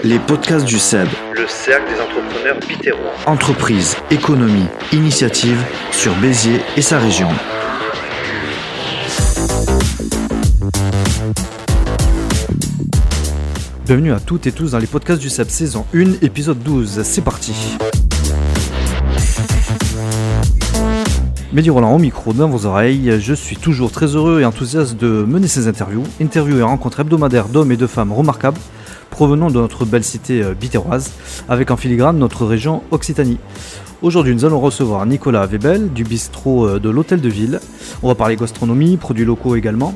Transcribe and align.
Les 0.00 0.18
podcasts 0.18 0.64
du 0.64 0.78
CEB. 0.78 1.08
Le 1.34 1.46
cercle 1.46 1.92
des 1.92 2.00
entrepreneurs 2.00 2.58
bitérois. 2.68 3.12
Entreprise, 3.26 3.96
économie, 4.10 4.66
initiative 4.92 5.62
sur 5.92 6.12
Béziers 6.16 6.60
et 6.76 6.82
sa 6.82 6.98
région. 6.98 7.28
Bienvenue 13.86 14.12
à 14.12 14.18
toutes 14.18 14.46
et 14.46 14.52
tous 14.52 14.72
dans 14.72 14.78
les 14.78 14.86
podcasts 14.86 15.20
du 15.20 15.28
CEB 15.28 15.48
saison 15.48 15.86
1, 15.94 16.22
épisode 16.22 16.58
12. 16.58 17.02
C'est 17.04 17.22
parti. 17.22 17.54
Mehdi 21.52 21.70
Roland 21.70 21.94
au 21.94 21.98
micro 21.98 22.32
dans 22.32 22.48
vos 22.48 22.66
oreilles, 22.66 23.20
je 23.20 23.34
suis 23.34 23.56
toujours 23.56 23.92
très 23.92 24.06
heureux 24.06 24.40
et 24.40 24.44
enthousiaste 24.44 24.96
de 24.96 25.24
mener 25.24 25.46
ces 25.46 25.68
interviews, 25.68 26.04
interviews 26.20 26.58
et 26.58 26.62
rencontres 26.62 27.00
hebdomadaires 27.00 27.48
d'hommes 27.48 27.72
et 27.72 27.76
de 27.76 27.86
femmes 27.86 28.12
remarquables 28.12 28.58
provenant 29.22 29.52
de 29.52 29.60
notre 29.60 29.84
belle 29.84 30.02
cité 30.02 30.42
euh, 30.42 30.52
bitéroise, 30.52 31.12
avec 31.48 31.70
en 31.70 31.76
filigrane 31.76 32.18
notre 32.18 32.44
région 32.44 32.82
Occitanie. 32.90 33.38
Aujourd'hui, 34.02 34.34
nous 34.34 34.44
allons 34.44 34.58
recevoir 34.58 35.06
Nicolas 35.06 35.46
Webel 35.46 35.92
du 35.92 36.02
bistrot 36.02 36.66
euh, 36.66 36.80
de 36.80 36.90
l'Hôtel 36.90 37.20
de 37.20 37.28
Ville. 37.28 37.60
On 38.02 38.08
va 38.08 38.16
parler 38.16 38.34
gastronomie, 38.34 38.96
produits 38.96 39.24
locaux 39.24 39.54
également. 39.54 39.94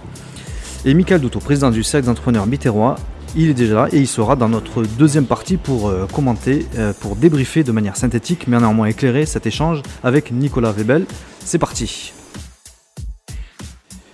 Et 0.85 0.95
Michael 0.95 1.21
Douto, 1.21 1.41
président 1.41 1.73
du 1.73 1.83
cercle 1.83 2.07
d'entrepreneurs 2.07 2.47
bitérois, 2.47 2.95
il 3.35 3.51
est 3.51 3.55
déjà 3.55 3.75
là 3.75 3.89
et 3.91 3.99
il 3.99 4.07
sera 4.07 4.37
dans 4.37 4.49
notre 4.49 4.85
deuxième 4.85 5.27
partie 5.27 5.57
pour 5.57 5.89
euh, 5.89 6.07
commenter, 6.07 6.65
pour 7.01 7.17
débriefer 7.17 7.65
de 7.65 7.73
manière 7.73 7.97
synthétique 7.97 8.47
mais 8.47 8.61
néanmoins 8.61 8.87
éclairer 8.87 9.27
cet 9.27 9.45
échange 9.45 9.83
avec 10.05 10.31
Nicolas 10.31 10.71
Webel. 10.71 11.05
C'est 11.45 11.59
parti. 11.59 12.13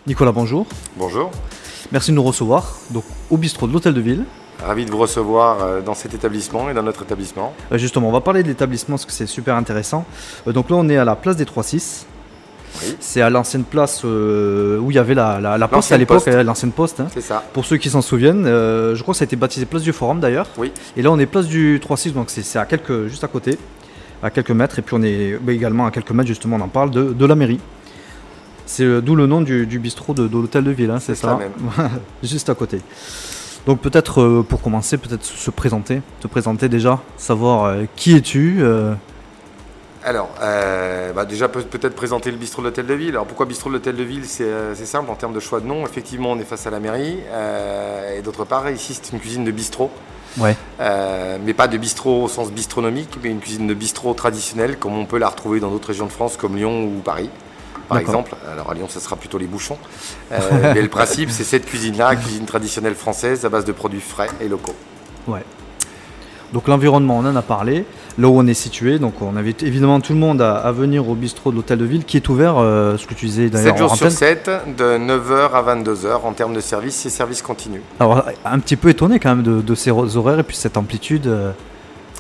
Nicolas, 0.07 0.33
bonjour. 0.33 0.67
Bonjour. 0.97 1.31
Merci 1.93 2.13
de 2.13 2.17
nous 2.17 2.23
recevoir 2.23 2.79
donc, 2.93 3.05
au 3.29 3.37
bistrot 3.37 3.67
de 3.67 3.75
l'Hôtel 3.75 3.93
de 3.93 4.01
Ville. 4.01 4.25
Ravi 4.65 4.85
de 4.85 4.91
vous 4.91 4.99
recevoir 4.99 5.63
euh, 5.63 5.81
dans 5.81 5.95
cet 5.95 6.15
établissement 6.15 6.71
et 6.71 6.75
dans 6.75 6.83
notre 6.83 7.03
établissement. 7.03 7.53
Euh, 7.73 7.79
justement, 7.79 8.09
on 8.09 8.13
va 8.13 8.21
parler 8.21 8.43
de 8.43 8.49
l'établissement 8.49 8.95
parce 8.97 9.07
que 9.07 9.13
c'est 9.13 9.27
super 9.27 9.57
intéressant. 9.57 10.05
Euh, 10.47 10.53
donc 10.53 10.71
là, 10.71 10.77
on 10.77 10.89
est 10.89 10.97
à 10.97 11.05
la 11.05 11.17
place 11.17 11.37
des 11.37 11.45
3-6. 11.45 12.05
Oui. 12.83 12.97
C'est 13.01 13.21
à 13.21 13.29
l'ancienne 13.29 13.65
place 13.65 14.03
où 14.03 14.87
il 14.89 14.95
y 14.95 14.99
avait 14.99 15.15
la, 15.15 15.39
la, 15.41 15.59
la 15.59 15.69
poste 15.69 15.93
à 15.93 15.99
l'époque, 15.99 16.25
l'ancienne 16.27 16.73
poste. 16.73 17.01
hein. 17.01 17.09
C'est 17.13 17.21
ça. 17.21 17.45
Pour 17.53 17.67
ceux 17.67 17.77
qui 17.77 17.91
s'en 17.91 18.01
souviennent, 18.01 18.47
euh, 18.47 18.95
je 18.95 19.03
crois 19.03 19.13
que 19.13 19.19
ça 19.19 19.25
a 19.25 19.27
été 19.27 19.37
baptisé 19.37 19.67
place 19.67 19.83
du 19.83 19.93
Forum 19.93 20.21
d'ailleurs. 20.21 20.47
Oui. 20.57 20.73
Et 20.97 21.03
là, 21.03 21.11
on 21.11 21.19
est 21.19 21.27
place 21.27 21.47
du 21.47 21.79
3-6, 21.87 22.13
donc 22.15 22.31
c'est 22.31 22.43
c'est 22.43 22.59
à 22.59 22.65
quelques, 22.65 23.09
juste 23.09 23.25
à 23.25 23.29
côté, 23.29 23.59
à 24.23 24.31
quelques 24.31 24.53
mètres. 24.53 24.79
Et 24.79 24.83
puis 24.83 24.97
on 24.99 25.03
est 25.03 25.37
bah, 25.39 25.53
également 25.53 25.85
à 25.85 25.91
quelques 25.91 26.13
mètres, 26.13 26.29
justement, 26.29 26.57
on 26.57 26.63
en 26.63 26.69
parle, 26.69 26.91
de, 26.91 27.13
de 27.13 27.27
la 27.27 27.35
mairie. 27.35 27.61
C'est 28.65 28.85
euh, 28.85 29.03
d'où 29.03 29.17
le 29.17 29.27
nom 29.27 29.43
du, 29.43 29.67
du 29.67 29.79
bistrot 29.79 30.15
de, 30.15 30.27
de 30.27 30.33
l'hôtel 30.39 30.65
de 30.65 30.71
ville, 30.71 30.91
hein, 30.91 30.99
c'est 30.99 31.15
C'est 31.15 31.27
ça 31.27 31.39
ça 31.39 31.83
même. 31.83 31.91
Juste 32.23 32.49
à 32.49 32.55
côté. 32.55 32.81
Donc 33.67 33.81
peut-être 33.81 34.21
euh, 34.21 34.43
pour 34.43 34.61
commencer, 34.61 34.99
peut-être 34.99 35.25
se 35.25 35.51
présenter, 35.51 36.03
te 36.21 36.27
présenter 36.27 36.69
déjà, 36.69 37.01
savoir 37.17 37.65
euh, 37.65 37.85
qui 37.95 38.17
es-tu 38.17 38.59
euh, 38.61 38.95
Alors, 40.05 40.31
bah, 41.15 41.25
déjà 41.25 41.49
peut- 41.49 41.63
peut-être 41.63 41.95
présenter 41.95 42.33
le 42.33 42.39
bistrot 42.39 42.63
de 42.63 42.67
l'Hôtel 42.69 42.87
de 42.87 42.95
Ville. 42.95 43.11
Alors 43.11 43.27
pourquoi 43.27 43.47
bistrot 43.47 43.69
de 43.71 43.75
l'Hôtel 43.75 43.95
de 43.97 44.03
Ville 44.03 44.25
C'est 44.25 44.75
simple 44.87 45.11
en 45.11 45.15
termes 45.15 45.33
de 45.33 45.41
choix 45.41 45.61
de 45.61 45.67
nom. 45.67 45.85
Effectivement, 45.87 46.33
on 46.33 46.39
est 46.39 46.45
face 46.45 46.67
à 46.67 46.71
la 46.71 46.81
mairie. 46.81 47.19
et 48.17 48.23
d'autre 48.23 48.45
part, 48.45 48.69
ici, 48.71 48.99
c'est 49.01 49.13
une 49.13 49.21
cuisine 49.21 49.45
de 49.45 49.53
bistrot. 49.53 49.91
Ouais. 50.39 50.57
Mais 51.45 51.55
pas 51.55 51.69
de 51.69 51.79
bistrot 51.79 52.25
au 52.25 52.29
sens 52.29 52.51
bistronomique, 52.51 53.17
mais 53.23 53.31
une 53.31 53.41
cuisine 53.41 53.69
de 53.69 53.75
bistrot 53.75 54.15
traditionnelle, 54.15 54.77
comme 54.77 54.95
on 54.99 55.05
peut 55.05 55.19
la 55.19 55.29
retrouver 55.29 55.61
dans 55.61 55.71
d'autres 55.71 55.89
régions 55.89 56.07
de 56.07 56.13
France, 56.13 56.37
comme 56.37 56.57
Lyon 56.57 56.85
ou 56.85 57.01
Paris, 57.01 57.31
par 57.93 58.01
exemple. 58.01 58.35
Alors 58.51 58.71
à 58.71 58.75
Lyon, 58.75 58.87
ce 58.89 59.01
sera 59.01 59.17
plutôt 59.17 59.39
les 59.39 59.47
bouchons. 59.47 59.79
Euh, 60.33 60.73
mais 60.75 60.83
le 60.83 60.89
principe, 60.89 61.31
c'est 61.31 61.45
cette 61.45 61.67
cuisine-là, 61.67 62.17
cuisine 62.17 62.45
traditionnelle 62.47 62.95
française, 62.95 63.45
à 63.45 63.49
base 63.49 63.65
de 63.65 63.73
produits 63.73 64.01
frais 64.01 64.29
et 64.41 64.49
locaux. 64.49 64.75
Ouais. 65.29 65.45
Donc 66.53 66.69
l'environnement, 66.69 67.19
on 67.19 67.27
en 67.27 67.37
a 67.37 67.43
parlé. 67.43 67.85
Là 68.19 68.29
où 68.29 68.39
on 68.39 68.47
est 68.47 68.53
situé, 68.55 68.99
donc 68.99 69.23
on 69.23 69.37
invite 69.37 69.63
évidemment 69.63 69.99
tout 70.01 70.13
le 70.13 70.19
monde 70.19 70.43
à, 70.43 70.57
à 70.57 70.71
venir 70.71 71.09
au 71.09 71.15
bistrot 71.15 71.51
de 71.51 71.57
l'hôtel 71.57 71.79
de 71.79 71.87
ville 71.87 72.05
qui 72.05 72.19
est 72.19 72.29
ouvert, 72.29 72.59
euh, 72.59 72.99
ce 72.99 73.07
que 73.07 73.15
tu 73.15 73.25
disais 73.25 73.49
d'ailleurs 73.49 73.73
7 73.73 73.79
jours 73.79 73.93
en 73.93 73.95
sur 73.95 74.07
antenne. 74.07 74.19
7, 74.19 74.51
de 74.77 74.85
9h 74.85 75.51
à 75.53 75.77
22h 75.77 76.21
en 76.23 76.33
termes 76.35 76.53
de 76.53 76.61
service, 76.61 76.95
c'est 76.95 77.09
service 77.09 77.41
continu. 77.41 77.81
Alors 78.01 78.23
un 78.45 78.59
petit 78.59 78.77
peu 78.77 78.91
étonné 78.91 79.19
quand 79.19 79.31
même 79.31 79.43
de, 79.43 79.63
de 79.63 79.75
ces 79.75 79.91
horaires 79.91 80.41
et 80.41 80.43
puis 80.43 80.55
cette 80.55 80.77
amplitude 80.77 81.27
euh, 81.27 81.53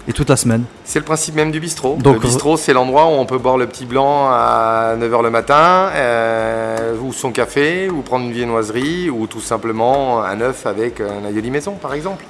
et 0.08 0.12
toute 0.12 0.28
la 0.28 0.36
semaine. 0.36 0.64
C'est 0.84 0.98
le 0.98 1.04
principe 1.04 1.34
même 1.36 1.50
du 1.52 1.60
bistrot. 1.60 1.96
Donc, 2.02 2.14
le 2.14 2.20
bistrot, 2.20 2.56
c'est 2.56 2.72
l'endroit 2.72 3.06
où 3.06 3.10
on 3.10 3.26
peut 3.26 3.38
boire 3.38 3.56
le 3.56 3.66
petit 3.66 3.84
blanc 3.86 4.26
à 4.30 4.94
9h 4.98 5.22
le 5.22 5.30
matin, 5.30 5.90
euh, 5.94 6.94
ou 7.00 7.12
son 7.12 7.30
café, 7.30 7.88
ou 7.88 8.02
prendre 8.02 8.24
une 8.26 8.32
viennoiserie, 8.32 9.10
ou 9.10 9.26
tout 9.26 9.40
simplement 9.40 10.22
un 10.24 10.40
œuf 10.40 10.66
avec 10.66 11.00
un 11.00 11.28
aioli 11.28 11.50
maison, 11.50 11.72
par 11.72 11.94
exemple. 11.94 12.24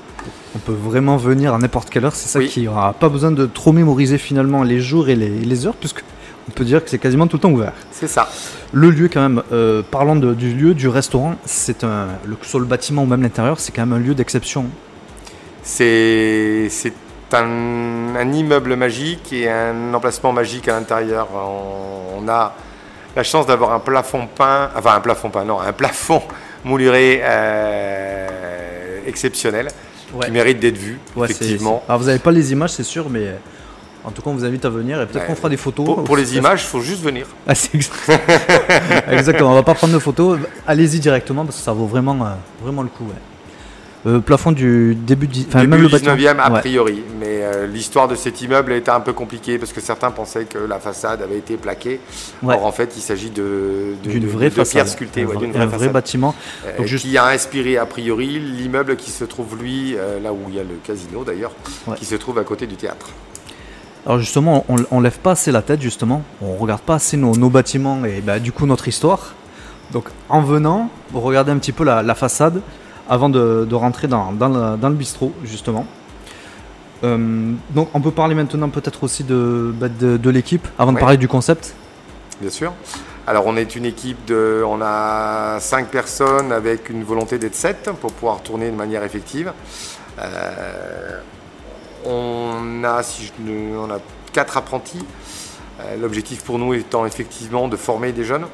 On 0.54 0.58
peut 0.58 0.72
vraiment 0.78 1.16
venir 1.16 1.54
à 1.54 1.58
n'importe 1.58 1.88
quelle 1.88 2.04
heure, 2.04 2.14
c'est 2.14 2.28
ça 2.28 2.38
Oui. 2.38 2.48
qui 2.48 2.68
aura 2.68 2.92
pas 2.92 3.08
besoin 3.08 3.30
de 3.32 3.46
trop 3.46 3.72
mémoriser 3.72 4.18
finalement 4.18 4.62
les 4.62 4.80
jours 4.80 5.08
et 5.08 5.16
les, 5.16 5.30
les 5.30 5.66
heures 5.66 5.74
puisque 5.74 6.04
on 6.48 6.52
peut 6.52 6.64
dire 6.64 6.84
que 6.84 6.90
c'est 6.90 6.98
quasiment 6.98 7.26
tout 7.26 7.36
le 7.36 7.40
temps 7.40 7.50
ouvert. 7.50 7.72
C'est 7.90 8.06
ça. 8.06 8.28
Le 8.72 8.90
lieu 8.90 9.08
quand 9.10 9.20
même, 9.22 9.42
euh, 9.52 9.80
parlant 9.88 10.14
de- 10.14 10.34
du 10.34 10.52
lieu, 10.52 10.74
du 10.74 10.88
restaurant, 10.88 11.36
c'est 11.46 11.84
un, 11.84 12.08
le, 12.26 12.36
sur 12.42 12.58
le 12.60 12.66
bâtiment 12.66 13.04
ou 13.04 13.06
même 13.06 13.22
l'intérieur, 13.22 13.58
c'est 13.60 13.72
quand 13.72 13.86
même 13.86 13.94
un 13.94 13.98
lieu 14.04 14.14
d'exception. 14.14 14.66
C'est 15.62 16.66
c'est 16.70 16.92
un, 17.34 18.14
un 18.16 18.32
immeuble 18.32 18.76
magique 18.76 19.32
et 19.32 19.48
un 19.50 19.92
emplacement 19.94 20.32
magique 20.32 20.68
à 20.68 20.72
l'intérieur. 20.72 21.28
On, 21.34 22.22
on 22.24 22.28
a 22.28 22.54
la 23.14 23.22
chance 23.22 23.46
d'avoir 23.46 23.72
un 23.72 23.80
plafond 23.80 24.26
peint, 24.26 24.70
enfin 24.76 24.94
un 24.96 25.00
plafond 25.00 25.30
peint, 25.30 25.44
non, 25.44 25.60
un 25.60 25.72
plafond 25.72 26.22
mouluré 26.64 27.20
euh, 27.22 28.98
exceptionnel 29.06 29.68
Ouais. 30.14 30.26
qui 30.26 30.32
mérite 30.32 30.60
d'être 30.60 30.76
vu, 30.76 30.98
Ouais, 31.16 31.30
effectivement. 31.30 31.82
Alors 31.88 31.98
vous 32.00 32.06
n'avez 32.08 32.18
pas 32.18 32.32
les 32.32 32.52
images, 32.52 32.72
c'est 32.72 32.82
sûr, 32.82 33.08
mais 33.08 33.28
en 34.04 34.10
tout 34.10 34.20
cas 34.20 34.28
on 34.28 34.34
vous 34.34 34.44
invite 34.44 34.62
à 34.66 34.68
venir 34.68 35.00
et 35.00 35.06
peut-être 35.06 35.26
qu'on 35.26 35.34
fera 35.34 35.48
des 35.48 35.56
photos. 35.56 35.86
Pour, 35.86 36.04
pour 36.04 36.16
les 36.18 36.36
images, 36.36 36.62
il 36.64 36.66
faut 36.66 36.80
juste 36.82 37.02
venir. 37.02 37.26
Ah, 37.46 37.54
c'est 37.54 37.74
exact- 37.74 38.10
Exactement, 39.10 39.52
on 39.52 39.54
va 39.54 39.62
pas 39.62 39.72
prendre 39.72 39.94
de 39.94 39.98
photos, 39.98 40.38
allez-y 40.66 41.00
directement 41.00 41.46
parce 41.46 41.56
que 41.56 41.62
ça 41.62 41.72
vaut 41.72 41.86
vraiment, 41.86 42.14
euh, 42.26 42.30
vraiment 42.62 42.82
le 42.82 42.88
coup. 42.90 43.04
ouais. 43.04 43.14
Euh, 44.04 44.18
plafond 44.18 44.50
du 44.50 44.96
début 44.96 45.28
du 45.28 45.44
enfin, 45.48 45.60
Début 45.60 45.70
même 45.70 45.82
le 45.82 45.86
du 45.86 45.92
bâtiment. 45.92 46.16
19e 46.16 46.40
a 46.40 46.50
Ouais. 46.52 46.58
priori, 46.60 47.02
mais 47.20 47.42
euh, 47.44 47.68
l'histoire 47.68 48.08
de 48.08 48.16
cet 48.16 48.42
immeuble 48.42 48.72
était 48.72 48.90
un 48.90 48.98
peu 48.98 49.12
compliquée 49.12 49.58
parce 49.60 49.72
que 49.72 49.80
certains 49.80 50.10
pensaient 50.10 50.44
que 50.44 50.58
la 50.58 50.80
façade 50.80 51.22
avait 51.22 51.38
été 51.38 51.56
plaquée. 51.56 52.00
Ouais. 52.42 52.54
Or 52.56 52.66
en 52.66 52.72
fait, 52.72 52.94
il 52.96 53.00
s'agit 53.00 53.30
de, 53.30 53.94
d'une 54.02 54.26
vraie 54.26 54.46
de 54.50 54.54
façade, 54.54 54.72
pierre 54.72 54.88
sculptée, 54.88 55.22
un, 55.22 55.26
ouais, 55.26 55.66
vrai, 55.66 55.86
un 55.88 55.90
bâtiment. 55.92 56.34
Euh, 56.66 56.78
Donc, 56.78 56.86
juste- 56.86 57.04
qui 57.06 57.16
a 57.16 57.26
inspiré 57.26 57.76
a 57.78 57.86
priori 57.86 58.40
l'immeuble 58.40 58.96
qui 58.96 59.12
se 59.12 59.22
trouve 59.22 59.56
lui 59.62 59.94
euh, 59.96 60.18
là 60.18 60.32
où 60.32 60.38
il 60.48 60.56
y 60.56 60.58
a 60.58 60.64
le 60.64 60.80
casino 60.84 61.22
d'ailleurs, 61.22 61.52
qui 61.96 62.04
se 62.04 62.16
trouve 62.16 62.38
à 62.38 62.44
côté 62.44 62.66
du 62.66 62.74
théâtre. 62.74 63.06
Alors 64.04 64.18
justement, 64.18 64.64
on, 64.68 64.76
on 64.90 65.00
lève 65.00 65.20
pas 65.20 65.30
assez 65.32 65.52
la 65.52 65.62
tête 65.62 65.80
justement, 65.80 66.24
on 66.40 66.56
regarde 66.56 66.80
pas 66.82 66.96
assez 66.96 67.16
nos, 67.16 67.36
nos 67.36 67.50
bâtiments 67.50 68.04
et 68.04 68.20
bah, 68.20 68.40
du 68.40 68.50
coup 68.50 68.66
notre 68.66 68.88
histoire. 68.88 69.34
Donc 69.92 70.06
en 70.28 70.40
venant, 70.42 70.90
vous 71.12 71.20
regardez 71.20 71.52
un 71.52 71.58
petit 71.58 71.70
peu 71.70 71.84
la, 71.84 72.02
la 72.02 72.16
façade 72.16 72.60
avant 73.08 73.28
de, 73.28 73.66
de 73.68 73.74
rentrer 73.74 74.08
dans, 74.08 74.32
dans 74.32 74.48
le, 74.48 74.76
dans 74.76 74.88
le 74.88 74.94
bistrot 74.94 75.32
justement. 75.44 75.86
Euh, 77.04 77.52
donc 77.70 77.88
on 77.94 78.00
peut 78.00 78.12
parler 78.12 78.34
maintenant 78.34 78.68
peut-être 78.68 79.02
aussi 79.02 79.24
de, 79.24 79.72
bah, 79.74 79.88
de, 79.88 80.16
de 80.16 80.30
l'équipe 80.30 80.66
avant 80.78 80.92
de 80.92 80.98
parler 80.98 81.16
du 81.16 81.28
concept. 81.28 81.74
Bien 82.40 82.50
sûr. 82.50 82.72
Alors 83.26 83.44
on 83.46 83.56
est 83.56 83.76
une 83.76 83.84
équipe 83.84 84.24
de, 84.24 84.62
on 84.66 84.80
a 84.82 85.58
cinq 85.60 85.88
personnes 85.88 86.52
avec 86.52 86.90
une 86.90 87.04
volonté 87.04 87.38
d'être 87.38 87.54
sept 87.54 87.90
pour 88.00 88.12
pouvoir 88.12 88.40
tourner 88.42 88.70
de 88.70 88.76
manière 88.76 89.02
effective. 89.04 89.52
Euh, 90.18 91.20
on 92.04 92.82
a, 92.84 93.02
si 93.02 93.26
je 93.26 93.32
ne- 93.50 93.76
on 93.78 93.90
a 93.90 93.98
quatre 94.32 94.56
apprentis. 94.56 95.04
Euh, 95.80 95.96
L'objectif 96.00 96.42
pour 96.42 96.58
nous 96.58 96.74
étant 96.74 97.06
effectivement 97.06 97.68
de 97.68 97.76
former 97.76 98.12
des 98.12 98.24
jeunes 98.24 98.46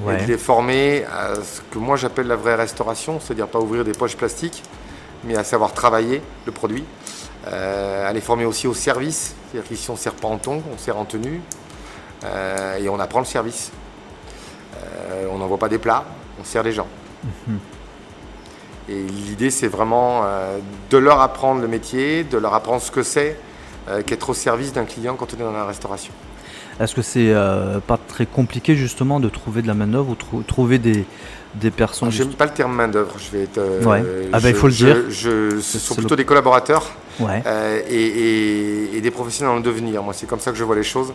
et 0.00 0.22
de 0.22 0.26
les 0.26 0.38
former 0.38 1.04
à 1.04 1.34
ce 1.36 1.60
que 1.70 1.78
moi 1.78 1.96
j'appelle 1.96 2.26
la 2.26 2.36
vraie 2.36 2.54
restauration, 2.54 3.18
c'est-à-dire 3.20 3.48
pas 3.48 3.60
ouvrir 3.60 3.84
des 3.84 3.92
poches 3.92 4.16
plastiques, 4.16 4.62
mais 5.24 5.36
à 5.36 5.44
savoir 5.44 5.72
travailler 5.72 6.22
le 6.44 6.52
produit, 6.52 6.84
Euh, 7.48 8.08
à 8.08 8.12
les 8.12 8.20
former 8.20 8.44
aussi 8.44 8.66
au 8.66 8.74
service, 8.74 9.36
c'est-à-dire 9.46 9.68
qu'ici 9.68 9.88
on 9.88 9.94
sert 9.94 10.14
pas 10.14 10.26
en 10.26 10.36
tongs, 10.36 10.64
on 10.74 10.78
sert 10.78 10.96
en 10.96 11.04
tenue, 11.04 11.40
euh, 12.24 12.76
et 12.78 12.88
on 12.88 12.98
apprend 12.98 13.20
le 13.20 13.24
service. 13.24 13.70
Euh, 14.74 15.28
on 15.30 15.38
n'envoie 15.38 15.58
pas 15.58 15.68
des 15.68 15.78
plats, 15.78 16.04
on 16.40 16.44
sert 16.44 16.64
les 16.64 16.72
gens. 16.72 16.88
Et 18.88 19.00
l'idée 19.00 19.52
c'est 19.52 19.68
vraiment 19.68 20.22
euh, 20.24 20.58
de 20.90 20.98
leur 20.98 21.20
apprendre 21.20 21.60
le 21.60 21.68
métier, 21.68 22.24
de 22.24 22.36
leur 22.36 22.52
apprendre 22.52 22.82
ce 22.82 22.90
que 22.90 23.04
c'est 23.04 23.38
qu'être 24.06 24.30
au 24.30 24.34
service 24.34 24.72
d'un 24.72 24.84
client 24.84 25.14
quand 25.14 25.32
on 25.32 25.36
est 25.36 25.44
dans 25.44 25.52
la 25.52 25.66
restauration. 25.66 26.12
Est-ce 26.80 26.94
que 26.94 27.02
c'est 27.02 27.30
euh, 27.32 27.78
pas 27.80 27.98
très 27.98 28.26
compliqué 28.26 28.76
justement 28.76 29.18
de 29.20 29.28
trouver 29.28 29.62
de 29.62 29.66
la 29.66 29.74
main 29.74 29.86
d'œuvre 29.86 30.10
ou 30.10 30.14
trou- 30.14 30.42
trouver 30.42 30.78
des, 30.78 31.04
des 31.54 31.70
personnes 31.70 32.10
J'aime 32.10 32.26
juste- 32.26 32.38
pas 32.38 32.44
le 32.46 32.52
terme 32.52 32.74
main 32.74 32.88
d'œuvre. 32.88 33.14
Je 33.18 33.36
vais 33.36 33.44
être. 33.44 33.58
euh, 33.58 33.82
Ouais. 33.82 34.02
Ah 34.32 34.40
bah, 34.40 34.48
il 34.50 34.54
faut 34.54 34.66
le 34.66 34.72
dire. 34.74 34.96
je- 35.08 35.58
ce 35.60 35.78
sont 35.78 35.94
plutôt 35.94 36.10
le- 36.10 36.16
des 36.18 36.24
collaborateurs 36.26 36.92
Ouais. 37.18 37.42
euh, 37.46 37.80
et, 37.88 37.94
et- 37.94 38.96
et 38.96 39.00
des 39.00 39.10
professionnels 39.10 39.56
le 39.56 39.62
devenir. 39.62 40.02
Moi, 40.02 40.12
c'est 40.12 40.26
comme 40.26 40.40
ça 40.40 40.50
que 40.52 40.58
je 40.58 40.64
vois 40.64 40.76
les 40.76 40.82
choses. 40.82 41.14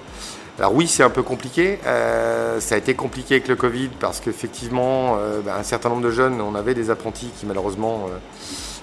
Alors 0.57 0.73
oui, 0.75 0.87
c'est 0.87 1.03
un 1.03 1.09
peu 1.11 1.21
compliqué. 1.23 1.77
Euh, 1.85 2.59
ça 2.59 2.75
a 2.75 2.77
été 2.79 2.93
compliqué 2.95 3.35
avec 3.35 3.47
le 3.47 3.55
Covid 3.55 3.89
parce 3.99 4.19
qu'effectivement, 4.19 5.17
ben, 5.45 5.53
un 5.59 5.63
certain 5.63 5.89
nombre 5.89 6.01
de 6.03 6.11
jeunes, 6.11 6.41
on 6.41 6.55
avait 6.55 6.73
des 6.73 6.89
apprentis 6.89 7.29
qui 7.39 7.45
malheureusement 7.45 8.07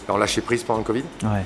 ont 0.09 0.17
lâché 0.17 0.41
prise 0.41 0.63
pendant 0.63 0.79
le 0.79 0.85
Covid. 0.85 1.05
Ouais. 1.25 1.45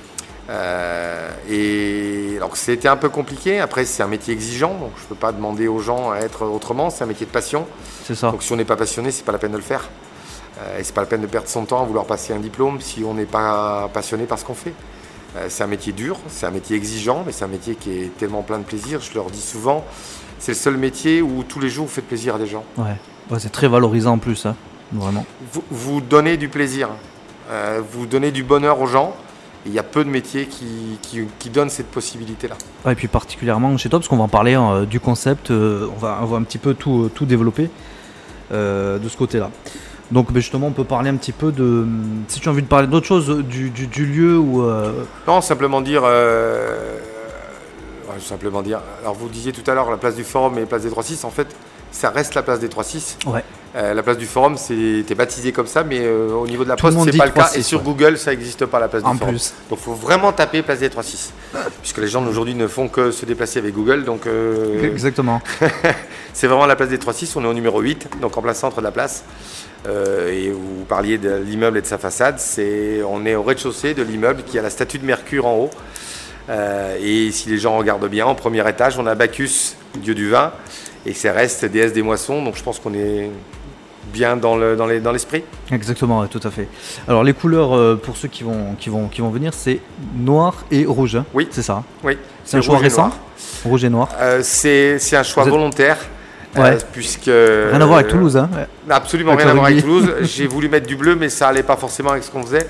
Euh, 0.50 1.30
et 1.48 2.36
alors 2.36 2.56
c'était 2.56 2.88
un 2.88 2.96
peu 2.96 3.08
compliqué. 3.08 3.60
Après, 3.60 3.84
c'est 3.84 4.02
un 4.02 4.08
métier 4.08 4.34
exigeant, 4.34 4.74
donc 4.74 4.90
je 4.96 5.04
ne 5.04 5.08
peux 5.08 5.14
pas 5.14 5.32
demander 5.32 5.68
aux 5.68 5.78
gens 5.78 6.10
à 6.10 6.18
être 6.18 6.44
autrement. 6.44 6.90
C'est 6.90 7.04
un 7.04 7.06
métier 7.06 7.26
de 7.26 7.30
passion. 7.30 7.66
C'est 8.04 8.14
ça. 8.14 8.30
Donc 8.30 8.42
si 8.42 8.52
on 8.52 8.56
n'est 8.56 8.64
pas 8.64 8.76
passionné, 8.76 9.10
c'est 9.10 9.24
pas 9.24 9.32
la 9.32 9.38
peine 9.38 9.52
de 9.52 9.56
le 9.56 9.62
faire. 9.62 9.88
Euh, 10.60 10.78
et 10.78 10.84
c'est 10.84 10.94
pas 10.94 11.02
la 11.02 11.06
peine 11.06 11.22
de 11.22 11.26
perdre 11.26 11.48
son 11.48 11.64
temps 11.64 11.82
à 11.82 11.86
vouloir 11.86 12.04
passer 12.04 12.32
un 12.32 12.40
diplôme 12.40 12.80
si 12.80 13.04
on 13.04 13.14
n'est 13.14 13.24
pas 13.24 13.88
passionné 13.92 14.24
par 14.24 14.38
ce 14.38 14.44
qu'on 14.44 14.54
fait. 14.54 14.74
Euh, 15.36 15.46
c'est 15.48 15.64
un 15.64 15.68
métier 15.68 15.92
dur, 15.92 16.18
c'est 16.28 16.46
un 16.46 16.50
métier 16.50 16.76
exigeant, 16.76 17.22
mais 17.24 17.32
c'est 17.32 17.44
un 17.44 17.48
métier 17.48 17.74
qui 17.74 17.90
est 17.90 18.18
tellement 18.18 18.42
plein 18.42 18.58
de 18.58 18.64
plaisir. 18.64 19.00
Je 19.00 19.14
leur 19.14 19.30
dis 19.30 19.40
souvent, 19.40 19.84
c'est 20.38 20.52
le 20.52 20.58
seul 20.58 20.76
métier 20.76 21.22
où 21.22 21.42
tous 21.44 21.60
les 21.60 21.70
jours 21.70 21.86
vous 21.86 21.92
faites 21.92 22.06
plaisir 22.06 22.34
à 22.34 22.38
des 22.38 22.46
gens. 22.46 22.64
Ouais. 22.76 22.96
Ouais, 23.30 23.38
c'est 23.38 23.52
très 23.52 23.68
valorisant 23.68 24.14
en 24.14 24.18
plus, 24.18 24.44
hein. 24.44 24.56
vraiment. 24.92 25.24
Vous, 25.52 25.62
vous 25.70 26.00
donnez 26.00 26.36
du 26.36 26.48
plaisir, 26.48 26.88
euh, 27.50 27.80
vous 27.92 28.04
donnez 28.06 28.30
du 28.30 28.42
bonheur 28.42 28.80
aux 28.80 28.86
gens. 28.86 29.14
Il 29.64 29.72
y 29.72 29.78
a 29.78 29.82
peu 29.84 30.02
de 30.04 30.10
métiers 30.10 30.46
qui, 30.46 30.98
qui- 31.02 31.26
qui 31.38 31.48
donnent 31.50 31.70
cette 31.70 31.86
possibilité-là. 31.90 32.56
Ouais, 32.84 32.92
et 32.92 32.96
puis 32.96 33.06
particulièrement 33.08 33.76
chez 33.76 33.88
toi, 33.88 33.98
parce 34.00 34.08
qu'on 34.08 34.16
va 34.16 34.24
en 34.24 34.28
parler 34.28 34.54
hein, 34.54 34.82
du 34.84 34.98
concept, 35.00 35.50
euh, 35.50 35.88
on, 35.94 35.98
va, 35.98 36.18
on 36.22 36.26
va 36.26 36.36
un 36.38 36.42
petit 36.42 36.58
peu 36.58 36.74
tout, 36.74 37.10
tout 37.14 37.26
développer 37.26 37.70
euh, 38.52 38.98
de 38.98 39.08
ce 39.08 39.16
côté-là. 39.16 39.50
Donc 40.10 40.32
ben, 40.32 40.40
justement, 40.40 40.66
on 40.66 40.72
peut 40.72 40.84
parler 40.84 41.10
un 41.10 41.16
petit 41.16 41.32
peu 41.32 41.52
de... 41.52 41.86
Si 42.28 42.40
tu 42.40 42.48
as 42.48 42.52
envie 42.52 42.62
de 42.62 42.66
parler 42.66 42.86
d'autre 42.88 43.06
chose, 43.06 43.28
du, 43.44 43.70
du- 43.70 43.86
du 43.86 44.04
lieu 44.04 44.36
ou... 44.36 44.62
euh, 44.62 45.04
Non, 45.28 45.40
simplement 45.40 45.80
dire. 45.80 46.02
euh, 46.04 46.98
simplement 48.18 48.62
dire. 48.62 48.80
Alors, 49.02 49.14
vous 49.14 49.28
disiez 49.28 49.52
tout 49.52 49.68
à 49.70 49.74
l'heure 49.74 49.90
la 49.90 49.96
place 49.96 50.16
du 50.16 50.24
Forum 50.24 50.58
et 50.58 50.60
la 50.62 50.66
place 50.66 50.82
des 50.82 50.90
3-6. 50.90 51.24
En 51.24 51.30
fait, 51.30 51.46
ça 51.90 52.10
reste 52.10 52.34
la 52.34 52.42
place 52.42 52.60
des 52.60 52.68
3-6. 52.68 53.26
Ouais. 53.26 53.42
Euh, 53.74 53.94
la 53.94 54.02
place 54.02 54.19
du 54.19 54.26
Forum, 54.26 54.58
c'était 54.58 55.14
baptisé 55.14 55.50
comme 55.50 55.66
ça, 55.66 55.82
mais 55.82 56.00
euh, 56.00 56.28
au 56.32 56.46
niveau 56.46 56.62
de 56.62 56.69
la 56.69 56.76
Tout 56.76 56.86
poste, 56.86 56.98
c'est 57.10 57.16
pas 57.16 57.24
le 57.24 57.32
cas. 57.32 57.44
3-6, 57.44 57.58
Et 57.58 57.62
sur. 57.62 57.82
Google, 57.82 58.19
ça 58.19 58.30
n'existe 58.30 58.66
pas 58.66 58.78
la 58.78 58.88
place 58.88 59.02
En 59.02 59.12
du 59.12 59.19
Forum. 59.19 59.34
plus. 59.34 59.54
Donc, 59.70 59.78
il 59.80 59.82
faut 59.84 59.94
vraiment 59.94 60.30
taper 60.32 60.60
place 60.62 60.80
des 60.80 60.90
3-6. 60.90 61.30
Puisque 61.80 61.98
les 61.98 62.08
gens 62.08 62.20
d'aujourd'hui 62.20 62.54
ne 62.54 62.66
font 62.66 62.88
que 62.88 63.10
se 63.10 63.24
déplacer 63.24 63.60
avec 63.60 63.74
Google. 63.74 64.04
Donc, 64.04 64.26
euh, 64.26 64.82
Exactement. 64.84 65.40
c'est 66.34 66.46
vraiment 66.46 66.66
la 66.66 66.76
place 66.76 66.90
des 66.90 66.98
3-6. 66.98 67.32
On 67.36 67.44
est 67.44 67.48
au 67.48 67.54
numéro 67.54 67.80
8, 67.80 68.20
donc 68.20 68.36
en 68.36 68.42
plein 68.42 68.52
centre 68.52 68.76
de 68.78 68.84
la 68.84 68.92
place. 68.92 69.24
Et 69.88 70.50
vous 70.50 70.84
parliez 70.88 71.19
de 71.19 71.42
l'immeuble 71.44 71.78
et 71.78 71.80
de 71.82 71.86
sa 71.86 71.98
façade. 71.98 72.38
C'est, 72.38 73.00
on 73.08 73.24
est 73.26 73.34
au 73.34 73.42
rez-de-chaussée 73.42 73.94
de 73.94 74.02
l'immeuble 74.02 74.42
qui 74.44 74.56
a 74.58 74.62
la 74.62 74.70
statue 74.70 74.98
de 74.98 75.06
Mercure 75.06 75.46
en 75.46 75.56
haut. 75.56 75.70
Et 77.02 77.32
si 77.32 77.48
les 77.48 77.58
gens 77.58 77.76
regardent 77.78 78.08
bien, 78.08 78.26
en 78.26 78.34
premier 78.36 78.69
étage, 78.69 78.98
on 78.98 79.06
a 79.06 79.14
Bacchus, 79.16 79.74
dieu 79.96 80.14
du 80.14 80.28
vin, 80.28 80.52
et 81.04 81.14
Céreste, 81.14 81.64
déesse 81.64 81.92
des 81.92 82.02
moissons. 82.02 82.44
Donc 82.44 82.56
je 82.56 82.62
pense 82.62 82.78
qu'on 82.78 82.94
est 82.94 83.28
bien 84.12 84.37
dans, 84.37 84.56
le, 84.56 84.76
dans, 84.76 84.87
les- 84.87 85.00
dans 85.00 85.12
l'esprit. 85.12 85.43
Exactement, 85.70 86.26
tout 86.26 86.40
à 86.43 86.50
fait. 86.50 86.69
Alors 87.08 87.25
les 87.25 87.32
couleurs, 87.32 87.75
euh, 87.76 87.96
pour 87.96 88.16
ceux 88.16 88.28
qui 88.28 88.43
vont, 88.43 88.75
qui 88.78 88.88
vont, 88.90 89.08
qui 89.08 89.20
vont 89.20 89.31
venir, 89.31 89.52
c'est 89.54 89.81
noir 90.16 90.64
et 90.70 90.84
rouge. 90.84 91.19
Oui. 91.34 91.49
C'est 91.50 91.62
ça. 91.62 91.75
hein? 91.75 91.84
Oui, 92.04 92.19
C'est 92.44 92.56
un 92.58 92.60
choix 92.62 92.78
récent? 92.78 93.02
noir. 93.08 93.16
Rouge 93.64 93.84
et 93.84 93.88
noir. 93.88 94.08
Euh, 94.20 94.40
c'est, 94.43 94.99
c'est 94.99 95.16
un 95.16 95.22
choix 95.22 95.44
êtes- 95.44 95.50
volontaire. 95.50 95.99
Ouais. 96.54 96.62
euh, 96.72 96.78
puisque 96.93 97.25
Rien 97.26 97.81
à 97.81 97.87
voir 97.87 97.99
avec 98.00 98.08
Toulouse. 98.08 98.37
Hein. 98.37 98.50
Absolument 98.90 99.32
Avec 99.32 99.44
rien 99.44 99.52
à 99.52 99.54
voir 99.54 99.66
avec. 99.69 99.81
Toulouse. 99.81 100.12
J'ai 100.20 100.46
voulu 100.46 100.69
mettre 100.69 100.87
du 100.87 100.96
bleu, 100.96 101.16
mais 101.16 101.31
ça 101.31 101.48
allait 101.48 101.62
pas 101.62 101.76
forcément 101.76 102.10
avec 102.10 102.25
ce 102.25 102.31
qu'on 102.31 102.43
faisait. 102.43 102.69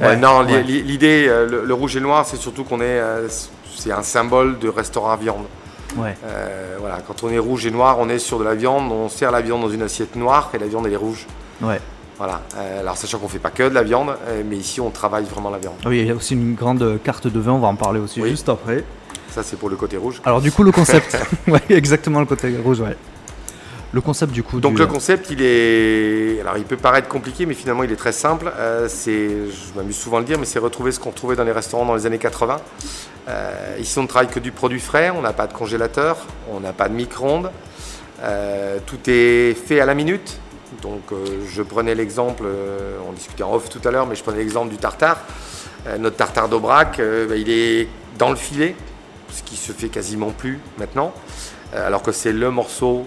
Euh, 0.00 0.16
non, 0.16 0.46
ouais. 0.46 0.62
l'idée, 0.62 1.26
euh, 1.28 1.46
le, 1.46 1.64
le 1.66 1.74
rouge 1.74 1.94
et 1.96 2.00
le 2.00 2.06
noir, 2.06 2.24
c'est 2.26 2.38
surtout 2.38 2.64
qu'on 2.64 2.80
est, 2.80 2.84
euh, 2.84 3.28
c'est 3.76 3.92
un 3.92 4.02
symbole 4.02 4.58
de 4.58 4.68
restaurant 4.70 5.10
à 5.12 5.16
viande. 5.16 5.44
Ouais. 5.96 6.16
Euh, 6.24 6.76
voilà, 6.80 6.98
quand 7.06 7.22
on 7.24 7.30
est 7.30 7.38
rouge 7.38 7.66
et 7.66 7.70
noir, 7.70 7.96
on 7.98 8.08
est 8.08 8.18
sur 8.18 8.38
de 8.38 8.44
la 8.44 8.54
viande. 8.54 8.90
On 8.92 9.08
sert 9.08 9.30
la 9.30 9.40
viande 9.40 9.62
dans 9.62 9.70
une 9.70 9.82
assiette 9.82 10.16
noire 10.16 10.50
et 10.54 10.58
la 10.58 10.66
viande 10.66 10.86
elle 10.86 10.92
est 10.92 10.96
rouge. 10.96 11.26
Ouais. 11.62 11.80
Voilà. 12.18 12.42
Euh, 12.56 12.80
alors 12.80 12.96
sachant 12.96 13.18
qu'on 13.18 13.28
fait 13.28 13.38
pas 13.38 13.50
que 13.50 13.62
de 13.62 13.74
la 13.74 13.82
viande, 13.82 14.10
euh, 14.26 14.42
mais 14.48 14.56
ici 14.56 14.80
on 14.80 14.90
travaille 14.90 15.24
vraiment 15.24 15.50
la 15.50 15.58
viande. 15.58 15.74
Ah 15.84 15.88
Oui, 15.88 16.00
il 16.00 16.06
y 16.06 16.10
a 16.10 16.14
aussi 16.14 16.34
une 16.34 16.54
grande 16.54 17.00
carte 17.02 17.26
de 17.28 17.38
vin, 17.40 17.52
on 17.52 17.58
va 17.60 17.68
en 17.68 17.76
parler 17.76 18.00
aussi 18.00 18.20
Oui. 18.20 18.30
juste 18.30 18.48
après. 18.48 18.84
Ça 19.30 19.42
c'est 19.42 19.56
pour 19.56 19.68
le 19.70 19.76
côté 19.76 19.96
rouge. 19.96 20.20
Alors 20.24 20.40
du 20.40 20.50
coup 20.50 20.62
le 20.64 20.72
concept, 20.72 21.16
ouais, 21.48 21.60
exactement 21.70 22.18
le 22.20 22.26
côté 22.26 22.54
rouge, 22.62 22.80
ouais. 22.80 22.96
Le 23.92 24.00
concept 24.02 24.32
du 24.32 24.42
coup. 24.42 24.60
Donc 24.60 24.74
du, 24.74 24.80
le 24.80 24.86
concept, 24.86 25.30
il 25.30 25.40
est, 25.40 26.40
alors 26.40 26.58
il 26.58 26.64
peut 26.64 26.76
paraître 26.76 27.08
compliqué, 27.08 27.46
mais 27.46 27.54
finalement 27.54 27.84
il 27.84 27.90
est 27.90 27.96
très 27.96 28.12
simple. 28.12 28.52
Euh, 28.56 28.86
c'est, 28.88 29.28
je 29.28 29.76
m'amuse 29.76 29.96
souvent 29.96 30.18
à 30.18 30.20
le 30.20 30.26
dire, 30.26 30.38
mais 30.38 30.44
c'est 30.44 30.58
retrouver 30.58 30.92
ce 30.92 31.00
qu'on 31.00 31.10
trouvait 31.10 31.36
dans 31.36 31.44
les 31.44 31.52
restaurants 31.52 31.86
dans 31.86 31.94
les 31.94 32.04
années 32.04 32.18
80. 32.18 32.58
Euh, 33.28 33.76
ici, 33.80 33.98
on 33.98 34.02
ne 34.02 34.08
travaille 34.08 34.28
que 34.28 34.40
du 34.40 34.52
produit 34.52 34.80
frais, 34.80 35.10
on 35.10 35.20
n'a 35.20 35.32
pas 35.32 35.46
de 35.46 35.52
congélateur, 35.52 36.18
on 36.50 36.60
n'a 36.60 36.72
pas 36.72 36.88
de 36.88 36.94
micro-ondes. 36.94 37.50
Euh, 38.22 38.78
tout 38.84 38.98
est 39.06 39.54
fait 39.54 39.80
à 39.80 39.86
la 39.86 39.94
minute. 39.94 40.38
Donc 40.82 41.12
euh, 41.12 41.24
je 41.48 41.62
prenais 41.62 41.94
l'exemple, 41.94 42.44
on 43.08 43.12
discutait 43.12 43.42
en 43.42 43.54
off 43.54 43.68
tout 43.68 43.80
à 43.86 43.90
l'heure, 43.90 44.06
mais 44.06 44.14
je 44.14 44.22
prenais 44.22 44.38
l'exemple 44.38 44.70
du 44.70 44.76
tartare. 44.76 45.18
Notre 45.98 46.16
tartare 46.16 46.48
d'Aubrac, 46.48 46.98
bah, 46.98 47.36
il 47.36 47.48
est 47.48 47.88
dans 48.18 48.28
le 48.28 48.36
filet, 48.36 48.74
ce 49.30 49.42
qui 49.42 49.56
se 49.56 49.72
fait 49.72 49.88
quasiment 49.88 50.30
plus 50.30 50.58
maintenant, 50.76 51.14
alors 51.72 52.02
que 52.02 52.12
c'est 52.12 52.32
le 52.32 52.50
morceau 52.50 53.06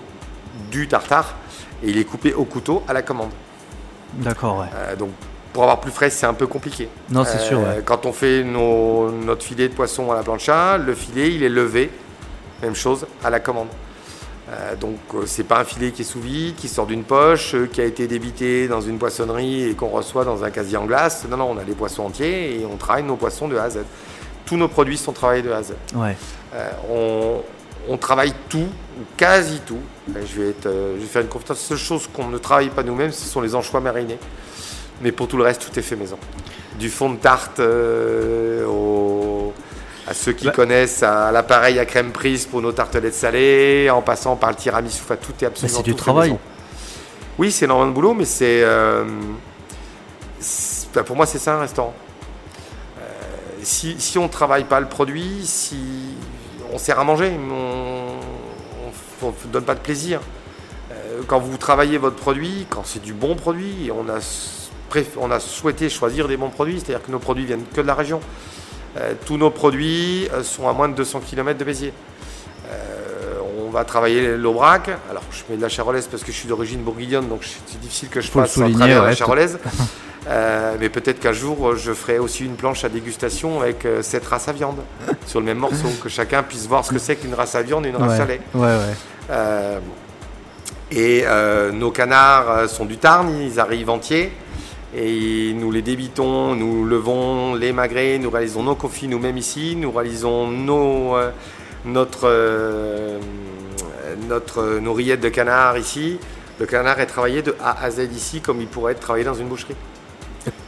du 0.71 0.88
tartare 0.88 1.36
et 1.83 1.89
il 1.89 1.98
est 1.98 2.03
coupé 2.06 2.33
au 2.33 2.45
couteau 2.45 2.83
à 2.88 2.94
la 2.94 3.01
commande. 3.01 3.31
D'accord, 4.13 4.59
ouais. 4.59 4.65
Euh, 4.75 4.95
donc 4.95 5.09
pour 5.53 5.63
avoir 5.63 5.80
plus 5.81 5.92
frais, 5.92 6.09
c'est 6.09 6.25
un 6.25 6.33
peu 6.33 6.48
compliqué. 6.48 6.88
Non, 7.09 7.24
c'est 7.25 7.38
Euh, 7.38 7.48
sûr, 7.48 7.59
ouais. 7.59 7.81
Quand 7.86 8.06
on 8.06 8.13
fait 8.13 8.44
nos- 8.44 9.12
notre 9.12 9.44
filet 9.44 9.68
de 9.68 9.74
poisson 9.74 10.12
à 10.12 10.15
la 10.15 10.24
plancha, 10.24 10.77
le 10.77 10.94
filet 10.95 11.33
il 11.33 11.44
est 11.44 11.50
levé, 11.50 11.89
même 12.62 12.75
chose 12.75 13.06
à 13.24 13.30
la 13.30 13.39
commande. 13.39 13.68
Euh, 14.50 14.75
donc 14.75 14.98
euh, 15.15 15.24
c'est 15.25 15.44
pas 15.45 15.59
un 15.59 15.63
filet 15.63 15.92
qui 15.92 16.01
est 16.01 16.06
sous 16.06 16.19
vide, 16.19 16.56
qui 16.56 16.68
sort 16.68 16.86
d'une 16.86 17.03
poche, 17.03 17.53
euh, 17.56 17.68
qui 17.71 17.80
a 17.80 17.86
été 17.86 18.06
débité 18.07 18.68
dans 18.68 18.81
une 18.81 18.98
poissonnerie 18.98 19.69
et 19.69 19.75
qu'on 19.75 19.88
reçoit 19.89 20.25
dans 20.25 20.44
un 20.44 20.50
casier 20.51 20.77
en 20.77 20.86
glace. 20.86 21.25
Non, 21.30 21.38
non, 21.38 21.51
on 21.51 21.57
a 21.57 21.63
des 21.63 21.74
poissons 21.74 22.03
entiers 22.03 22.59
et 22.59 22.65
on 22.65 22.75
travaille 22.75 23.03
nos 23.03 23.15
poissons 23.15 23.48
de 23.48 23.56
A 23.57 23.63
à 23.63 23.69
Z. 23.69 23.80
Tous 24.45 24.57
nos 24.57 24.68
produits 24.68 24.98
sont 24.98 25.13
travaillés 25.13 25.44
de 25.44 25.51
A 25.51 25.57
à 25.57 25.63
Z. 25.63 25.74
Ouais. 25.95 26.18
Euh, 26.53 26.69
on, 26.89 27.42
on 27.89 27.97
travaille 27.97 28.33
tout, 28.49 28.59
ou 28.59 29.03
quasi 29.17 29.59
tout. 29.65 29.79
Euh, 30.15 30.21
Je 30.25 30.41
vais, 30.41 30.49
être, 30.49 30.69
je 30.95 30.99
vais 31.01 31.05
faire 31.07 31.21
une 31.21 31.27
confidence. 31.27 31.59
La 31.59 31.67
seule 31.69 31.77
chose 31.77 32.07
qu'on 32.13 32.27
ne 32.27 32.37
travaille 32.37 32.69
pas 32.69 32.83
nous-mêmes, 32.83 33.11
ce 33.11 33.27
sont 33.27 33.41
les 33.41 33.55
anchois 33.55 33.79
marinés. 33.79 34.19
Mais 35.01 35.11
pour 35.11 35.27
tout 35.27 35.37
le 35.37 35.43
reste, 35.43 35.67
tout 35.71 35.79
est 35.79 35.81
fait 35.81 35.95
maison. 35.95 36.17
Du 36.77 36.89
fond 36.89 37.09
de 37.09 37.17
tarte 37.17 37.59
euh, 37.59 38.65
au- 38.67 39.53
à 40.07 40.13
ceux 40.13 40.31
qui 40.33 40.45
Bah. 40.45 40.51
connaissent, 40.51 41.03
à 41.03 41.31
l'appareil 41.31 41.79
à 41.79 41.85
crème 41.85 42.11
prise 42.11 42.45
pour 42.45 42.61
nos 42.61 42.71
tartelettes 42.71 43.13
salées, 43.15 43.89
en 43.89 44.01
passant 44.01 44.35
par 44.35 44.49
le 44.51 44.55
tiramisu, 44.55 44.99
enfin, 45.03 45.15
tout 45.15 45.33
est 45.41 45.45
absolument 45.47 45.77
c'est 45.77 45.83
du 45.83 45.95
travail. 45.95 46.29
maison. 46.29 46.39
Oui, 47.39 47.51
c'est 47.51 47.65
énormément 47.65 47.89
de 47.89 47.95
boulot, 47.95 48.13
mais 48.13 48.25
c'est. 48.25 48.61
euh, 48.63 49.05
enfin, 50.89 51.03
pour 51.03 51.15
moi, 51.15 51.25
c'est 51.25 51.39
ça 51.39 51.55
un 51.55 51.59
restaurant. 51.61 51.93
Euh, 52.99 53.01
si, 53.63 53.95
si 53.99 54.17
on 54.17 54.23
ne 54.23 54.27
travaille 54.27 54.65
pas 54.65 54.79
le 54.79 54.87
produit, 54.87 55.41
si 55.43 55.77
on 56.71 56.77
sert 56.77 56.99
à 56.99 57.03
manger, 57.03 57.31
mais 57.31 57.53
on 59.21 59.27
ne 59.27 59.51
donne 59.51 59.63
pas 59.63 59.75
de 59.75 59.79
plaisir. 59.79 60.19
Euh, 60.91 61.21
quand 61.27 61.39
vous 61.39 61.57
travaillez 61.57 61.97
votre 61.97 62.15
produit, 62.15 62.65
quand 62.69 62.83
c'est 62.85 63.01
du 63.01 63.13
bon 63.13 63.35
produit, 63.35 63.91
on 63.93 64.09
a, 64.09 64.19
on 65.17 65.39
souhaité 65.39 65.89
choisir 65.89 66.27
des 66.27 66.37
bons 66.37 66.49
produits, 66.49 66.79
c'est-à-dire 66.79 67.05
que 67.05 67.11
nos 67.11 67.19
produits 67.19 67.45
viennent 67.45 67.65
que 67.73 67.81
de 67.81 67.87
la 67.87 67.95
région. 67.95 68.19
Euh, 68.97 69.13
tous 69.25 69.37
nos 69.37 69.49
produits 69.49 70.27
euh, 70.33 70.43
sont 70.43 70.67
à 70.67 70.73
moins 70.73 70.89
de 70.89 70.95
200 70.95 71.21
km 71.25 71.57
de 71.57 71.63
Béziers. 71.63 71.93
On 73.57 73.69
va 73.71 73.85
travailler 73.85 74.35
l'Aubrac. 74.35 74.89
Alors, 75.09 75.23
je 75.31 75.43
mets 75.49 75.55
de 75.55 75.61
la 75.61 75.69
charolaise 75.69 76.05
parce 76.07 76.23
que 76.23 76.31
je 76.33 76.37
suis 76.37 76.47
d'origine 76.49 76.81
bourguignonne, 76.81 77.29
donc 77.29 77.45
c'est 77.45 77.79
difficile 77.79 78.09
que 78.09 78.19
je 78.19 78.29
passe 78.29 78.57
à 78.57 78.69
travers 78.69 79.01
ouais, 79.03 79.09
la 79.09 79.15
charolaise. 79.15 79.59
Euh, 80.27 80.75
mais 80.79 80.89
peut-être 80.89 81.19
qu'un 81.19 81.33
jour, 81.33 81.69
euh, 81.69 81.75
je 81.75 81.93
ferai 81.93 82.19
aussi 82.19 82.45
une 82.45 82.55
planche 82.55 82.83
à 82.83 82.89
dégustation 82.89 83.61
avec 83.61 83.85
euh, 83.85 84.01
cette 84.03 84.25
race 84.25 84.47
à 84.47 84.51
viande 84.51 84.77
sur 85.25 85.39
le 85.39 85.45
même 85.45 85.57
morceau, 85.57 85.87
que 86.01 86.09
chacun 86.09 86.43
puisse 86.43 86.67
voir 86.67 86.85
ce 86.85 86.91
que 86.91 86.99
c'est 86.99 87.15
qu'une 87.15 87.33
race 87.33 87.55
à 87.55 87.63
viande 87.63 87.85
et 87.85 87.89
une 87.89 87.95
race 87.95 88.19
à 88.19 88.25
lait. 88.25 88.41
Ouais, 88.53 88.61
ouais. 88.61 88.95
Euh, 89.31 89.79
et 90.91 91.23
nos 91.73 91.91
canards 91.91 92.69
sont 92.69 92.85
du 92.85 92.97
Tarn, 92.97 93.29
ils 93.41 93.59
arrivent 93.59 93.89
entiers. 93.89 94.31
Et 94.93 95.53
nous 95.55 95.71
les 95.71 95.81
débitons, 95.81 96.53
nous 96.53 96.83
levons 96.83 97.55
les 97.55 97.71
magrets, 97.71 98.17
nous 98.17 98.29
réalisons 98.29 98.63
nos 98.63 98.75
confits 98.75 99.07
nous-mêmes 99.07 99.37
ici, 99.37 99.77
nous 99.77 99.89
réalisons 99.89 100.47
nos, 100.47 101.15
notre, 101.85 103.19
notre, 104.27 104.79
nos 104.79 104.93
rillettes 104.93 105.21
de 105.21 105.29
canard 105.29 105.77
ici. 105.77 106.19
Le 106.59 106.65
canard 106.65 106.99
est 106.99 107.05
travaillé 107.05 107.41
de 107.41 107.55
A 107.63 107.81
à 107.81 107.89
Z 107.89 108.09
ici 108.13 108.41
comme 108.41 108.59
il 108.59 108.67
pourrait 108.67 108.91
être 108.91 108.99
travaillé 108.99 109.23
dans 109.23 109.33
une 109.33 109.47
boucherie. 109.47 109.77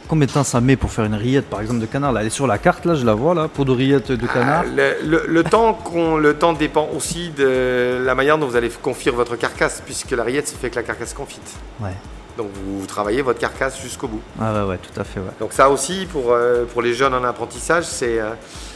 Combien 0.06 0.26
de 0.26 0.32
temps 0.32 0.44
ça 0.44 0.60
met 0.60 0.76
pour 0.76 0.90
faire 0.92 1.06
une 1.06 1.14
rillette 1.14 1.46
par 1.46 1.60
exemple 1.62 1.80
de 1.80 1.86
canard 1.86 2.12
là, 2.12 2.20
Elle 2.20 2.26
est 2.26 2.30
sur 2.30 2.46
la 2.46 2.58
carte 2.58 2.84
là, 2.84 2.94
je 2.94 3.06
la 3.06 3.14
vois 3.14 3.34
là, 3.34 3.48
pour 3.48 3.64
de 3.64 3.72
rillettes 3.72 4.12
de 4.12 4.26
canard. 4.26 4.64
Euh, 4.66 4.94
le, 5.02 5.08
le- 5.08 5.24
le 5.26 5.44
temps 5.44 5.72
qu'on- 5.72 6.18
le 6.18 6.34
temps 6.34 6.52
dépend 6.52 6.88
aussi 6.94 7.30
de 7.30 8.02
la 8.04 8.14
manière 8.14 8.36
dont 8.36 8.46
vous 8.46 8.56
allez 8.56 8.68
confire 8.68 9.14
votre 9.14 9.36
carcasse, 9.36 9.82
puisque 9.84 10.10
la 10.10 10.22
rillette 10.24 10.46
se 10.48 10.52
fait 10.54 10.66
avec 10.66 10.74
la 10.74 10.82
carcasse 10.82 11.14
confite. 11.14 11.40
Ouais. 11.80 11.90
Donc 12.36 12.48
vous 12.52 12.84
travaillez 12.86 13.22
votre 13.22 13.38
carcasse 13.38 13.80
jusqu'au 13.80 14.08
bout. 14.08 14.20
Ah 14.40 14.52
ouais, 14.52 14.70
ouais, 14.70 14.78
tout 14.78 15.00
à 15.00 15.04
fait, 15.04 15.20
ouais. 15.20 15.26
Donc 15.40 15.52
ça 15.52 15.70
aussi, 15.70 16.06
pour, 16.10 16.32
euh, 16.32 16.64
pour 16.64 16.82
les 16.82 16.92
jeunes 16.92 17.14
en 17.14 17.24
apprentissage, 17.24 17.84
c'est 17.84 18.18
euh, 18.20 18.30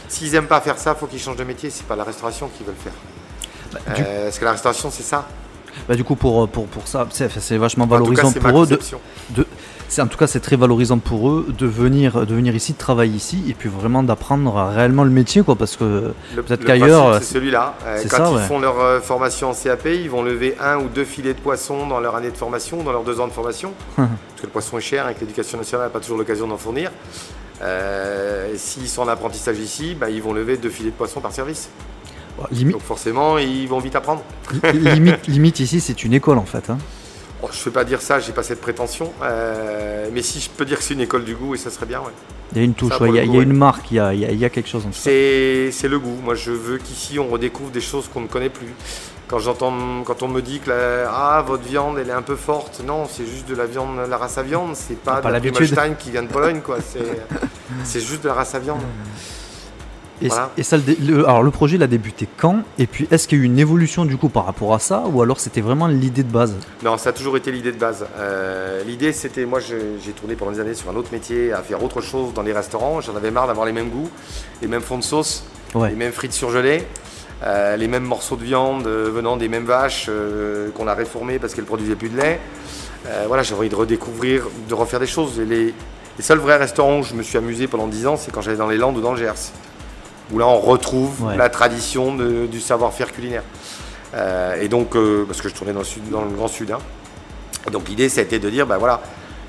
s'ils 0.07 0.31
n'aiment 0.31 0.47
pas 0.47 0.61
faire 0.61 0.77
ça, 0.79 0.95
il 0.95 0.99
faut 0.99 1.05
qu'ils 1.07 1.19
changent 1.19 1.35
de 1.37 1.43
métier. 1.43 1.69
C'est 1.69 1.85
pas 1.85 1.95
la 1.95 2.05
restauration 2.05 2.49
qu'ils 2.57 2.65
veulent 2.65 2.75
faire. 2.81 2.93
Bah, 3.73 3.79
du, 3.95 4.01
Euh, 4.01 4.23
parce 4.25 4.39
que 4.39 4.45
la 4.45 4.51
restauration, 4.53 4.89
c'est 4.89 5.03
ça. 5.03 5.27
bah, 5.87 5.95
du 5.95 6.03
coup, 6.03 6.15
pour, 6.15 6.47
pour, 6.49 6.65
pour 6.67 6.87
ça, 6.87 7.05
c'est 7.11 7.57
vachement 7.57 7.85
valorisant 7.85 8.31
pour 8.31 8.63
eux 8.63 8.67
de. 8.67 9.45
C'est 9.89 10.01
en 10.01 10.07
tout 10.07 10.17
cas 10.17 10.27
c'est 10.27 10.39
très 10.39 10.55
valorisant 10.55 10.99
pour 10.99 11.29
eux 11.29 11.47
de 11.57 11.65
venir, 11.65 12.25
de 12.25 12.33
venir 12.33 12.55
ici, 12.55 12.71
de 12.73 12.77
travailler 12.77 13.15
ici, 13.15 13.43
et 13.49 13.53
puis 13.53 13.67
vraiment 13.67 14.01
d'apprendre 14.03 14.53
réellement 14.73 15.03
le 15.03 15.09
métier, 15.09 15.41
quoi, 15.43 15.55
parce 15.55 15.75
que 15.75 16.13
peut-être 16.35 16.61
le 16.61 16.65
qu'ailleurs, 16.67 17.15
c'est 17.15 17.33
celui-là. 17.33 17.75
Euh, 17.85 18.03
Quand 18.09 18.17
ça, 18.17 18.29
ils 18.31 18.35
ouais. 18.37 18.43
font 18.47 18.59
leur 18.59 18.79
euh, 18.79 19.01
formation 19.01 19.49
en 19.49 19.53
CAP, 19.53 19.85
ils 19.87 20.09
vont 20.09 20.23
lever 20.23 20.55
un 20.61 20.77
ou 20.77 20.87
deux 20.87 21.03
filets 21.05 21.33
de 21.33 21.39
poisson 21.39 21.87
dans 21.87 21.99
leur 21.99 22.15
année 22.15 22.31
de 22.31 22.37
formation, 22.37 22.83
dans 22.83 22.91
leurs 22.93 23.03
deux 23.03 23.19
ans 23.19 23.27
de 23.27 23.33
formation. 23.33 23.73
parce 23.97 24.07
que 24.37 24.43
le 24.43 24.49
poisson 24.49 24.77
est 24.77 24.81
cher 24.81 25.09
et 25.09 25.15
que 25.15 25.19
l'éducation 25.21 25.57
nationale 25.57 25.87
n'a 25.87 25.91
pas 25.91 25.99
toujours 25.99 26.17
l'occasion 26.17 26.47
d'en 26.47 26.57
fournir. 26.57 26.91
Euh, 27.61 28.53
S'ils 28.55 28.87
sont 28.87 29.01
en 29.01 29.07
apprentissage 29.07 29.57
ici, 29.59 29.95
bah, 29.99 30.09
ils 30.09 30.21
vont 30.21 30.33
lever 30.33 30.57
deux 30.57 30.69
filets 30.69 30.91
de 30.91 30.95
poisson 30.95 31.19
par 31.19 31.31
service. 31.33 31.69
limite, 32.51 32.73
Donc 32.73 32.83
forcément, 32.83 33.37
ils 33.37 33.67
vont 33.67 33.79
vite 33.79 33.95
apprendre. 33.95 34.21
limite, 34.73 35.27
limite 35.27 35.59
ici 35.59 35.81
c'est 35.81 36.03
une 36.03 36.13
école 36.13 36.37
en 36.37 36.45
fait. 36.45 36.69
hein. 36.69 36.77
Je 37.41 37.59
ne 37.59 37.63
vais 37.65 37.71
pas 37.71 37.83
dire 37.85 38.01
ça, 38.01 38.19
j'ai 38.19 38.31
pas 38.33 38.43
cette 38.43 38.61
prétention. 38.61 39.13
Euh, 39.23 40.09
mais 40.13 40.21
si 40.21 40.39
je 40.39 40.49
peux 40.49 40.65
dire 40.65 40.77
que 40.77 40.83
c'est 40.83 40.93
une 40.93 41.01
école 41.01 41.23
du 41.23 41.35
goût, 41.35 41.55
et 41.55 41.57
ça 41.57 41.69
serait 41.69 41.85
bien. 41.85 41.99
ouais. 41.99 42.11
Il 42.51 42.57
y 42.57 42.61
a 42.61 42.63
une 42.63 42.73
touche, 42.73 42.89
Ça, 42.93 43.01
ouais, 43.03 43.09
il 43.09 43.15
y 43.15 43.19
a, 43.19 43.23
y 43.23 43.37
une 43.43 43.53
marque, 43.53 43.91
il 43.91 43.95
y 43.97 43.99
a, 43.99 44.13
il 44.13 44.19
y 44.21 44.25
a- 44.25 44.31
il 44.31 44.39
y 44.39 44.45
a 44.45 44.49
quelque 44.49 44.67
chose 44.67 44.85
en 44.85 44.89
cas. 44.89 44.95
C'est 44.95 45.87
le 45.87 45.99
goût. 45.99 46.17
Moi, 46.23 46.35
je 46.35 46.51
veux 46.51 46.77
qu'ici, 46.79 47.19
on 47.19 47.27
redécouvre 47.27 47.69
des 47.69 47.81
choses 47.81 48.07
qu'on 48.11 48.21
ne 48.21 48.27
connaît 48.27 48.49
plus. 48.49 48.73
Quand, 49.27 49.37
j'entends, 49.37 50.01
quand 50.03 50.23
on 50.23 50.27
me 50.27 50.41
dit 50.41 50.59
que 50.59 50.69
la- 50.71 51.09
ah, 51.11 51.43
votre 51.45 51.63
viande, 51.63 51.99
elle 51.99 52.09
est 52.09 52.13
un 52.13 52.23
peu 52.23 52.35
forte, 52.35 52.81
non, 52.85 53.05
c'est 53.07 53.27
juste 53.27 53.47
de 53.47 53.55
la 53.55 53.67
viande, 53.67 53.99
la 54.09 54.17
race 54.17 54.39
à 54.39 54.43
viande. 54.43 54.71
C'est 54.75 54.97
pas, 54.99 55.17
pas 55.21 55.29
de 55.29 55.33
la 55.33 55.39
qui 55.95 56.09
vient 56.11 56.23
de 56.23 56.27
Pologne, 56.27 56.61
quoi. 56.61 56.77
C'est, 56.81 56.99
c'est 57.83 57.99
juste 58.01 58.23
de 58.23 58.27
la 58.29 58.33
race 58.33 58.55
à 58.55 58.59
viande. 58.59 58.81
Et, 60.21 60.27
Voilà. 60.27 60.51
et 60.57 60.63
ça, 60.63 60.77
le, 60.77 61.23
alors 61.25 61.43
le 61.43 61.51
projet 61.51 61.77
il 61.77 61.83
a 61.83 61.87
débuté 61.87 62.27
quand? 62.37 62.63
Et 62.77 62.87
puis 62.87 63.07
est-ce 63.09 63.27
qu'il 63.27 63.37
y 63.37 63.41
a 63.41 63.43
eu 63.43 63.45
une 63.45 63.57
évolution 63.59 64.03
du 64.05 64.17
coup 64.17 64.27
par 64.29 64.45
rapport 64.45 64.73
à 64.73 64.79
ça? 64.79 65.03
Ou 65.11 65.21
alors 65.21 65.39
c'était 65.39 65.61
vraiment 65.61 65.87
l'idée 65.87 66.23
de 66.23 66.31
base? 66.31 66.55
Non, 66.83 66.97
ça 66.97 67.09
a 67.11 67.13
toujours 67.13 67.37
été 67.37 67.51
l'idée 67.51 67.71
de 67.71 67.77
base. 67.77 68.05
Euh, 68.17 68.83
l'idée, 68.83 69.13
c'était, 69.13 69.45
moi, 69.45 69.59
j'ai 69.59 70.11
tourné 70.11 70.35
pendant 70.35 70.51
des 70.51 70.59
années 70.59 70.73
sur 70.73 70.89
un 70.89 70.95
autre 70.95 71.09
métier, 71.13 71.53
à 71.53 71.61
faire 71.61 71.83
autre 71.83 72.01
chose 72.01 72.33
dans 72.33 72.41
les 72.41 72.53
restaurants. 72.53 72.99
J'en 73.01 73.15
avais 73.15 73.31
marre 73.31 73.47
d'avoir 73.47 73.65
les 73.65 73.71
mêmes 73.71 73.89
goûts, 73.89 74.09
les 74.61 74.67
mêmes 74.67 74.81
fonds 74.81 74.97
de 74.97 75.03
sauce, 75.03 75.43
Ouais. 75.75 75.89
les 75.89 75.95
mêmes 75.95 76.11
frites 76.11 76.33
surgelées, 76.33 76.83
euh, 77.43 77.77
les 77.77 77.87
mêmes 77.87 78.03
morceaux 78.03 78.35
de 78.35 78.43
viande 78.43 78.85
euh, 78.87 79.09
venant 79.13 79.37
des 79.37 79.47
mêmes 79.47 79.65
vaches 79.65 80.07
euh, 80.09 80.69
qu'on 80.71 80.87
a 80.87 80.93
réformées 80.95 81.39
parce 81.39 81.53
qu'elles 81.53 81.63
produisaient 81.65 81.95
plus 81.95 82.09
de 82.09 82.17
lait. 82.17 82.39
Voilà, 83.27 83.41
j'ai 83.43 83.55
envie 83.55 83.69
de 83.69 83.75
redécouvrir, 83.75 84.43
de 84.67 84.73
refaire 84.73 84.99
des 84.99 85.07
choses. 85.07 85.39
Les, 85.39 85.65
les 85.67 85.73
seuls 86.23 86.37
vrais 86.37 86.57
restaurants 86.57 86.99
où 86.99 87.03
je 87.03 87.13
me 87.15 87.23
suis 87.23 87.37
amusé 87.37 87.65
pendant 87.67 87.87
10 87.87 88.05
ans, 88.07 88.17
c'est 88.17 88.29
quand 88.31 88.41
j'allais 88.41 88.57
dans 88.57 88.67
les 88.67 88.77
Landes 88.77 88.97
ou 88.97 89.01
dans 89.01 89.13
le 89.13 89.17
Gers. 89.17 89.51
Où 90.31 90.37
là, 90.39 90.47
on 90.47 90.59
retrouve 90.59 91.23
Ouais. 91.23 91.37
la 91.37 91.49
tradition 91.49 92.13
de- 92.15 92.45
du 92.45 92.59
savoir-faire 92.59 93.11
culinaire. 93.11 93.43
Euh, 94.13 94.61
et 94.61 94.67
donc, 94.67 94.95
euh, 94.95 95.25
parce 95.25 95.41
que 95.41 95.49
je 95.49 95.53
tournais 95.55 95.73
dans 95.73 95.79
le, 95.79 95.85
sud, 95.85 96.09
dans 96.09 96.23
le 96.23 96.29
Grand 96.31 96.47
Sud. 96.47 96.71
hein. 96.71 96.79
Et 97.67 97.71
donc 97.71 97.87
l'idée, 97.89 98.09
ça 98.09 98.21
a 98.21 98.23
été 98.23 98.39
de 98.39 98.49
dire, 98.49 98.65
ben 98.65 98.77
voilà, 98.77 99.01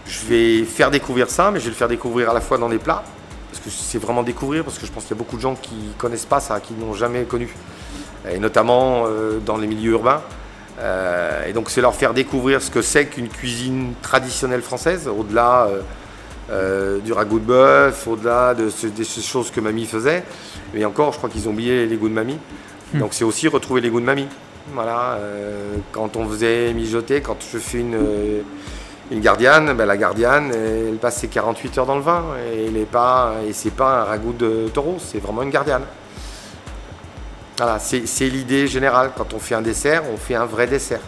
je 0.07 0.25
vais 0.27 0.65
faire 0.65 0.91
découvrir 0.91 1.31
ça, 1.31 1.51
mais 1.51 1.61
je 1.61 1.65
vais 1.65 1.71
le 1.71 1.77
faire 1.77 1.89
découvrir 1.89 2.31
à 2.31 2.35
la 2.35 2.41
fois 2.41 2.59
dans 2.59 2.69
les 2.69 2.79
plats, 2.79 3.03
parce 3.51 3.63
que 3.65 3.71
c'est 3.71 3.99
vraiment 3.99 4.23
découvrir, 4.23 4.65
parce 4.65 4.79
que 4.79 4.87
je 4.87 4.91
pense 4.93 5.05
qu'il 5.05 5.17
y 5.17 5.19
a 5.19 5.23
beaucoup 5.23 5.37
de 5.37 5.41
gens 5.43 5.55
qui 5.55 5.75
connaissent 5.99 6.25
pas 6.27 6.41
ça, 6.41 6.61
qui 6.61 6.73
n'ont 6.75 6.95
jamais 6.95 7.23
connu, 7.25 7.55
et 8.31 8.39
notamment 8.39 9.05
euh, 9.07 9.39
dans 9.39 9.57
les 9.57 9.67
milieux 9.67 9.93
urbains. 9.93 10.23
Et 11.47 11.53
donc 11.53 11.69
c'est 11.69 11.83
leur 11.83 11.95
faire 11.95 12.15
découvrir 12.15 12.63
ce 12.63 12.71
que 12.71 12.81
c'est 12.81 13.05
qu'une 13.05 13.29
cuisine 13.29 13.93
traditionnelle 14.01 14.63
française, 14.63 15.09
au-delà 15.09 15.69
euh, 16.51 16.99
du 16.99 17.13
ragoût 17.13 17.39
de 17.39 17.45
bœuf, 17.45 18.07
au-delà 18.09 18.55
de, 18.55 18.69
ce- 18.71 19.21
choses 19.21 19.51
que 19.51 19.61
mamie 19.61 19.87
faisait. 19.87 20.25
Et 20.75 20.85
encore, 20.85 21.13
je 21.13 21.19
crois 21.19 21.31
qu'ils 21.31 21.49
ont 21.49 21.53
oublié 21.53 21.87
les 21.87 21.97
goûts 21.97 22.09
de 22.09 22.15
mamie. 22.15 22.39
Donc 22.95 23.15
c'est 23.15 23.25
aussi 23.25 23.47
retrouver 23.49 23.81
les 23.81 23.89
goûts 23.91 24.01
de 24.01 24.05
mamie. 24.07 24.27
Voilà, 24.75 25.13
euh, 25.21 25.77
quand 25.93 26.17
on 26.17 26.29
faisait 26.29 26.73
mijoter, 26.75 27.21
quand 27.21 27.37
je 27.53 27.59
fais 27.59 27.79
une, 27.79 27.95
euh, 27.95 28.41
une 29.11 29.21
gardienne, 29.21 29.73
ben, 29.75 29.87
la 29.87 29.97
gardienne, 29.97 30.53
elle 30.55 30.97
passe 30.97 31.19
ses 31.19 31.29
48 31.29 31.79
heures 31.79 31.87
dans 31.87 31.97
le 31.97 32.03
vin. 32.03 32.25
Et, 32.53 32.67
elle 32.67 32.77
est 32.77 32.85
pas, 32.85 33.35
et 33.49 33.53
c'est 33.53 33.71
pas 33.75 34.03
un 34.03 34.05
ragoût 34.05 34.33
de 34.33 34.69
taureau, 34.75 34.97
c'est 34.99 35.19
vraiment 35.19 35.43
une 35.43 35.51
gardienne. 35.51 35.83
Voilà, 37.59 37.79
c'est 37.79 38.29
l'idée 38.29 38.67
générale. 38.67 39.11
Quand 39.17 39.35
on 39.35 39.39
fait 39.39 39.55
un 39.55 39.61
dessert, 39.63 40.03
on 40.13 40.17
fait 40.17 40.35
un 40.35 40.47
vrai 40.47 40.67
dessert. 40.67 41.01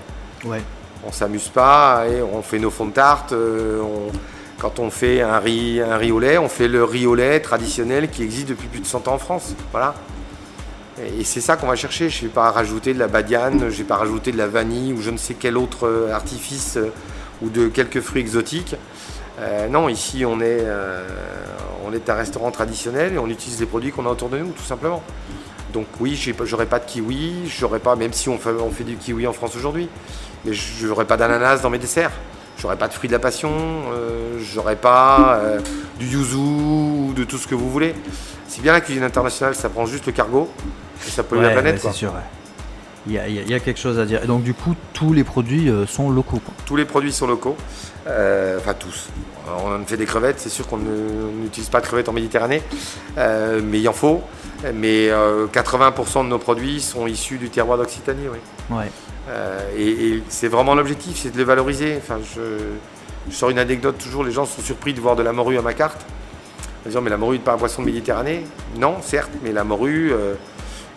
Ouais. 0.45 0.63
On 1.07 1.11
s'amuse 1.13 1.49
pas, 1.49 2.05
et 2.09 2.21
on 2.23 2.43
fait 2.43 2.59
nos 2.59 2.71
fonds 2.71 2.87
de 2.87 2.93
tarte. 2.93 3.33
on- 3.33 4.11
quand 4.63 4.79
on 4.79 4.91
fait 4.91 5.23
un 5.23 5.41
riz, 5.41 5.81
un 5.81 5.97
riz 5.97 6.13
au 6.13 6.21
lait, 6.21 6.39
on 6.39 6.49
fait 6.49 6.69
le 6.69 6.85
riz 6.85 7.05
au 7.05 7.17
lait 7.17 7.41
traditionnel 7.41 8.09
qui 8.09 8.23
existe 8.23 8.49
depuis 8.49 8.69
plus 8.69 8.79
de 8.79 8.87
100 8.87 9.09
ans 9.09 9.15
en 9.15 9.19
France. 9.19 9.57
Voilà. 9.73 9.97
Et 11.19 11.25
c'est 11.25 11.41
ça 11.41 11.57
qu'on 11.57 11.67
va 11.67 11.75
chercher. 11.75 12.09
Je 12.09 12.23
ne 12.23 12.29
vais 12.29 12.33
pas 12.33 12.49
rajouter 12.53 12.95
de 12.95 12.99
la 13.01 13.09
badiane, 13.09 13.59
je 13.59 13.65
ne 13.65 13.71
vais 13.71 13.83
pas 13.83 13.97
rajouter 13.97 14.31
de 14.31 14.39
la 14.39 14.47
vanille 14.47 14.93
ou 14.93 15.03
je 15.03 15.11
ne 15.11 15.17
sais 15.17 15.35
quel 15.35 15.59
autre 15.59 15.89
euh, 15.89 16.13
artifice 16.13 16.77
euh, 16.77 16.93
ou 17.43 17.49
de 17.49 17.67
quelques 17.67 18.01
fruits 18.01 18.21
exotiques. 18.21 18.77
Euh, 19.41 19.67
non, 19.67 19.89
ici 19.89 20.25
on 20.25 20.41
est, 20.41 20.65
on 21.85 21.93
est 21.93 22.09
un 22.09 22.15
restaurant 22.15 22.53
traditionnel 22.53 23.15
et 23.15 23.19
on 23.19 23.27
utilise 23.27 23.59
les 23.59 23.67
produits 23.67 23.91
qu'on 23.91 24.07
a 24.07 24.11
autour 24.11 24.29
de 24.29 24.39
nous, 24.39 24.53
tout 24.53 24.63
simplement. 24.63 25.03
Donc 25.73 25.87
oui, 25.99 26.17
j'aurais 26.45 26.67
pas 26.67 26.79
de 26.79 26.85
kiwi, 26.85 27.49
j'aurais 27.49 27.81
pas, 27.81 27.97
même 27.97 28.13
si 28.13 28.29
on 28.29 28.39
fait, 28.39 28.51
on 28.51 28.71
fait 28.71 28.85
du 28.85 28.95
kiwi 28.95 29.27
en 29.27 29.33
France 29.33 29.57
aujourd'hui, 29.57 29.89
mais 30.45 30.53
j'aurais 30.53 31.07
pas 31.07 31.17
d'ananas 31.17 31.63
dans 31.63 31.71
mes 31.71 31.79
desserts. 31.79 32.13
J'aurais 32.63 32.77
pas 32.77 32.87
de 32.87 32.93
fruits 32.93 33.09
de 33.09 33.13
la 33.13 33.19
passion, 33.19 33.51
euh, 33.51 34.39
j'aurais 34.41 34.77
pas 34.77 35.35
euh, 35.43 35.59
du 35.99 36.07
yuzu 36.07 36.37
ou 36.37 37.13
de 37.13 37.25
tout 37.25 37.37
ce 37.37 37.49
que 37.49 37.57
vous 37.57 37.69
voulez. 37.69 37.93
C'est 38.47 38.63
bien 38.63 38.73
la 38.73 38.81
cuisine 38.81 39.03
internationale, 39.03 39.57
ça 39.57 39.69
prend 39.69 39.85
juste 39.85 40.07
le 40.07 40.13
cargo 40.13 40.49
et 41.05 41.11
ça 41.11 41.25
pollue 41.25 41.43
la 41.43 41.51
planète. 41.51 41.75
ouais, 41.75 41.81
quoi. 41.81 41.91
c'est 41.91 41.99
sûr. 41.99 42.13
ouais. 42.13 42.21
Il 43.07 43.13
y, 43.15 43.19
a, 43.19 43.27
y 43.29 43.35
y 43.39 43.61
quelque 43.61 43.81
chose 43.81 43.99
à 43.99 44.05
dire. 44.05 44.23
Et 44.23 44.27
donc 44.27 44.43
du 44.43 44.55
coup, 44.55 44.75
tous 44.93 45.13
les 45.13 45.25
produits 45.25 45.69
euh, 45.69 45.87
sont 45.87 46.11
locaux. 46.11 46.41
quoi. 46.45 46.55
Tous 46.67 46.77
les 46.77 46.85
produits 46.85 47.13
sont 47.13 47.27
locaux, 47.27 47.57
Euh, 48.07 48.59
enfin 48.59 48.75
tous. 48.75 49.09
On 49.65 49.81
en 49.83 49.85
fait 49.85 49.97
des 49.97 50.07
crevettes, 50.07 50.39
c'est 50.39 50.49
sûr 50.49 50.67
qu'on 50.69 50.79
n'utilise 50.79 51.69
pas 51.69 51.81
de 51.81 51.87
crevettes 51.87 52.09
en 52.09 52.13
Méditerranée, 52.13 52.63
euh, 53.19 53.61
mais 53.63 53.81
il 53.81 53.89
en 53.89 53.93
faut. 53.93 54.23
Mais 54.75 55.11
euh, 55.11 55.47
80% 55.49 56.23
de 56.25 56.29
nos 56.29 56.39
produits 56.39 56.81
sont 56.81 57.09
issus 57.09 57.39
du 57.39 57.51
terroir 57.51 57.77
d'Occitanie. 57.79 58.29
oui. 58.31 58.39
Ouais. 58.77 58.91
Euh, 59.31 59.61
et 59.77 59.89
et 60.17 60.23
c'est 60.29 60.49
vraiment 60.49 60.75
l'objectif, 60.75 61.17
c'est 61.21 61.31
de 61.33 61.39
les 61.39 61.45
valoriser. 61.45 61.97
Enfin, 61.99 62.19
je, 62.35 62.41
je 63.31 63.35
sors 63.35 63.51
une 63.51 63.59
anecdote 63.59 63.99
toujours, 63.99 64.23
les 64.25 64.31
gens 64.33 64.47
sont 64.47 64.63
surpris 64.63 64.95
de 64.95 65.01
voir 65.01 65.17
de 65.17 65.23
la 65.25 65.33
morue 65.33 65.59
à 65.59 65.63
ma 65.63 65.75
carte. 65.75 66.01
En 66.85 66.89
disant, 66.89 67.01
mais 67.01 67.11
la 67.11 67.17
morue 67.17 67.39
n'est 67.39 67.45
pas 67.45 67.53
un 67.53 67.59
poisson 67.59 67.83
de 67.83 67.87
Méditerranée? 67.87 68.45
Non, 68.79 68.97
certes, 69.03 69.31
mais 69.45 69.53
la 69.53 69.63
morue 69.65 70.13
euh, 70.13 70.35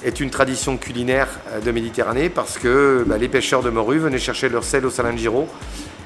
est 0.05 0.19
une 0.21 0.29
tradition 0.29 0.77
culinaire 0.77 1.27
euh, 1.51 1.59
de 1.59 1.71
Méditerranée 1.71 2.29
parce 2.29 2.57
que 2.57 3.03
bah, 3.05 3.17
les 3.17 3.27
pêcheurs 3.27 3.61
de 3.63 3.69
morue 3.69 3.97
venaient 3.99 4.19
chercher 4.19 4.47
leur 4.49 4.63
sel 4.63 4.85
au 4.85 4.89
Salingiro 4.89 5.47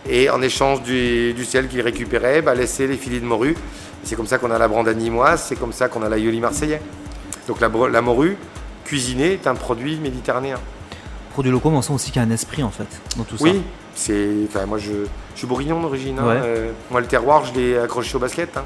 et 0.10 0.30
en 0.30 0.42
échange 0.42 0.82
du, 0.82 1.34
du 1.34 1.46
sel 1.46 1.68
qu'ils 1.68 1.82
récupéraient, 1.82 2.42
bah, 2.42 2.56
laissaient 2.56 2.88
les 2.88 2.98
filets 2.98 3.20
de 3.20 3.26
morue. 3.26 3.56
C'est 4.04 4.16
comme 4.16 4.28
ça 4.28 4.38
qu'on 4.38 4.50
a 4.52 4.58
la 4.58 4.68
brandade 4.68 4.98
nîmoise, 4.98 5.46
c'est 5.48 5.58
comme 5.58 5.74
ça 5.74 5.90
qu'on 5.90 6.02
a 6.02 6.10
l'aioli 6.10 6.40
marseillais. 6.40 6.82
Donc 7.48 7.60
la, 7.60 7.70
la 7.92 8.02
morue 8.02 8.38
cuisinée 8.86 9.34
est 9.34 9.46
un 9.48 9.56
produit 9.56 9.98
méditerranéen. 9.98 10.58
Produits 11.34 11.52
locaux, 11.52 11.70
mais 11.70 11.78
on 11.78 11.82
sent 11.82 11.94
aussi 11.94 12.12
qu'il 12.12 12.22
y 12.22 12.26
a 12.26 12.28
un 12.28 12.32
esprit 12.32 12.64
en 12.64 12.72
fait 12.72 12.88
dans 13.18 13.24
tout 13.24 13.36
Oui, 13.42 13.52
ça. 13.52 13.58
c'est. 13.96 14.30
Enfin, 14.48 14.66
moi, 14.66 14.78
je, 14.78 14.92
je 15.34 15.38
suis 15.38 15.48
bourguignon 15.48 15.80
d'origine. 15.82 16.18
hein. 16.20 16.24
Euh, 16.44 16.72
moi, 16.90 17.02
le 17.02 17.08
terroir, 17.08 17.46
je 17.46 17.54
l'ai 17.54 17.78
accroché 17.78 18.16
au 18.16 18.20
basket. 18.20 18.58
hein. 18.58 18.64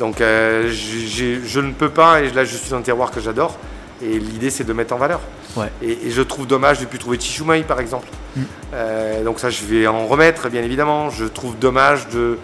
Donc, 0.00 0.20
euh, 0.20 0.68
je 0.70 1.60
ne 1.60 1.72
peux 1.72 1.88
pas, 1.90 2.20
et 2.22 2.30
là, 2.32 2.44
je 2.44 2.56
suis 2.56 2.70
dans 2.70 2.76
un 2.78 2.82
terroir 2.82 3.10
que 3.10 3.20
j'adore. 3.20 3.56
Et 4.02 4.18
l'idée, 4.18 4.50
c'est 4.50 4.64
de 4.64 4.72
mettre 4.72 4.94
en 4.94 4.98
valeur. 4.98 5.20
Ouais. 5.56 5.70
Et, 5.82 6.06
et 6.06 6.10
je 6.10 6.20
trouve 6.22 6.46
dommage 6.46 6.78
de 6.78 6.84
ne 6.84 6.88
plus 6.88 6.98
trouver 6.98 7.18
chichoumaï, 7.18 7.62
par 7.62 7.80
exemple. 7.80 8.08
Mm. 8.36 8.42
Euh, 8.74 9.24
donc, 9.24 9.38
ça, 9.40 9.48
je 9.50 9.64
vais 9.64 9.86
en 9.86 10.06
remettre, 10.06 10.48
bien 10.50 10.62
évidemment. 10.62 11.08
Je 11.10 11.24
trouve 11.24 11.58
dommage 11.58 12.08
de. 12.08 12.38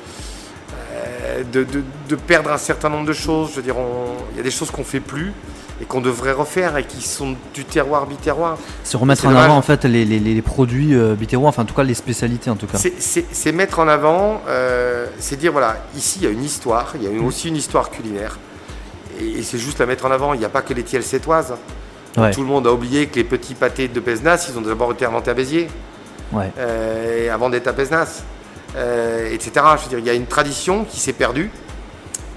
euh, 0.94 1.42
De, 1.52 1.64
de- 1.64 1.82
de 2.08 2.16
perdre 2.16 2.52
un 2.52 2.58
certain 2.58 2.88
nombre 2.90 3.06
de 3.06 3.12
choses. 3.12 3.50
Je 3.50 3.56
veux 3.56 3.62
dire, 3.62 3.74
il 4.32 4.36
y 4.36 4.40
a 4.40 4.42
des 4.42 4.50
choses 4.50 4.70
qu'on 4.70 4.84
fait 4.84 5.00
plus 5.00 5.32
et 5.80 5.84
qu'on 5.84 6.00
devrait 6.02 6.32
refaire 6.32 6.76
et 6.76 6.84
qui 6.84 7.00
sont 7.02 7.34
du 7.54 7.64
terroir 7.64 8.06
biterroir. 8.06 8.58
C'est 8.84 8.96
remettre 8.98 9.24
en 9.26 9.30
dommage. 9.30 9.44
avant 9.46 9.56
en 9.56 9.62
fait 9.62 9.84
les, 9.84 10.04
les- 10.04 10.20
les 10.20 10.42
produits 10.42 10.94
euh, 10.94 11.14
bitérois, 11.14 11.48
enfin 11.48 11.62
en 11.62 11.64
tout 11.64 11.74
cas 11.74 11.82
les 11.82 11.94
spécialités 11.94 12.50
en 12.50 12.56
tout 12.56 12.66
cas. 12.66 12.78
C'est- 12.78 13.52
mettre 13.52 13.78
en 13.80 13.88
avant, 13.88 14.42
euh, 14.48 15.06
c'est 15.18 15.36
dire 15.36 15.52
voilà, 15.52 15.78
ici 15.96 16.18
il 16.20 16.24
y 16.24 16.26
a 16.28 16.30
une 16.30 16.44
histoire, 16.44 16.92
il 16.96 17.02
y 17.02 17.06
a 17.06 17.10
une- 17.10 17.24
aussi 17.24 17.48
une 17.48 17.56
histoire 17.56 17.90
culinaire. 17.90 18.38
Et, 19.22 19.42
c'est 19.42 19.58
juste 19.58 19.78
la 19.78 19.86
mettre 19.86 20.04
en 20.06 20.10
avant. 20.10 20.34
Il 20.34 20.40
n'y 20.40 20.44
a 20.44 20.48
pas 20.50 20.62
que 20.62 20.74
les 20.74 20.82
tiels 20.82 21.02
sétoises. 21.02 21.54
Ouais. 22.16 22.30
Tout 22.32 22.40
le 22.42 22.46
monde 22.46 22.66
a 22.66 22.72
oublié 22.72 23.06
que 23.06 23.16
les 23.16 23.24
petits 23.24 23.54
pâtés 23.54 23.88
de 23.88 24.00
Pézenas, 24.00 24.46
ils 24.50 24.58
ont 24.58 24.60
d'abord 24.62 24.92
été 24.92 25.04
inventés 25.06 25.30
à 25.30 25.34
Béziers, 25.34 25.68
Ouais. 26.32 26.50
euh, 26.58 27.32
avant 27.32 27.48
d'être 27.50 27.68
à 27.68 27.72
Pézenas, 27.72 28.22
euh, 28.76 29.30
etc. 29.32 29.52
Je 29.78 29.82
veux 29.84 29.88
dire, 29.88 29.98
il 29.98 30.06
y 30.06 30.10
a 30.10 30.14
une 30.14 30.26
tradition 30.26 30.84
qui 30.84 31.00
s'est 31.00 31.12
perdue. 31.14 31.50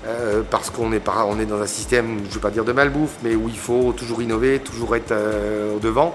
euh, 0.07 0.43
parce 0.51 0.69
qu'on 0.69 0.93
est, 0.93 0.99
par- 0.99 1.27
on 1.27 1.39
est 1.39 1.47
dans 1.47 1.59
un 1.59 1.65
système, 1.65 2.19
je 2.25 2.29
ne 2.29 2.33
veux 2.35 2.39
pas 2.39 2.51
dire 2.51 2.63
de 2.63 2.71
malbouffe, 2.71 3.15
mais 3.23 3.33
où 3.33 3.49
il 3.49 3.57
faut 3.57 3.91
toujours 3.91 4.21
innover, 4.21 4.59
toujours 4.59 4.95
être 4.95 5.11
euh, 5.11 5.75
au 5.75 5.79
devant. 5.79 6.13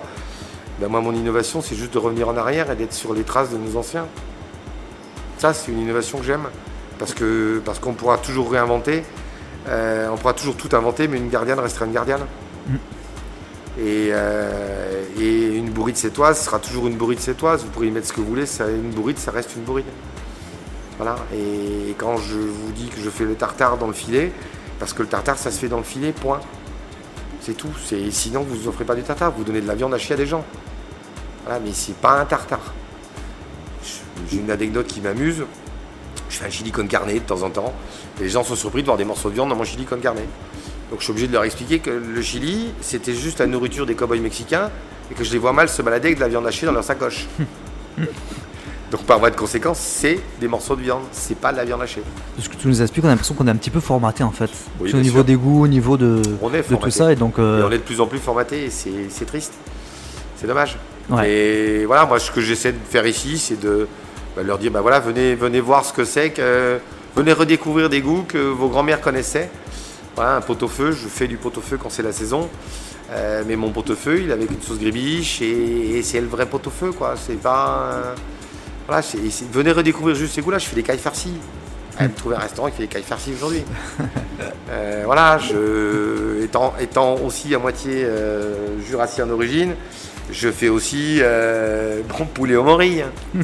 Ben 0.80 0.86
moi, 0.86 1.00
mon 1.00 1.12
innovation, 1.12 1.60
c'est 1.60 1.74
juste 1.74 1.92
de 1.94 1.98
revenir 1.98 2.28
en 2.28 2.36
arrière 2.36 2.70
et 2.70 2.76
d'être 2.76 2.92
sur 2.92 3.12
les 3.14 3.24
traces 3.24 3.50
de 3.50 3.56
nos 3.56 3.76
anciens. 3.76 4.06
Ça, 5.38 5.52
c'est 5.52 5.72
une 5.72 5.80
innovation 5.80 6.18
que 6.18 6.24
j'aime, 6.24 6.46
parce 7.00 7.14
qu'on 7.80 7.92
pourra 7.94 8.18
toujours 8.18 8.52
réinventer, 8.52 9.02
euh, 9.68 10.08
on 10.10 10.16
pourra 10.16 10.34
toujours 10.34 10.56
tout 10.56 10.74
inventer, 10.74 11.08
mais 11.08 11.18
une 11.18 11.28
gardienne 11.28 11.58
restera 11.58 11.86
une 11.86 11.92
gardienne. 11.92 12.22
Mm. 12.66 12.74
Et, 13.78 14.08
euh, 14.12 15.04
et 15.18 15.56
une 15.56 15.70
bourrite 15.70 15.96
sétoise 15.96 16.40
sera 16.40 16.58
toujours 16.58 16.86
une 16.86 16.96
bourrite 16.96 17.20
sétoise. 17.20 17.62
Vous 17.62 17.70
pourrez 17.70 17.86
y 17.88 17.90
mettre 17.90 18.06
ce 18.08 18.12
que 18.12 18.20
vous 18.20 18.26
voulez, 18.26 18.46
ça, 18.46 18.68
une 18.68 18.90
bourrite, 18.90 19.18
ça 19.18 19.30
reste 19.30 19.54
une 19.56 19.62
bourrite. 19.62 19.86
Voilà. 20.96 21.16
Et 21.34 21.94
quand 21.96 22.16
je 22.18 22.36
vous 22.36 22.72
dis 22.72 22.88
que 22.88 23.00
je 23.00 23.08
fais 23.08 23.24
le 23.24 23.34
tartare 23.34 23.78
dans 23.78 23.86
le 23.86 23.92
filet, 23.94 24.32
parce 24.78 24.92
que 24.92 25.02
le 25.02 25.08
tartare, 25.08 25.38
ça 25.38 25.50
se 25.50 25.58
fait 25.58 25.68
dans 25.68 25.78
le 25.78 25.84
filet, 25.84 26.12
point. 26.12 26.40
C'est 27.40 27.54
tout. 27.54 27.70
C'est- 27.84 28.10
Sinon, 28.10 28.42
vous 28.42 28.68
offrez 28.68 28.84
pas 28.84 28.94
du 28.94 29.02
tartare. 29.02 29.32
Vous 29.32 29.44
donnez 29.44 29.60
de 29.62 29.66
la 29.66 29.74
viande 29.74 29.94
à 29.94 29.98
chier 29.98 30.14
à 30.14 30.18
des 30.18 30.26
gens. 30.26 30.44
Voilà, 31.44 31.58
mais 31.60 31.70
c'est 31.72 31.96
pas 31.96 32.20
un 32.20 32.26
tartare. 32.26 32.74
J'ai 34.30 34.38
une 34.38 34.50
anecdote 34.50 34.86
qui 34.86 35.00
m'amuse. 35.00 35.44
Je 36.30 36.36
fais 36.36 36.46
un 36.46 36.50
chili 36.50 36.70
con 36.70 36.86
carne 36.86 37.12
de 37.12 37.18
temps 37.18 37.42
en 37.42 37.50
temps. 37.50 37.74
Et 38.18 38.24
les 38.24 38.28
gens 38.30 38.44
sont 38.44 38.54
surpris 38.54 38.82
de 38.82 38.86
voir 38.86 38.96
des 38.96 39.04
morceaux 39.04 39.28
de 39.28 39.34
viande 39.34 39.50
dans 39.50 39.56
mon 39.56 39.64
chili 39.64 39.84
con 39.84 39.98
carne. 39.98 40.18
Donc 40.90 41.00
je 41.00 41.04
suis 41.04 41.10
obligé 41.10 41.28
de 41.28 41.32
leur 41.32 41.44
expliquer 41.44 41.80
que 41.80 41.90
le 41.90 42.22
chili, 42.22 42.72
c'était 42.80 43.14
juste 43.14 43.38
la 43.40 43.46
nourriture 43.46 43.86
des 43.86 43.94
cow-boys 43.94 44.20
mexicains 44.20 44.70
et 45.10 45.14
que 45.14 45.24
je 45.24 45.32
les 45.32 45.38
vois 45.38 45.52
mal 45.52 45.68
se 45.68 45.82
balader 45.82 46.08
avec 46.08 46.18
de 46.18 46.22
la 46.22 46.28
viande 46.28 46.46
hachée 46.46 46.66
dans 46.66 46.72
leur 46.72 46.84
sacoche. 46.84 47.26
Donc 48.90 49.02
par 49.04 49.20
voie 49.20 49.30
de 49.30 49.36
conséquence, 49.36 49.78
c'est 49.78 50.18
des 50.40 50.48
morceaux 50.48 50.74
de 50.74 50.82
viande, 50.82 51.02
c'est 51.12 51.36
pas 51.36 51.52
de 51.52 51.58
la 51.58 51.64
viande 51.64 51.82
hachée. 51.82 52.02
De 52.36 52.42
ce 52.42 52.48
que 52.48 52.56
tu 52.56 52.66
nous 52.66 52.82
expliques, 52.82 53.04
on 53.04 53.08
a 53.08 53.12
l'impression 53.12 53.34
qu'on 53.34 53.46
est 53.46 53.50
un 53.50 53.56
petit 53.56 53.70
peu 53.70 53.78
formaté 53.78 54.24
en 54.24 54.32
fait. 54.32 54.50
Oui, 54.80 54.92
au 54.92 54.96
niveau 54.96 55.18
sûr. 55.18 55.24
des 55.24 55.36
goûts, 55.36 55.62
au 55.62 55.68
niveau 55.68 55.96
de, 55.96 56.20
On 56.42 56.52
est 56.52 56.68
de 56.68 56.74
tout 56.74 56.90
ça. 56.90 57.12
Et 57.12 57.16
donc, 57.16 57.38
euh, 57.38 57.60
Et 57.60 57.62
on 57.62 57.70
est 57.70 57.78
de 57.78 57.82
plus 57.82 58.00
en 58.00 58.06
plus 58.06 58.18
formaté 58.18 58.64
et 58.64 58.70
c'est 58.70 59.08
c'est 59.08 59.26
triste. 59.26 59.52
C'est 60.36 60.48
dommage. 60.48 60.76
Ouais. 61.08 61.30
Et 61.30 61.86
voilà, 61.86 62.04
moi 62.06 62.18
ce 62.18 62.32
que 62.32 62.40
j'essaie 62.40 62.72
de 62.72 62.78
faire 62.88 63.06
ici, 63.06 63.38
c'est 63.38 63.60
de 63.60 63.86
bah, 64.36 64.42
leur 64.42 64.58
dire, 64.58 64.70
bah 64.70 64.80
voilà, 64.80 65.00
venez, 65.00 65.34
venez 65.34 65.60
voir 65.60 65.84
ce 65.84 65.92
que 65.92 66.04
c'est, 66.04 66.30
que, 66.30 66.78
venez 67.16 67.32
redécouvrir 67.32 67.88
des 67.88 68.00
goûts 68.00 68.24
que 68.26 68.38
vos 68.38 68.68
grands-mères 68.68 69.00
connaissaient. 69.00 69.50
Voilà, 70.16 70.36
un 70.36 70.40
pot-au-feu, 70.40 70.92
je 70.92 71.08
fais 71.08 71.26
du 71.28 71.36
pot-au-feu 71.36 71.76
quand 71.76 71.90
c'est 71.90 72.02
la 72.02 72.12
saison. 72.12 72.48
Euh, 73.12 73.42
mais 73.46 73.56
mon 73.56 73.70
pot-au-feu, 73.70 74.20
il 74.22 74.30
est 74.30 74.32
avec 74.32 74.50
une 74.50 74.60
sauce 74.62 74.78
gribiche 74.78 75.42
et, 75.42 75.98
et 75.98 76.02
c'est 76.02 76.20
le 76.20 76.28
vrai 76.28 76.46
pot-au-feu, 76.46 76.92
quoi. 76.92 77.14
C'est 77.16 77.40
pas. 77.40 77.90
euh, 77.94 78.14
voilà, 78.86 79.02
c'est- 79.02 79.18
venez 79.52 79.72
redécouvrir 79.72 80.14
juste 80.16 80.34
ces 80.34 80.42
goûts-là. 80.42 80.58
Je 80.58 80.66
fais 80.66 80.76
des 80.76 80.82
cailles 80.82 80.98
farcies. 80.98 81.34
Allez 81.98 82.08
me 82.10 82.14
trouver 82.14 82.36
un 82.36 82.40
restaurant 82.40 82.68
qui 82.70 82.76
fait 82.76 82.82
des 82.84 82.88
cailles 82.88 83.02
farcies 83.02 83.32
aujourd'hui. 83.34 83.62
Euh, 84.70 85.02
voilà, 85.04 85.38
je, 85.38 86.42
étant, 86.44 86.72
étant 86.80 87.16
aussi 87.16 87.52
à 87.54 87.58
moitié 87.58 88.04
euh, 88.04 88.78
jurassien 88.88 89.26
d'origine, 89.26 89.74
je 90.30 90.48
fais 90.50 90.68
aussi 90.68 91.18
euh, 91.20 92.00
bon 92.16 92.26
poulet 92.26 92.54
au 92.56 92.62
mori. 92.62 93.02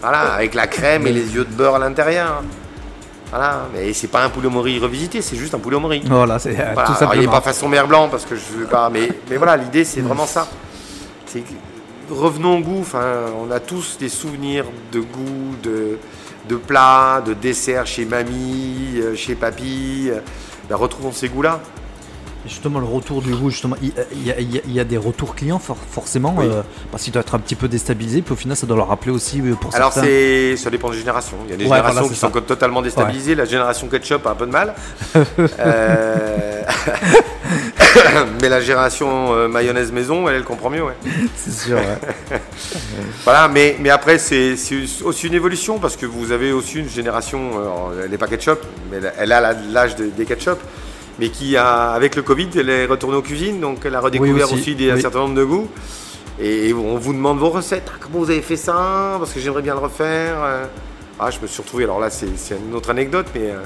voilà, 0.00 0.32
avec 0.34 0.54
la 0.54 0.66
crème 0.66 1.06
et 1.06 1.12
les 1.12 1.34
yeux 1.34 1.44
de 1.44 1.52
beurre 1.52 1.76
à 1.76 1.78
l'intérieur. 1.78 2.42
Voilà, 3.30 3.68
mais 3.72 3.92
c'est 3.92 4.08
pas 4.08 4.24
un 4.24 4.28
poulet 4.28 4.48
au 4.48 4.50
mori 4.50 4.78
revisité, 4.80 5.22
c'est 5.22 5.36
juste 5.36 5.54
un 5.54 5.60
poulet 5.60 5.76
au 5.76 5.80
mori. 5.80 6.02
voilà, 6.04 6.38
c'est 6.40 6.58
euh, 6.58 6.70
Voilà, 6.74 6.88
tout 6.88 6.94
alors, 6.98 7.14
il 7.14 7.20
n'est 7.20 7.24
simplement. 7.26 7.32
pas 7.32 7.40
façon 7.40 7.68
mer 7.68 7.86
blanc 7.86 8.08
parce 8.10 8.24
que 8.24 8.34
je 8.34 8.58
veux 8.58 8.66
pas, 8.66 8.90
mais, 8.90 9.08
mais 9.30 9.36
voilà, 9.36 9.56
l'idée 9.56 9.84
c'est 9.84 10.00
vraiment 10.00 10.26
ça. 10.26 10.48
C'est 11.26 11.44
revenons 12.10 12.58
au 12.58 12.60
goût. 12.60 12.80
Enfin, 12.80 13.26
on 13.38 13.50
a 13.52 13.60
tous 13.60 13.96
des 13.98 14.08
souvenirs 14.08 14.64
de 14.90 14.98
goût, 14.98 15.54
de, 15.62 15.98
de 16.48 16.56
plats, 16.56 17.22
de 17.24 17.34
desserts 17.34 17.86
chez 17.86 18.04
mamie, 18.04 18.94
euh, 18.96 19.14
chez 19.14 19.36
papy. 19.36 20.08
Euh, 20.10 20.18
ben, 20.68 20.74
retrouvons 20.76 21.12
ces 21.12 21.28
goûts-là. 21.28 21.60
Justement, 22.46 22.80
le 22.80 22.86
retour 22.86 23.20
du 23.20 23.34
goût, 23.34 23.50
justement, 23.50 23.76
il 23.82 23.88
y, 24.24 24.30
a- 24.30 24.38
il 24.40 24.50
y 24.54 24.58
a- 24.58 24.62
il 24.66 24.72
y 24.72 24.80
a 24.80 24.84
des 24.84 24.96
retours 24.96 25.34
clients 25.34 25.58
for- 25.58 25.76
forcément, 25.76 26.34
Oui. 26.38 26.46
euh, 26.48 26.62
parce 26.90 27.02
qu'il 27.04 27.12
doit 27.12 27.20
être 27.20 27.34
un 27.34 27.38
petit 27.38 27.54
peu 27.54 27.68
déstabilisé, 27.68 28.22
puis 28.22 28.32
au 28.32 28.36
final, 28.36 28.56
ça 28.56 28.66
doit 28.66 28.76
leur 28.78 28.88
rappeler 28.88 29.12
aussi 29.12 29.40
pour 29.60 29.74
Alors 29.74 29.92
certains. 29.92 30.56
ça 30.56 30.70
dépend 30.70 30.88
des 30.90 30.96
générations. 30.98 31.36
Il 31.46 31.50
y 31.50 31.54
a 31.54 31.56
des 31.58 31.64
Ouais, 31.64 31.70
générations 31.76 32.00
voilà, 32.00 32.08
qui 32.14 32.18
sont 32.18 32.30
totalement 32.30 32.80
déstabilisées. 32.80 33.34
La 33.34 33.44
génération 33.44 33.88
ketchup 33.88 34.26
a 34.26 34.30
un 34.30 34.34
peu 34.34 34.46
de 34.46 34.52
mal. 34.52 34.74
Euh, 35.58 36.62
Mais 38.40 38.48
la 38.48 38.60
génération 38.60 39.34
euh, 39.34 39.48
mayonnaise 39.48 39.92
maison, 39.92 40.28
elle, 40.28 40.36
elle 40.36 40.44
comprend 40.44 40.70
mieux. 40.70 40.82
ouais. 40.84 40.94
C'est 41.36 41.52
sûr, 41.52 41.76
ouais. 41.76 42.40
Voilà, 43.24 43.48
mais, 43.48 43.76
mais 43.80 43.90
après, 43.90 44.18
c'est 44.18 44.54
aussi 45.04 45.26
une 45.26 45.34
évolution 45.34 45.78
parce 45.78 45.96
que 45.96 46.06
vous 46.06 46.32
avez 46.32 46.52
aussi 46.52 46.78
une 46.78 46.88
génération, 46.88 47.40
elle 48.02 48.10
n'est 48.10 48.18
pas 48.18 48.26
ketchup, 48.28 48.60
mais 48.90 48.98
elle- 48.98 49.12
elle 49.18 49.32
a 49.32 49.52
l'âge 49.52 49.96
de- 49.96 50.06
des 50.06 50.24
ketchup, 50.24 50.58
mais 51.18 51.28
qui, 51.28 51.56
a, 51.56 51.90
avec 51.90 52.16
le 52.16 52.22
Covid, 52.22 52.48
elle 52.56 52.70
est 52.70 52.86
retournée 52.86 53.16
aux 53.16 53.22
cuisines, 53.22 53.60
donc 53.60 53.78
elle 53.84 53.94
a 53.94 54.00
redécouvert 54.00 54.46
aussi, 54.46 54.54
aussi, 54.54 54.74
des, 54.74 54.90
un 54.90 55.00
certain 55.00 55.20
nombre 55.20 55.34
de 55.34 55.44
goûts. 55.44 55.68
Et 56.40 56.72
on 56.72 56.96
vous 56.96 57.12
demande 57.12 57.38
vos 57.38 57.50
recettes. 57.50 57.90
Ah, 57.92 57.98
comment 58.00 58.18
vous 58.20 58.30
avez 58.30 58.40
fait 58.40 58.56
ça? 58.56 59.16
Parce 59.18 59.32
que 59.32 59.40
j'aimerais 59.40 59.62
bien 59.62 59.74
le 59.74 59.80
refaire. 59.80 60.36
Euh, 60.42 60.64
Ah, 61.18 61.30
je 61.30 61.38
me 61.40 61.46
suis 61.46 61.60
retrouvé, 61.60 61.84
alors 61.84 62.00
là, 62.00 62.08
c'est 62.08 62.26
une 62.26 62.74
autre 62.74 62.88
anecdote, 62.88 63.26
mais 63.34 63.50
euh, 63.50 63.60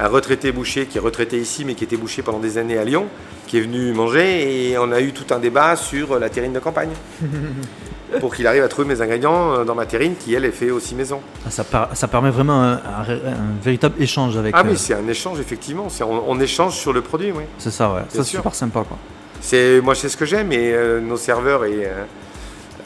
un 0.00 0.08
retraité 0.08 0.52
boucher 0.52 0.86
qui 0.86 0.96
est 0.96 1.00
retraité 1.02 1.38
ici, 1.38 1.66
mais 1.66 1.74
qui 1.74 1.84
était 1.84 1.98
bouché 1.98 2.22
pendant 2.22 2.38
des 2.38 2.56
années 2.56 2.78
à 2.78 2.84
Lyon, 2.84 3.08
qui 3.46 3.58
est 3.58 3.60
venu 3.60 3.92
manger 3.92 4.70
et 4.70 4.78
on 4.78 4.90
a 4.90 5.00
eu 5.02 5.12
tout 5.12 5.34
un 5.34 5.38
débat 5.38 5.76
sur 5.76 6.18
la 6.18 6.30
terrine 6.30 6.54
de 6.54 6.60
campagne. 6.60 6.90
pour 8.20 8.34
qu'il 8.34 8.46
arrive 8.46 8.62
à 8.62 8.68
trouver 8.68 8.88
mes 8.88 9.00
ingrédients 9.02 9.52
euh, 9.52 9.64
dans 9.64 9.74
ma 9.74 9.86
terrine 9.86 10.14
qui, 10.16 10.34
elle, 10.34 10.44
est 10.44 10.50
fait 10.50 10.70
aussi 10.70 10.94
maison. 10.94 11.20
Ah, 11.46 11.50
Ça, 11.50 11.64
per- 11.64 11.94
ça 11.94 12.08
permet 12.08 12.30
vraiment 12.30 12.62
un, 12.62 12.72
un 12.74 13.02
ré- 13.02 13.22
un 13.26 13.62
véritable 13.62 14.00
échange 14.02 14.36
avec. 14.36 14.54
Ah 14.56 14.60
euh, 14.64 14.70
oui, 14.70 14.76
c'est 14.78 14.94
un 14.94 15.06
échange, 15.08 15.40
effectivement. 15.40 15.88
C'est- 15.88 16.04
On, 16.04 16.28
on 16.30 16.40
échange 16.40 16.74
sur 16.74 16.92
le 16.92 17.02
produit, 17.02 17.32
oui. 17.32 17.44
c'est 17.58 17.70
ça, 17.70 17.92
ouais. 17.92 18.02
C'est 18.08 18.22
super 18.24 18.54
sympa, 18.54 18.84
quoi. 18.86 18.96
C'est, 19.40 19.80
moi, 19.82 19.94
c'est 19.94 20.08
ce 20.08 20.16
que 20.16 20.24
j'aime. 20.26 20.50
Et 20.52 20.72
euh, 20.72 21.00
nos 21.00 21.16
serveurs 21.16 21.64
et 21.64 21.84
euh, 21.86 22.04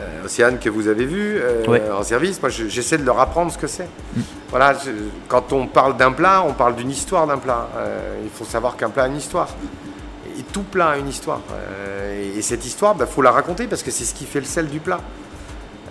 euh, 0.00 0.24
Océane, 0.24 0.58
que 0.58 0.68
vous 0.68 0.88
avez 0.88 1.04
vu 1.06 1.38
euh, 1.40 1.64
Ouais. 1.66 1.82
en 1.96 2.02
service, 2.02 2.40
moi, 2.42 2.50
je- 2.50 2.68
j'essaie 2.68 2.98
de 2.98 3.04
leur 3.04 3.18
apprendre 3.20 3.50
ce 3.52 3.58
que 3.58 3.66
c'est. 3.66 3.88
Voilà, 4.50 4.74
je- 4.74 4.90
quand 5.28 5.52
on 5.52 5.66
parle 5.66 5.96
d'un 5.96 6.12
plat, 6.12 6.44
on 6.46 6.52
parle 6.52 6.74
d'une 6.76 6.90
histoire 6.90 7.26
d'un 7.26 7.38
plat. 7.38 7.68
Euh, 7.76 8.16
il 8.24 8.30
faut 8.30 8.44
savoir 8.44 8.76
qu'un 8.76 8.90
plat 8.90 9.04
a 9.04 9.08
une 9.08 9.16
histoire. 9.16 9.48
Tout 10.52 10.62
plat 10.62 10.90
a 10.90 10.96
une 10.98 11.08
histoire. 11.08 11.40
Euh, 11.52 12.36
et 12.36 12.42
cette 12.42 12.64
histoire, 12.66 12.94
il 12.98 13.06
faut 13.06 13.22
la 13.22 13.30
raconter 13.30 13.66
parce 13.66 13.82
que 13.82 13.90
c'est 13.90 14.04
ce 14.04 14.14
qui 14.14 14.24
fait 14.24 14.40
le 14.40 14.46
sel 14.46 14.68
du 14.68 14.80
plat. 14.80 15.00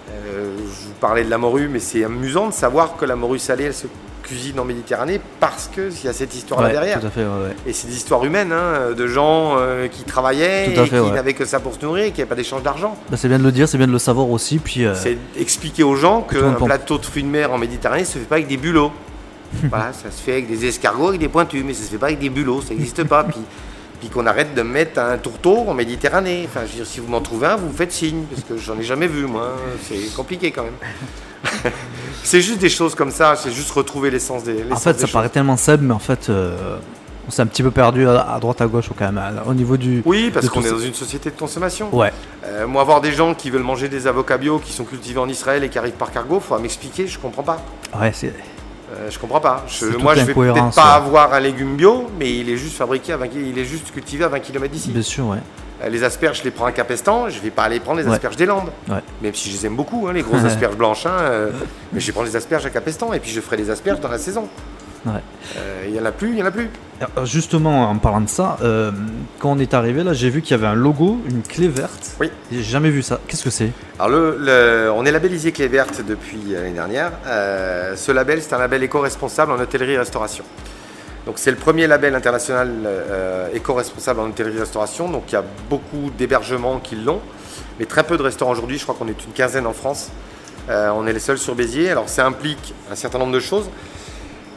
Euh, 0.10 0.56
je 0.58 0.88
vous 0.88 0.94
parlais 1.00 1.24
de 1.24 1.30
la 1.30 1.38
morue, 1.38 1.68
mais 1.68 1.80
c'est 1.80 2.04
amusant 2.04 2.48
de 2.48 2.54
savoir 2.54 2.96
que 2.96 3.06
la 3.06 3.16
morue 3.16 3.40
salée, 3.40 3.66
elle 3.66 3.74
se 3.74 3.88
cuisine 4.24 4.60
en 4.60 4.66
Méditerranée 4.66 5.20
parce 5.40 5.68
qu'il 5.68 6.06
y 6.06 6.08
a 6.08 6.14
cette 6.14 6.36
histoire-là 6.36 6.68
Ouais, 6.68 6.74
derrière. 6.74 7.00
Tout 7.00 7.08
à 7.08 7.10
fait, 7.10 7.22
ouais, 7.22 7.28
ouais. 7.28 7.56
Et 7.66 7.74
c'est 7.74 7.88
des 7.88 7.96
histoires 7.96 8.24
humaines, 8.24 8.52
hein, 8.52 8.92
de 8.96 9.08
gens 9.08 9.56
euh, 9.58 9.88
qui 9.88 10.04
travaillaient 10.04 10.72
et 10.72 10.76
fait, 10.76 11.02
qui 11.02 11.12
n'avaient 11.12 11.34
que 11.34 11.46
ça 11.46 11.60
pour 11.60 11.74
se 11.74 11.84
nourrir 11.84 12.06
et 12.06 12.12
qui 12.12 12.20
n'avaient 12.20 12.30
pas 12.30 12.36
d'échange 12.36 12.62
d'argent. 12.62 12.96
Bah, 13.10 13.18
c'est 13.18 13.28
bien 13.28 13.40
de 13.40 13.44
le 13.44 13.52
dire, 13.52 13.68
c'est 13.68 13.78
bien 13.80 13.88
de 13.88 13.92
le 13.92 14.00
savoir 14.00 14.30
aussi. 14.30 14.60
Puis, 14.60 14.86
C'est 14.94 15.18
expliquer 15.38 15.84
aux 15.84 15.96
gens 15.96 16.22
qu'un 16.22 16.54
plateau 16.54 16.98
de 16.98 17.06
fruits 17.06 17.24
de 17.24 17.30
mer 17.30 17.52
en 17.52 17.58
Méditerranée 17.58 18.06
se 18.06 18.20
fait 18.20 18.26
pas 18.26 18.36
avec 18.36 18.48
des 18.48 18.58
bulots. 18.58 18.92
voilà, 19.70 19.92
ça 19.92 20.12
se 20.12 20.22
fait 20.22 20.34
avec 20.34 20.48
des 20.48 20.66
escargots, 20.66 21.10
avec 21.10 21.20
des 21.20 21.28
pointus, 21.28 21.64
mais 21.66 21.74
ça 21.74 21.84
se 21.84 21.90
fait 21.90 21.98
pas 21.98 22.08
avec 22.08 22.20
des 22.20 22.30
bulots, 22.30 22.62
ça 22.62 22.74
n'existe 22.74 23.04
pas. 23.04 23.24
Puis, 23.26 23.42
puis 24.02 24.10
qu'on 24.10 24.26
arrête 24.26 24.54
de 24.56 24.62
mettre 24.64 25.00
un 25.00 25.18
tourteau 25.18 25.66
en 25.70 25.74
Méditerranée. 25.74 26.46
Enfin, 26.50 26.62
je 26.66 26.72
veux 26.72 26.78
dire, 26.80 26.86
si 26.88 27.00
vous 27.00 27.08
m'en 27.08 27.22
trouvez 27.22 27.48
un, 27.48 27.56
vous 27.56 27.68
me 27.68 27.74
faites 27.74 27.92
signe, 27.94 28.24
parce 28.30 28.44
que 28.44 28.58
j'en 28.58 28.78
ai 28.78 28.84
jamais 28.84 29.08
vu, 29.08 29.26
moi. 29.28 29.54
C'est 29.88 30.14
compliqué 30.16 30.52
quand 30.52 30.64
même. 30.64 30.74
c'est 32.24 32.42
juste 32.42 32.60
des 32.60 32.70
choses 32.70 32.96
comme 32.96 33.12
ça, 33.12 33.36
c'est 33.36 33.52
juste 33.52 33.72
retrouver 33.72 34.12
l'essence 34.12 34.44
des. 34.44 34.64
en 34.72 34.76
fait, 34.76 34.94
des 34.94 35.00
ça 35.00 35.06
choses. 35.06 35.12
paraît 35.14 35.30
tellement 35.30 35.56
simple, 35.58 35.84
mais 35.84 35.94
en 35.94 36.00
fait, 36.00 36.30
euh, 36.30 36.78
on 37.28 37.32
s'est 37.32 37.42
un 37.44 37.48
petit 37.48 37.64
peu 37.64 37.72
perdu 37.72 38.08
à, 38.08 38.34
à 38.34 38.40
droite, 38.40 38.60
à 38.62 38.68
gauche, 38.68 38.90
quand 38.98 39.12
même, 39.12 39.22
au 39.48 39.54
niveau 39.54 39.78
du. 39.78 40.02
Oui, 40.06 40.32
parce 40.34 40.50
qu'on 40.50 40.64
est 40.64 40.70
dans 40.72 40.80
une 40.80 40.94
société 40.96 41.30
de 41.30 41.38
consommation. 41.38 41.96
Ouais, 41.96 42.12
Euh, 42.44 42.66
moi, 42.68 42.84
voir 42.84 43.02
des 43.02 43.12
gens 43.12 43.34
qui 43.36 43.50
veulent 43.52 43.62
manger 43.64 43.88
des 43.88 44.08
avocats 44.08 44.38
bio 44.38 44.60
qui 44.60 44.74
sont 44.74 44.84
cultivés 44.84 45.20
en 45.20 45.30
Israël 45.30 45.64
et 45.64 45.70
qui 45.70 45.78
arrivent 45.78 45.94
par 45.94 46.12
cargo, 46.12 46.40
faut 46.40 46.58
m'expliquer, 46.58 47.06
je 47.08 47.20
comprends 47.20 47.44
pas. 47.44 47.64
ouais, 48.00 48.12
c'est. 48.14 48.34
Euh, 48.94 49.10
je 49.10 49.18
comprends 49.20 49.40
pas. 49.40 49.64
Je- 49.68 49.86
moi, 49.98 50.16
je 50.16 50.22
vais 50.26 50.34
peut-être 50.34 50.76
pas 50.76 51.00
ouais. 51.00 51.06
avoir 51.08 51.34
un 51.34 51.40
légume 51.40 51.76
bio, 51.78 52.10
mais 52.20 52.30
il 52.40 52.50
est 52.50 52.58
juste 52.58 52.76
fabriqué 52.78 53.14
à 53.14 53.18
20 53.18 53.28
ki- 53.28 53.50
il 53.50 53.58
est 53.58 53.64
juste 53.66 53.92
cultivé 53.92 54.26
à 54.26 54.28
20 54.28 54.40
km 54.40 54.72
d'ici. 54.72 54.90
Bien 54.92 55.02
sûr, 55.02 55.28
ouais. 55.28 55.38
Euh, 55.84 55.90
les 55.90 56.04
asperges, 56.04 56.40
je 56.40 56.44
les 56.44 56.52
prends 56.52 56.66
à 56.66 56.72
Capestan, 56.74 57.30
je 57.30 57.40
vais 57.40 57.52
pas 57.52 57.64
aller 57.64 57.80
prendre 57.80 58.00
les 58.02 58.06
Ouais. 58.06 58.14
asperges 58.14 58.36
des 58.36 58.46
Landes. 58.46 58.70
Ouais. 58.90 58.98
Même 59.22 59.34
si 59.34 59.50
je 59.50 59.56
les 59.58 59.66
aime 59.66 59.76
beaucoup, 59.76 60.08
hein, 60.08 60.14
les 60.14 60.22
grosses 60.24 60.44
asperges 60.46 60.76
blanches. 60.76 61.06
hein, 61.06 61.16
euh, 61.22 61.52
mais 61.94 62.00
je 62.02 62.08
vais 62.08 62.12
prendre 62.12 62.28
les 62.28 62.36
asperges 62.36 62.66
à 62.66 62.70
Capestan 62.70 63.14
et 63.14 63.20
puis 63.20 63.32
je 63.32 63.40
ferai 63.40 63.58
les 63.58 63.70
asperges 63.70 64.00
dans 64.02 64.10
la 64.10 64.18
saison. 64.18 64.48
Ouais. 65.06 65.14
Euh, 65.58 65.86
Il 65.88 65.96
y 65.96 66.00
en 66.00 66.06
a 66.06 66.12
plus, 66.12 66.30
il 66.30 66.38
y 66.38 66.44
en 66.44 66.46
a 66.46 66.52
plus. 66.52 66.70
Alors, 67.16 67.26
Justement, 67.26 67.90
en 67.90 67.98
parlant 67.98 68.22
de 68.22 68.30
ça, 68.30 68.58
euh, 68.62 68.92
quand 69.40 69.52
on 69.52 69.58
est 69.60 69.74
arrivé 69.74 70.04
là, 70.04 70.14
j'ai 70.14 70.30
vu 70.30 70.42
qu'il 70.44 70.52
y 70.52 70.60
avait 70.60 70.68
un 70.68 70.76
logo, 70.76 71.20
une 71.30 71.42
clé 71.42 71.68
verte. 71.68 72.12
Oui. 72.20 72.30
J'ai 72.52 72.62
jamais 72.62 72.92
vu 72.92 73.02
ça. 73.02 73.20
Qu'est-ce 73.28 73.44
que 73.44 73.50
c'est? 73.50 73.72
Alors, 73.98 74.10
le, 74.10 74.38
le- 74.40 74.92
on 74.96 75.04
est 75.06 75.12
labellisé 75.12 75.52
Clé 75.52 75.68
Verte 75.68 76.02
depuis 76.08 76.40
euh, 76.54 76.62
l'année 76.62 76.74
dernière. 76.76 77.12
Euh, 77.26 77.96
ce 77.96 78.12
label, 78.12 78.42
c'est 78.44 78.54
un 78.54 78.60
label 78.60 78.84
éco-responsable 78.84 79.52
en 79.52 79.60
hôtellerie 79.60 79.94
et 79.94 79.98
restauration. 79.98 80.44
Donc, 81.26 81.36
c'est 81.38 81.52
le 81.52 81.58
premier 81.58 81.88
label 81.88 82.14
international 82.16 82.70
euh, 82.86 83.48
éco-responsable 83.54 84.20
en 84.20 84.26
hôtellerie 84.30 84.58
et 84.58 84.62
restauration. 84.62 85.10
Donc, 85.10 85.24
il 85.30 85.34
y 85.34 85.38
a 85.38 85.44
beaucoup 85.70 86.12
d'hébergements 86.18 86.80
qui 86.80 86.96
l'ont, 86.96 87.22
mais 87.80 87.86
très 87.86 88.04
peu 88.04 88.18
de 88.18 88.24
restaurants 88.24 88.52
aujourd'hui. 88.52 88.78
Je 88.78 88.84
crois 88.84 88.94
qu'on 88.98 89.08
est 89.08 89.26
une 89.26 89.32
quinzaine 89.34 89.66
en 89.66 89.74
France. 89.74 90.10
Euh, 90.70 90.92
on 90.96 91.08
est 91.08 91.14
les 91.14 91.20
seuls 91.20 91.40
sur 91.40 91.56
Béziers. 91.56 91.90
Alors, 91.90 92.08
ça 92.10 92.26
implique 92.28 92.74
un 92.92 92.96
certain 92.96 93.18
nombre 93.18 93.34
de 93.34 93.40
choses. 93.40 93.68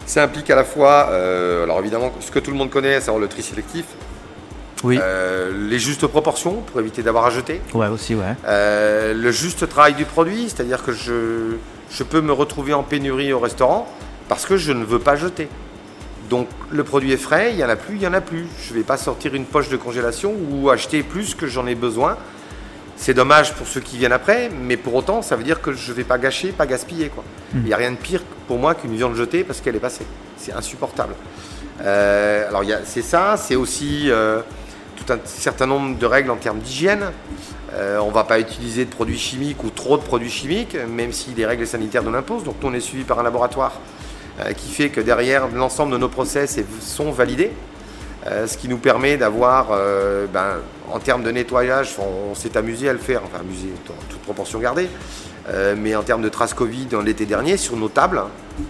Ça 0.06 0.22
implique 0.22 0.50
à 0.50 0.56
la 0.56 0.64
fois, 0.64 1.08
euh, 1.10 1.64
alors 1.64 1.78
évidemment, 1.80 2.12
ce 2.20 2.30
que 2.30 2.38
tout 2.38 2.50
le 2.50 2.56
monde 2.56 2.70
connaît, 2.70 3.00
savoir 3.00 3.20
le 3.20 3.28
tri 3.28 3.42
sélectif, 3.42 3.84
Oui. 4.82 4.98
euh, 5.00 5.50
les 5.70 5.78
justes 5.78 6.06
proportions 6.06 6.56
pour 6.60 6.80
éviter 6.80 7.02
d'avoir 7.02 7.24
à 7.26 7.30
jeter. 7.30 7.60
Ouais, 7.72 7.88
aussi, 7.88 8.14
ouais. 8.14 8.34
Euh, 8.46 9.14
le 9.14 9.30
juste 9.30 9.68
travail 9.68 9.94
du 9.94 10.04
produit, 10.04 10.44
c'est-à-dire 10.48 10.82
que 10.84 10.92
je, 10.92 11.56
je 11.90 12.02
peux 12.02 12.20
me 12.20 12.32
retrouver 12.32 12.74
en 12.74 12.82
pénurie 12.82 13.32
au 13.32 13.40
restaurant 13.40 13.88
parce 14.28 14.44
que 14.46 14.56
je 14.56 14.72
ne 14.72 14.84
veux 14.84 14.98
pas 14.98 15.16
jeter. 15.16 15.48
Donc 16.30 16.48
le 16.70 16.84
produit 16.84 17.12
est 17.12 17.16
frais, 17.18 17.52
il 17.52 17.58
y 17.58 17.64
en 17.64 17.68
a 17.68 17.76
plus, 17.76 17.96
il 17.96 18.02
y 18.02 18.06
en 18.06 18.14
a 18.14 18.20
plus. 18.22 18.46
Je 18.66 18.72
ne 18.72 18.78
vais 18.78 18.84
pas 18.84 18.96
sortir 18.96 19.34
une 19.34 19.44
poche 19.44 19.68
de 19.68 19.76
congélation 19.76 20.34
ou 20.50 20.70
acheter 20.70 21.02
plus 21.02 21.34
que 21.34 21.46
j'en 21.46 21.66
ai 21.66 21.74
besoin 21.74 22.16
C'est 22.96 23.14
dommage 23.14 23.54
pour 23.54 23.66
ceux 23.66 23.80
qui 23.80 23.98
viennent 23.98 24.12
après, 24.12 24.50
mais 24.50 24.76
pour 24.76 24.94
autant, 24.94 25.20
ça 25.20 25.36
veut 25.36 25.42
dire 25.42 25.60
que 25.60 25.72
je 25.72 25.90
ne 25.90 25.96
vais 25.96 26.04
pas 26.04 26.18
gâcher, 26.18 26.48
pas 26.48 26.66
gaspiller. 26.66 27.08
quoi. 27.08 27.24
Mm. 27.52 27.58
Il 27.58 27.64
n'y 27.64 27.72
a 27.72 27.76
rien 27.76 27.90
de 27.90 27.96
pire 27.96 28.22
pour 28.46 28.58
moi 28.58 28.74
qu'une 28.74 28.94
viande 28.94 29.14
jetée 29.16 29.44
parce 29.44 29.60
qu'elle 29.60 29.76
est 29.76 29.80
passée. 29.80 30.06
C'est 30.36 30.52
insupportable. 30.52 31.14
Euh, 31.82 32.48
alors, 32.48 32.62
c'est 32.84 33.02
ça, 33.02 33.36
c'est 33.36 33.56
aussi 33.56 34.10
euh, 34.10 34.40
tout 34.96 35.12
un 35.12 35.18
certain 35.24 35.66
nombre 35.66 35.98
de 35.98 36.06
règles 36.06 36.30
en 36.30 36.36
termes 36.36 36.60
d'hygiène. 36.60 37.10
Euh, 37.72 37.98
on 37.98 38.08
ne 38.08 38.14
va 38.14 38.24
pas 38.24 38.38
utiliser 38.38 38.84
de 38.84 38.90
produits 38.90 39.18
chimiques 39.18 39.64
ou 39.64 39.70
trop 39.70 39.96
de 39.96 40.02
produits 40.02 40.30
chimiques, 40.30 40.76
même 40.88 41.12
si 41.12 41.30
les 41.36 41.44
règles 41.44 41.66
sanitaires 41.66 42.04
nous 42.04 42.12
l'imposent. 42.12 42.44
Donc, 42.44 42.56
nous, 42.62 42.68
on 42.68 42.74
est 42.74 42.80
suivi 42.80 43.04
par 43.04 43.18
un 43.18 43.22
laboratoire 43.22 43.72
qui 44.56 44.72
fait 44.72 44.88
que 44.88 45.00
derrière, 45.00 45.46
l'ensemble 45.46 45.92
de 45.92 45.98
nos 45.98 46.08
process 46.08 46.58
sont 46.80 47.12
validés. 47.12 47.52
Euh, 48.26 48.46
ce 48.46 48.56
qui 48.56 48.68
nous 48.68 48.78
permet 48.78 49.16
d'avoir, 49.18 49.68
euh, 49.72 50.26
ben, 50.32 50.56
en 50.90 50.98
termes 50.98 51.22
de 51.22 51.30
nettoyage, 51.30 51.94
on, 51.98 52.30
on 52.30 52.34
s'est 52.34 52.56
amusé 52.56 52.88
à 52.88 52.92
le 52.94 52.98
faire, 52.98 53.20
enfin 53.24 53.40
amusé, 53.40 53.68
dans 53.86 53.94
toute 54.08 54.20
proportion 54.22 54.58
gardée, 54.60 54.88
euh, 55.50 55.74
mais 55.78 55.94
en 55.94 56.02
termes 56.02 56.22
de 56.22 56.30
traces 56.30 56.54
Covid 56.54 56.88
en 56.94 57.02
l'été 57.02 57.26
dernier, 57.26 57.58
sur 57.58 57.76
nos 57.76 57.88
tables, 57.88 58.22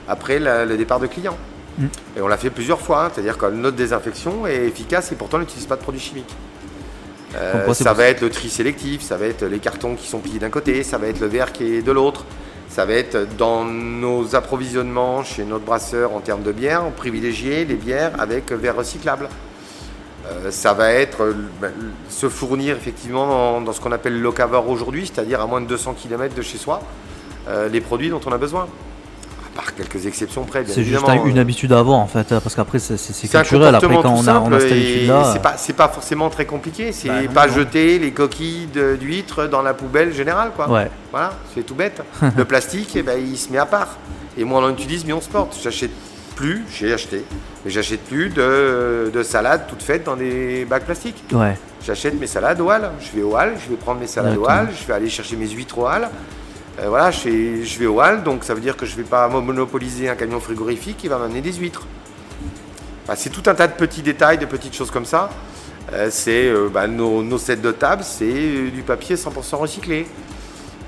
après 0.08 0.40
la- 0.40 0.64
le 0.64 0.76
départ 0.76 0.98
de 0.98 1.06
clients. 1.06 1.36
Mm. 1.78 1.86
Et 2.16 2.20
on 2.20 2.26
l'a 2.26 2.36
fait 2.36 2.50
plusieurs 2.50 2.80
fois, 2.80 3.04
hein, 3.04 3.10
c'est-à-dire 3.14 3.38
que 3.38 3.46
notre 3.46 3.76
désinfection 3.76 4.44
est 4.46 4.66
efficace 4.66 5.12
et 5.12 5.14
pourtant 5.14 5.36
on 5.36 5.40
n'utilise 5.40 5.66
pas 5.66 5.76
de 5.76 5.82
produits 5.82 6.00
chimiques. 6.00 6.34
Ça 7.74 7.92
va 7.92 8.04
être 8.06 8.20
le 8.22 8.30
tri 8.30 8.48
sélectif, 8.48 9.02
ça 9.02 9.16
va 9.16 9.26
être 9.26 9.44
les 9.44 9.58
cartons 9.58 9.94
qui 9.94 10.06
sont 10.08 10.18
pliés 10.18 10.38
d'un 10.38 10.50
côté, 10.50 10.82
ça 10.82 10.98
va 10.98 11.06
être 11.08 11.20
le 11.20 11.26
verre 11.26 11.52
qui 11.52 11.76
est 11.76 11.82
de 11.82 11.90
l'autre, 11.92 12.24
ça 12.74 12.84
va 12.86 12.94
être 12.94 13.36
dans 13.36 13.64
nos 13.64 14.34
approvisionnements 14.34 15.22
chez 15.22 15.44
notre 15.44 15.64
brasseur 15.64 16.12
en 16.12 16.18
termes 16.18 16.42
de 16.42 16.50
bière, 16.50 16.82
privilégier 16.96 17.64
les 17.64 17.76
bières 17.76 18.20
avec 18.20 18.50
verre 18.50 18.74
recyclable. 18.74 19.28
Euh, 20.26 20.50
ça 20.50 20.74
va 20.74 20.90
être 20.90 21.22
euh, 21.22 21.34
ben, 21.60 21.70
se 22.08 22.28
fournir 22.28 22.76
effectivement 22.76 23.60
dans, 23.60 23.72
ce 23.72 23.80
qu'on 23.80 23.92
appelle 23.92 24.14
le 24.14 24.20
locavore 24.22 24.68
aujourd'hui, 24.68 25.06
c'est-à-dire 25.06 25.40
à 25.40 25.46
moins 25.46 25.60
de 25.60 25.66
200 25.66 25.94
km 25.94 26.34
de 26.34 26.42
chez 26.42 26.58
soi, 26.58 26.82
euh, 27.46 27.68
les 27.68 27.80
produits 27.80 28.10
dont 28.10 28.20
on 28.26 28.32
a 28.32 28.38
besoin. 28.38 28.66
À 29.54 29.60
part 29.62 29.74
quelques 29.74 30.04
exceptions 30.06 30.42
près, 30.44 30.64
C'est 30.66 30.82
juste 30.82 31.08
un- 31.08 31.24
une 31.26 31.38
euh, 31.38 31.40
habitude 31.40 31.72
à 31.72 31.78
avoir 31.78 31.98
en 31.98 32.08
fait, 32.08 32.32
euh, 32.32 32.40
parce 32.40 32.56
qu'après 32.56 32.80
c'est 32.80 32.96
culturel. 33.28 33.74
Après 33.74 33.94
quand 34.02 34.06
on 34.06 34.26
a, 34.26 34.40
on 34.40 34.52
a 34.52 34.58
cette 34.58 34.72
et 34.72 34.72
habitude-là, 34.72 35.34
c'est 35.56 35.72
pas, 35.74 35.88
forcément 35.88 36.28
très 36.28 36.44
compliqué. 36.44 36.90
C'est 36.92 37.08
Bah 37.08 37.14
pas 37.32 37.46
non. 37.46 37.54
jeter 37.54 37.98
les 38.00 38.10
coquilles 38.10 38.66
d'huîtres 38.98 39.46
dans 39.46 39.62
la 39.62 39.72
poubelle 39.74 40.12
générale, 40.12 40.50
quoi. 40.56 40.68
ouais, 40.68 40.90
Voilà, 41.12 41.34
c'est 41.54 41.62
tout 41.64 41.76
bête. 41.76 42.02
le 42.36 42.44
plastique, 42.52 42.96
eh 42.96 43.02
ben, 43.02 43.16
il 43.18 43.36
se 43.38 43.52
met 43.52 43.58
à 43.58 43.66
part. 43.66 43.96
Et 44.36 44.42
moins 44.42 44.60
on 44.62 44.66
en 44.66 44.70
utilise, 44.72 45.06
mieux 45.06 45.14
on 45.14 45.20
se 45.20 45.28
porte. 45.28 45.56
J'achète 45.62 45.92
plus, 46.34 46.64
j'ai 46.76 46.92
acheté, 46.92 47.24
mais 47.64 47.70
j'achète 47.70 48.00
plus 48.00 48.30
de, 48.30 49.08
de 49.14 49.22
salades 49.22 49.66
toutes 49.68 49.82
faites 49.84 50.02
dans 50.02 50.16
des 50.16 50.64
bacs 50.64 50.84
plastiques. 50.84 51.22
ouais, 51.32 51.56
J'achète 51.86 52.18
mes 52.18 52.26
salades 52.26 52.60
au 52.60 52.70
hall. 52.70 52.90
Je 52.98 53.16
vais 53.16 53.22
au 53.22 53.36
hall, 53.36 53.52
je 53.64 53.70
vais 53.70 53.76
prendre 53.76 54.00
mes 54.00 54.08
salades 54.08 54.36
au 54.36 54.46
hall, 54.48 54.70
je 54.76 54.84
vais 54.84 54.94
aller 54.94 55.08
chercher 55.08 55.36
mes 55.36 55.46
huîtres 55.48 55.78
au 55.78 55.86
hall. 55.86 56.08
Euh, 56.80 56.88
voilà, 56.88 57.10
je, 57.12 57.78
vais 57.78 57.86
au 57.86 58.00
hall, 58.00 58.24
donc 58.24 58.42
ça 58.42 58.52
veut 58.52 58.60
dire 58.60 58.76
que 58.76 58.84
je 58.84 58.92
ne 58.92 58.96
vais 58.98 59.08
pas 59.08 59.28
monopoliser 59.28 60.08
un 60.08 60.16
camion 60.16 60.40
frigorifique 60.40 60.96
qui 60.96 61.08
va 61.08 61.18
m'amener 61.18 61.40
des 61.40 61.52
huîtres. 61.52 61.86
C'est 63.14 63.30
tout 63.30 63.48
un 63.48 63.54
tas 63.54 63.68
de 63.68 63.74
petits 63.74 64.02
détails, 64.02 64.38
de 64.38 64.46
petites 64.46 64.74
choses 64.74 64.90
comme 64.90 65.04
ça. 65.04 65.30
Euh, 65.92 66.08
c'est 66.10 66.48
euh, 66.48 66.68
bah, 66.72 66.88
nos, 66.88 67.38
sets 67.38 67.56
de 67.56 67.70
table, 67.70 68.02
c'est 68.02 68.70
du 68.70 68.82
papier 68.82 69.14
100% 69.14 69.56
recyclé. 69.56 70.06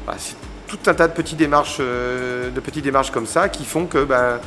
Voilà, 0.04 0.18
c'est 0.18 0.34
tout 0.66 0.78
un 0.90 0.94
tas 0.94 1.06
de 1.06 1.12
petites 1.12 1.36
démarches, 1.36 1.78
de 1.78 2.60
petites 2.60 2.82
démarches 2.82 3.12
comme 3.12 3.26
ça 3.26 3.48
qui 3.48 3.64
font 3.64 3.86
que 3.86 4.02
ben, 4.02 4.40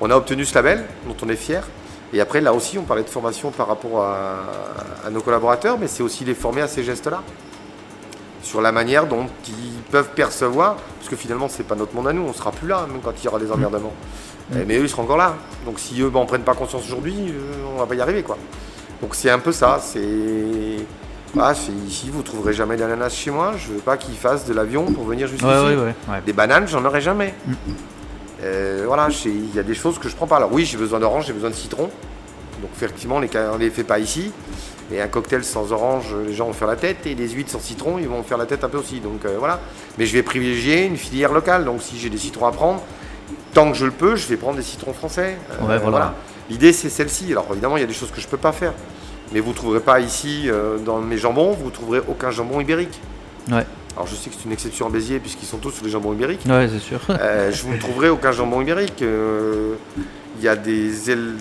on 0.00 0.10
a 0.10 0.16
obtenu 0.16 0.46
ce 0.46 0.54
label 0.54 0.84
dont 1.06 1.16
on 1.22 1.28
est 1.28 1.36
fier. 1.36 1.62
Et 2.14 2.20
après, 2.20 2.40
là 2.40 2.54
aussi, 2.54 2.78
on 2.78 2.84
parlait 2.84 3.02
de 3.02 3.10
formation 3.10 3.50
par 3.50 3.66
rapport 3.66 4.02
à 4.02 5.10
nos 5.10 5.20
collaborateurs, 5.20 5.76
mais 5.78 5.88
c'est 5.88 6.02
aussi 6.02 6.24
les 6.24 6.34
former 6.34 6.62
à 6.62 6.68
ces 6.68 6.82
gestes-là, 6.82 7.22
sur 8.46 8.60
la 8.60 8.70
manière 8.70 9.06
dont 9.06 9.26
ils 9.48 9.82
peuvent 9.90 10.10
percevoir, 10.14 10.76
parce 10.76 11.08
que 11.08 11.16
finalement, 11.16 11.48
c'est 11.48 11.64
pas 11.64 11.74
notre 11.74 11.94
monde 11.94 12.06
à 12.06 12.12
nous, 12.12 12.22
on 12.22 12.32
sera 12.32 12.52
plus 12.52 12.68
là, 12.68 12.86
même 12.90 13.00
quand 13.02 13.12
il 13.20 13.24
y 13.24 13.28
aura 13.28 13.40
des 13.40 13.50
emmerdements. 13.50 13.92
Eh, 14.54 14.64
Mais 14.64 14.78
eux, 14.78 14.82
ils 14.84 14.88
seront 14.88 15.02
encore 15.02 15.16
là. 15.16 15.34
Donc 15.64 15.80
si 15.80 16.00
eux 16.00 16.10
n'en 16.10 16.24
prennent 16.26 16.44
pas 16.44 16.54
conscience 16.54 16.84
aujourd'hui, 16.84 17.16
euh, 17.18 17.74
on 17.74 17.78
va 17.80 17.86
pas 17.86 17.96
y 17.96 18.00
arriver, 18.00 18.22
quoi. 18.22 18.38
Donc 19.02 19.16
c'est 19.16 19.30
un 19.30 19.40
peu 19.40 19.50
ça. 19.50 19.80
C'est 19.82 20.86
voilà, 21.34 21.54
c'est- 21.54 21.72
ici, 21.88 22.08
vous 22.12 22.22
trouverez 22.22 22.52
jamais 22.52 22.76
d'ananas 22.76 23.10
chez 23.10 23.32
moi. 23.32 23.54
Je 23.58 23.72
veux 23.72 23.80
pas 23.80 23.96
qu'ils 23.96 24.14
fassent 24.14 24.46
de 24.46 24.54
l'avion 24.54 24.84
pour 24.84 25.04
venir 25.04 25.26
jusqu'ici. 25.26 25.44
ouais, 25.50 25.58
ouais, 25.58 25.76
ouais, 25.76 25.94
ouais. 26.08 26.22
Des 26.24 26.32
bananes, 26.32 26.68
j'en 26.68 26.84
aurai 26.84 27.00
jamais. 27.00 27.34
Mm. 27.46 27.52
Euh, 28.44 28.84
voilà, 28.86 29.08
il 29.24 29.54
y 29.54 29.58
a 29.58 29.64
des 29.64 29.74
choses 29.74 29.98
que 29.98 30.08
je 30.08 30.14
prends 30.14 30.28
pas. 30.28 30.36
Alors 30.36 30.52
oui, 30.52 30.64
j'ai 30.64 30.78
besoin 30.78 31.00
d'orange, 31.00 31.26
j'ai 31.26 31.32
besoin 31.32 31.50
de 31.50 31.54
citron. 31.56 31.90
Donc 32.62 32.70
effectivement, 32.76 33.18
les 33.18 33.28
on 33.52 33.58
les 33.58 33.70
fait 33.70 33.84
pas 33.84 33.98
ici. 33.98 34.30
Et 34.92 35.00
un 35.00 35.08
cocktail 35.08 35.42
sans 35.44 35.72
orange, 35.72 36.14
les 36.26 36.32
gens 36.34 36.46
vont 36.46 36.52
faire 36.52 36.68
la 36.68 36.76
tête. 36.76 37.06
Et 37.06 37.14
les 37.14 37.28
huîtres 37.28 37.50
sans 37.50 37.60
citron, 37.60 37.98
ils 37.98 38.08
vont 38.08 38.22
faire 38.22 38.38
la 38.38 38.46
tête 38.46 38.62
un 38.64 38.68
peu 38.68 38.78
aussi. 38.78 39.00
Donc 39.00 39.24
euh, 39.24 39.36
voilà. 39.38 39.60
Mais 39.98 40.06
je 40.06 40.12
vais 40.12 40.22
privilégier 40.22 40.84
une 40.84 40.96
filière 40.96 41.32
locale. 41.32 41.64
Donc 41.64 41.82
si 41.82 41.98
j'ai 41.98 42.08
des 42.10 42.18
citrons 42.18 42.46
à 42.46 42.52
prendre, 42.52 42.80
tant 43.52 43.70
que 43.72 43.76
je 43.76 43.84
le 43.84 43.90
peux, 43.90 44.14
je 44.16 44.26
vais 44.28 44.36
prendre 44.36 44.56
des 44.56 44.62
citrons 44.62 44.92
français. 44.92 45.36
Euh, 45.60 45.66
Ouais, 45.66 45.78
voilà. 45.78 46.14
L'idée, 46.48 46.72
c'est 46.72 46.88
celle-ci. 46.90 47.32
Alors 47.32 47.46
évidemment, 47.50 47.76
il 47.76 47.80
y 47.80 47.84
a 47.84 47.88
des 47.88 47.92
choses 47.94 48.10
que 48.12 48.20
je 48.20 48.28
peux 48.28 48.36
pas 48.36 48.52
faire. 48.52 48.72
Mais 49.32 49.40
vous 49.40 49.50
ne 49.50 49.54
trouverez 49.56 49.80
pas 49.80 49.98
ici, 49.98 50.44
euh, 50.46 50.78
dans 50.78 50.98
mes 51.00 51.18
jambons, 51.18 51.50
vous 51.52 51.66
ne 51.66 51.70
trouverez 51.72 52.00
aucun 52.06 52.30
jambon 52.30 52.60
ibérique. 52.60 53.00
Ouais. 53.50 53.66
Alors 53.96 54.06
je 54.06 54.14
sais 54.14 54.30
que 54.30 54.36
c'est 54.38 54.44
une 54.44 54.52
exception 54.52 54.86
en 54.86 54.90
Béziers, 54.90 55.18
puisqu'ils 55.18 55.46
sont 55.46 55.56
tous 55.56 55.72
sur 55.72 55.84
les 55.84 55.90
jambons 55.90 56.12
ibériques. 56.12 56.42
Ouais, 56.48 56.68
c'est 56.72 56.78
sûr. 56.78 57.00
Je 57.08 57.66
ne 57.66 57.78
trouverai 57.78 58.08
aucun 58.10 58.30
jambon 58.30 58.60
ibérique. 58.60 59.02
Il 60.38 60.44
y 60.44 60.48
a 60.48 60.56
des, 60.56 60.90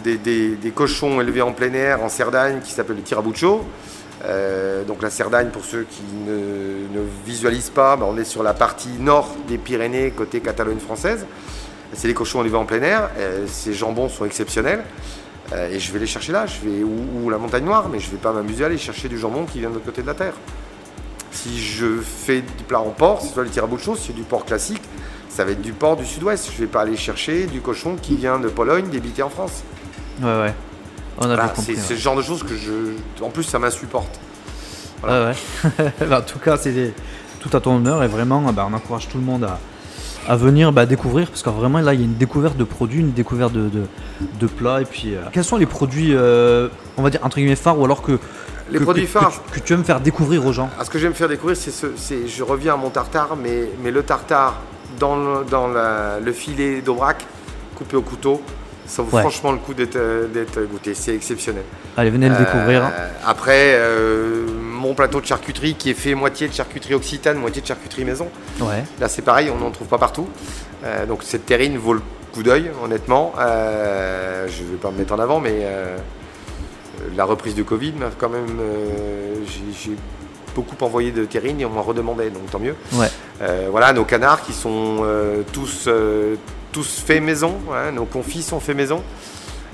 des, 0.04 0.18
des- 0.18 0.56
des 0.56 0.72
cochons 0.72 1.20
élevés 1.22 1.42
en 1.42 1.52
plein 1.52 1.74
air 1.74 2.02
en 2.04 2.10
Cerdagne 2.10 2.60
qui 2.64 2.72
s'appellent 2.72 2.96
les 2.96 3.02
tirabucho. 3.02 3.66
Euh, 4.24 4.84
donc 4.86 5.02
la 5.02 5.10
Cerdagne, 5.10 5.50
pour 5.50 5.66
ceux 5.66 5.84
qui 5.84 6.02
ne, 6.26 7.02
visualisent 7.26 7.70
pas, 7.70 7.96
ben, 7.98 8.06
on 8.10 8.18
est 8.18 8.24
sur 8.24 8.42
la 8.42 8.54
partie 8.54 8.90
nord 9.00 9.36
des 9.48 9.58
Pyrénées, 9.58 10.12
côté 10.12 10.40
Catalogne 10.40 10.80
française. 10.80 11.26
C'est 11.94 12.08
les 12.08 12.14
cochons 12.14 12.42
élevés 12.42 12.58
en 12.58 12.66
plein 12.66 12.82
air. 12.82 13.10
Euh, 13.18 13.46
ces 13.48 13.74
jambons 13.74 14.10
sont 14.10 14.26
exceptionnels. 14.26 14.84
Euh, 15.54 15.70
et 15.70 15.80
je 15.80 15.92
vais 15.92 16.00
les 16.00 16.08
chercher 16.08 16.32
là, 16.32 16.46
je 16.48 16.68
vais, 16.68 16.84
ou, 16.84 17.24
ou 17.24 17.30
la 17.30 17.38
montagne 17.38 17.66
noire, 17.66 17.88
mais 17.92 18.00
je 18.00 18.08
ne 18.08 18.12
vais 18.14 18.18
pas 18.18 18.32
m'amuser 18.34 18.64
à 18.64 18.68
aller 18.68 18.80
chercher 18.80 19.08
du 19.10 19.20
jambon 19.20 19.46
qui 19.46 19.60
vient 19.60 19.70
de 19.70 19.76
l'autre 19.76 19.86
côté 19.86 20.02
de 20.02 20.08
la 20.08 20.16
terre. 20.16 20.34
Si 21.32 21.62
je 21.62 22.00
fais 22.02 22.42
du 22.42 22.64
plat 22.68 22.80
en 22.80 22.90
porc, 22.90 23.20
c'est 23.22 23.34
soit 23.34 23.44
le 23.44 23.50
tirabucho, 23.50 23.96
si 23.96 24.08
c'est 24.08 24.14
du 24.14 24.24
porc 24.24 24.46
classique, 24.46 24.82
ça 25.36 25.44
va 25.44 25.52
être 25.52 25.62
du 25.62 25.74
porc 25.74 25.98
du 25.98 26.06
sud-ouest. 26.06 26.48
Je 26.50 26.54
ne 26.54 26.58
vais 26.66 26.72
pas 26.72 26.82
aller 26.82 26.96
chercher 26.96 27.46
du 27.46 27.60
cochon 27.62 27.96
qui 28.02 28.16
vient 28.16 28.40
de 28.40 28.48
Pologne, 28.48 28.86
débité 28.90 29.22
en 29.22 29.30
France. 29.30 29.64
Ouais, 30.22 30.28
ouais. 30.28 30.54
On 31.18 31.24
a 31.24 31.28
Voilà, 31.28 31.48
c'est 31.50 31.56
compris. 31.56 31.76
c'est 31.76 31.94
ouais. 31.94 31.98
ce 32.00 32.02
genre 32.04 32.16
de 32.16 32.22
choses 32.22 32.44
que 32.44 32.56
je. 32.56 33.24
En 33.24 33.30
plus, 33.30 33.44
ça 33.44 33.60
m'insupporte. 33.60 34.20
Ouais, 35.04 35.10
ouais. 35.10 35.92
Bah, 36.10 36.20
en 36.20 36.22
tout 36.22 36.40
cas, 36.40 36.58
c'est 36.58 36.72
des- 36.72 36.94
tout 37.42 37.56
à 37.56 37.60
ton 37.60 37.76
honneur 37.76 38.02
et 38.04 38.08
vraiment, 38.08 38.42
bah, 38.54 38.66
on 38.70 38.74
encourage 38.74 39.08
tout 39.08 39.18
le 39.18 39.24
monde 39.24 39.44
à, 39.44 39.60
à 40.28 40.36
venir 40.36 40.72
bah, 40.72 40.86
découvrir 40.86 41.28
parce 41.30 41.44
que 41.44 41.50
vraiment 41.50 41.80
là, 41.80 41.94
il 41.94 42.00
y 42.00 42.04
a 42.04 42.06
une 42.06 42.16
découverte 42.16 42.58
de 42.58 42.64
produits, 42.64 43.02
une 43.02 43.12
découverte 43.12 43.54
de, 43.54 43.70
de, 43.70 43.84
de 44.40 44.48
plats. 44.48 44.82
Et 44.82 44.86
puis, 44.86 45.14
euh, 45.16 45.20
quels 45.32 45.44
sont 45.44 45.58
les 45.58 45.66
produits, 45.68 46.12
euh, 46.16 46.70
on 46.98 47.04
va 47.04 47.10
dire 47.12 47.20
entre 47.24 47.38
guillemets 47.38 47.56
phares 47.56 47.78
ou 47.78 47.86
alors 47.86 48.02
que 48.02 48.18
Les 48.72 48.80
que- 48.80 48.84
produits 48.84 49.06
phares. 49.06 49.32
que, 49.52 49.60
que 49.60 49.64
tu 49.66 49.74
aimes 49.74 49.84
faire 49.84 50.00
découvrir 50.00 50.46
aux 50.46 50.54
gens? 50.54 50.70
Ah, 50.80 50.86
ce 50.86 50.90
que 50.90 50.98
j'aime 50.98 51.14
faire 51.14 51.28
découvrir, 51.30 51.56
c'est 51.56 51.72
ce, 51.72 51.88
je 52.26 52.44
reviens 52.44 52.74
à 52.74 52.78
mon 52.78 52.90
tartare, 52.90 53.36
mais, 53.42 53.70
mais 53.84 53.92
le 53.92 54.02
tartare 54.02 54.56
dans 55.00 55.16
le, 55.16 55.46
dans 55.46 55.68
la- 55.68 56.20
le 56.20 56.32
filet 56.34 56.82
d'Aubrac, 56.82 57.26
coupé 57.76 57.96
au 57.98 58.02
couteau, 58.02 58.42
ça 58.86 59.02
vaut 59.02 59.16
Ouais. 59.16 59.22
franchement 59.22 59.52
le 59.52 59.58
coup 59.58 59.74
d'être 59.74 59.96
euh, 59.96 60.28
d'être 60.28 60.62
goûté. 60.62 60.94
C'est 60.94 61.16
exceptionnel. 61.16 61.64
Allez, 61.98 62.10
venez 62.10 62.30
le 62.30 62.36
Euh, 62.36 62.40
découvrir. 62.40 62.92
Après, 63.26 63.74
euh, 63.76 64.46
mon 64.62 64.94
plateau 64.94 65.20
de 65.22 65.26
charcuterie 65.26 65.76
qui 65.76 65.90
est 65.90 65.94
fait 65.96 66.14
moitié 66.16 66.48
de 66.48 66.54
charcuterie 66.54 66.94
occitane, 66.94 67.38
moitié 67.38 67.62
de 67.62 67.68
charcuterie 67.68 68.06
maison. 68.06 68.28
Ouais. 68.62 68.84
Là, 69.00 69.08
c'est 69.10 69.22
pareil, 69.24 69.50
on 69.50 69.58
n'en 69.64 69.72
trouve 69.72 69.88
pas 69.88 69.98
partout. 69.98 70.28
Euh, 70.84 71.06
donc 71.06 71.24
cette 71.24 71.46
terrine 71.46 71.78
vaut 71.78 71.94
le 71.94 72.02
coup 72.34 72.44
d'œil, 72.44 72.70
honnêtement. 72.84 73.34
Euh, 73.40 74.48
je 74.50 74.64
ne 74.64 74.70
vais 74.70 74.76
pas 74.78 74.92
me 74.92 74.98
mettre 74.98 75.14
en 75.14 75.20
avant, 75.20 75.40
mais 75.40 75.60
euh, 75.64 75.98
la 77.16 77.24
reprise 77.26 77.56
de 77.56 77.64
Covid 77.64 77.94
m'a 77.94 78.08
quand 78.18 78.30
même. 78.30 78.60
euh, 78.60 79.34
beaucoup 80.56 80.84
envoyé 80.84 81.12
de 81.12 81.26
terrine 81.26 81.60
et 81.62 81.66
on 81.66 81.70
m'en 81.70 81.84
redemandait, 81.84 82.30
donc 82.30 82.50
tant 82.50 82.60
mieux. 82.60 82.76
Ouais. 82.94 83.08
Euh, 83.42 83.68
voilà, 83.70 83.94
nos 83.94 84.06
canards 84.06 84.44
qui 84.44 84.54
sont 84.54 85.02
euh, 85.02 85.44
tous, 85.52 85.86
euh, 85.88 86.36
tous 86.72 87.04
faits 87.06 87.22
maison, 87.22 87.56
hein, 87.72 87.92
nos 87.92 88.06
confits 88.06 88.42
sont 88.42 88.60
faits 88.60 88.76
maison. 88.76 89.04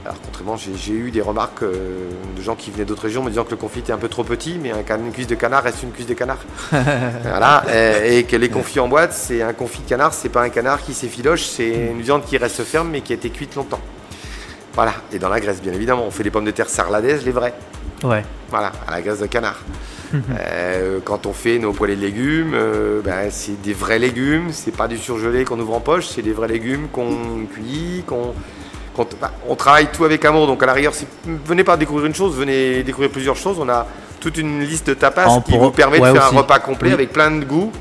Alors 0.03 0.17
contrairement, 0.25 0.57
j'ai 0.57 0.93
eu 0.93 1.11
des 1.11 1.21
remarques 1.21 1.61
euh, 1.61 2.09
de 2.35 2.41
gens 2.41 2.55
qui 2.55 2.71
venaient 2.71 2.85
d'autres 2.85 3.03
régions 3.03 3.21
me 3.21 3.29
disant 3.29 3.43
que 3.43 3.51
le 3.51 3.57
confit 3.57 3.79
était 3.79 3.93
un 3.93 3.99
peu 3.99 4.07
trop 4.07 4.23
petit, 4.23 4.57
mais 4.59 4.71
un 4.71 4.97
une 4.97 5.11
cuisse 5.11 5.27
de 5.27 5.35
canard 5.35 5.61
reste 5.61 5.83
une 5.83 5.91
cuisse 5.91 6.07
de 6.07 6.15
canard. 6.15 6.39
voilà, 6.71 7.63
et, 7.71 8.17
et 8.17 8.23
que 8.23 8.35
les 8.35 8.49
confits 8.49 8.79
en 8.79 8.87
boîte, 8.87 9.13
c'est 9.13 9.43
un 9.43 9.53
confit 9.53 9.83
de 9.83 9.87
canard, 9.89 10.15
c'est 10.15 10.29
pas 10.29 10.41
un 10.41 10.49
canard 10.49 10.81
qui 10.81 10.95
s'effiloche, 10.95 11.43
c'est 11.43 11.69
une 11.69 12.01
viande 12.01 12.25
qui 12.25 12.35
reste 12.37 12.63
ferme 12.63 12.89
mais 12.89 13.01
qui 13.01 13.13
a 13.13 13.15
été 13.15 13.29
cuite 13.29 13.55
longtemps. 13.55 13.79
Voilà, 14.73 14.93
et 15.11 15.19
dans 15.19 15.29
la 15.29 15.39
graisse 15.39 15.61
bien 15.61 15.73
évidemment, 15.73 16.05
on 16.07 16.11
fait 16.11 16.23
les 16.23 16.31
pommes 16.31 16.45
de 16.45 16.51
terre 16.51 16.69
sarladaises, 16.69 17.23
les 17.23 17.31
vraies. 17.31 17.53
Ouais. 18.03 18.23
Voilà, 18.49 18.71
à 18.87 18.91
la 18.91 19.01
graisse 19.01 19.19
de 19.19 19.27
canard. 19.27 19.59
Euh, 20.13 20.99
quand 21.05 21.25
on 21.25 21.31
fait 21.31 21.57
nos 21.57 21.71
poêlées 21.71 21.95
de 21.95 22.01
légumes, 22.01 22.51
euh, 22.53 22.99
ben, 23.01 23.29
c'est 23.31 23.61
des 23.61 23.71
vrais 23.71 23.97
légumes, 23.97 24.49
c'est 24.51 24.75
pas 24.75 24.89
du 24.89 24.97
surgelé 24.97 25.45
qu'on 25.45 25.57
ouvre 25.57 25.73
en 25.73 25.79
poche, 25.79 26.07
c'est 26.09 26.21
des 26.21 26.33
vrais 26.33 26.49
légumes 26.49 26.89
qu'on 26.91 27.45
cuit, 27.49 28.03
qu'on. 28.05 28.33
bah, 29.21 29.31
on 29.47 29.55
travaille 29.55 29.87
tout 29.89 30.03
avec 30.03 30.25
amour, 30.25 30.47
donc 30.47 30.61
à 30.63 30.65
la 30.65 30.73
rigueur, 30.73 30.93
si- 30.93 31.07
venez 31.45 31.63
pas 31.63 31.77
découvrir 31.77 32.07
une 32.07 32.13
chose, 32.13 32.35
venez 32.35 32.83
découvrir 32.83 33.09
plusieurs 33.09 33.37
choses. 33.37 33.57
On 33.57 33.69
a 33.69 33.87
toute 34.19 34.37
une 34.37 34.59
liste 34.59 34.87
de 34.89 34.95
tapas 34.95 35.27
Ah, 35.29 35.41
qui 35.49 35.57
vous 35.57 35.71
permet 35.71 35.97
ouais, 36.01 36.09
de 36.09 36.13
faire 36.13 36.27
aussi. 36.27 36.35
un 36.35 36.39
repas 36.39 36.59
complet 36.59 36.89
Oui. 36.89 36.93
avec 36.95 37.13
plein 37.13 37.31
de 37.31 37.45
goûts. 37.45 37.71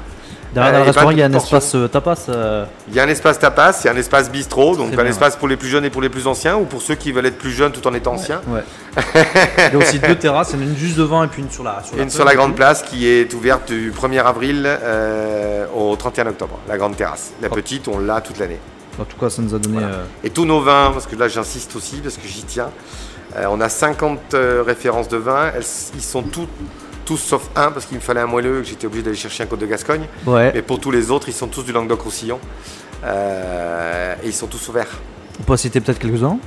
Derrière 0.52 0.72
Euh, 0.74 0.78
dans 0.78 0.78
le 0.80 0.86
restaurant, 0.86 1.10
il 1.12 1.18
y 1.18 1.22
a 1.22 1.26
un 1.26 1.32
espace 1.32 1.74
euh, 1.74 1.86
tapas. 1.88 2.26
euh, 2.28 2.64
Il 2.88 2.94
y 2.94 3.00
a 3.00 3.04
un 3.04 3.08
espace 3.08 3.38
tapas, 3.38 3.80
il 3.82 3.86
y 3.86 3.88
a 3.88 3.92
un 3.92 3.96
espace 3.96 4.30
bistrot, 4.30 4.76
donc 4.76 4.98
un 4.98 5.06
espace 5.06 5.36
pour 5.36 5.46
les 5.48 5.56
plus 5.56 5.68
jeunes 5.68 5.84
et 5.84 5.90
pour 5.90 6.02
les 6.02 6.08
plus 6.08 6.26
anciens, 6.26 6.56
ou 6.56 6.64
pour 6.64 6.82
ceux 6.82 6.96
qui 6.96 7.12
veulent 7.12 7.26
être 7.26 7.38
plus 7.38 7.52
jeunes 7.52 7.72
tout 7.72 7.86
en 7.86 7.94
étant 7.94 8.14
anciens. 8.14 8.40
Il 8.96 9.72
y 9.72 9.74
a 9.74 9.78
aussi 9.78 9.98
deux 10.00 10.16
terrasses, 10.16 10.52
une 10.54 10.76
juste 10.76 10.96
devant 10.98 11.22
et 11.22 11.28
puis 11.28 11.42
une 11.42 11.50
sur 11.50 11.62
la 11.62 11.82
sur 11.84 11.96
une 11.98 12.10
sur 12.10 12.24
la 12.24 12.34
grande 12.34 12.56
place 12.56 12.82
qui 12.82 13.06
est 13.06 13.32
ouverte 13.34 13.68
du 13.70 13.92
1er 13.92 14.22
avril 14.24 14.68
au 15.76 15.94
31 15.96 16.26
octobre, 16.28 16.58
la 16.68 16.76
grande 16.76 16.96
terrasse. 16.96 17.32
La 17.40 17.48
Oh. 17.50 17.54
petite, 17.54 17.86
on 17.88 17.98
l'a 18.00 18.20
toute 18.20 18.38
l'année. 18.38 18.58
En 19.00 19.04
tout 19.04 19.16
cas, 19.18 19.30
ça 19.30 19.40
nous 19.42 19.54
a 19.54 19.58
donné. 19.58 19.78
Voilà. 19.78 19.94
euh, 19.94 20.04
Et 20.24 20.30
tous 20.30 20.44
nos 20.44 20.60
vins, 20.60 20.90
parce 20.92 21.06
que 21.06 21.16
là 21.16 21.28
j'insiste 21.28 21.74
aussi, 21.76 21.96
parce 22.02 22.16
que 22.16 22.26
j'y 22.26 22.42
tiens, 22.42 22.70
euh, 23.36 23.44
on 23.50 23.60
a 23.60 23.68
50 23.68 24.34
euh, 24.34 24.62
références 24.66 25.08
de 25.08 25.16
vins, 25.16 25.52
ils 25.94 26.02
sont 26.02 26.22
tous, 26.22 26.48
tous 27.10 27.16
sauf 27.16 27.50
un, 27.56 27.72
parce 27.72 27.86
qu'il 27.86 27.96
me 27.96 28.00
fallait 28.02 28.20
un 28.20 28.26
moelleux, 28.26 28.58
et 28.60 28.62
que 28.62 28.68
j'étais 28.68 28.86
obligé 28.86 29.02
d'aller 29.02 29.16
chercher 29.16 29.42
un 29.42 29.46
côte 29.46 29.58
de 29.58 29.66
Gascogne. 29.66 30.02
Ouais. 30.26 30.52
Mais 30.54 30.62
pour 30.62 30.78
tous 30.78 30.92
les 30.92 31.10
autres, 31.10 31.28
ils 31.28 31.32
sont 31.34 31.48
tous 31.48 31.64
du 31.64 31.72
Languedoc-Roussillon. 31.72 32.38
Euh, 33.04 34.14
et 34.22 34.26
ils 34.28 34.32
sont 34.32 34.46
tous 34.46 34.68
ouverts. 34.68 34.86
On 35.40 35.42
peut 35.42 35.54
en 35.54 35.56
citer 35.56 35.80
peut-être 35.80 35.98
quelques-uns? 35.98 36.38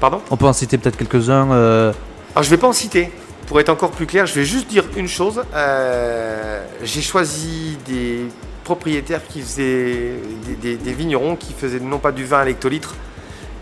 Pardon? 0.00 0.20
On 0.32 0.36
peut 0.36 0.46
en 0.46 0.52
citer 0.52 0.78
peut-être 0.78 0.96
quelques-uns. 0.96 1.52
euh, 1.52 1.92
Alors 2.34 2.42
je 2.42 2.50
vais 2.50 2.56
pas 2.56 2.66
en 2.66 2.72
citer. 2.72 3.12
Pour 3.46 3.60
être 3.60 3.68
encore 3.68 3.92
plus 3.92 4.06
clair, 4.06 4.26
je 4.26 4.34
vais 4.34 4.44
juste 4.44 4.66
dire 4.68 4.84
une 4.96 5.06
chose. 5.08 5.42
Euh, 5.54 6.64
J'ai 6.82 7.02
choisi 7.02 7.78
des 7.86 8.22
propriétaires 8.64 9.20
qui 9.28 9.40
faisaient 9.42 10.14
des, 10.46 10.54
des- 10.60 10.76
des 10.76 10.92
vignerons 10.92 11.36
qui 11.36 11.52
faisaient 11.56 11.78
non 11.80 11.98
pas 11.98 12.10
du 12.10 12.24
vin 12.24 12.40
à 12.40 12.44
l'hectolitre, 12.44 12.94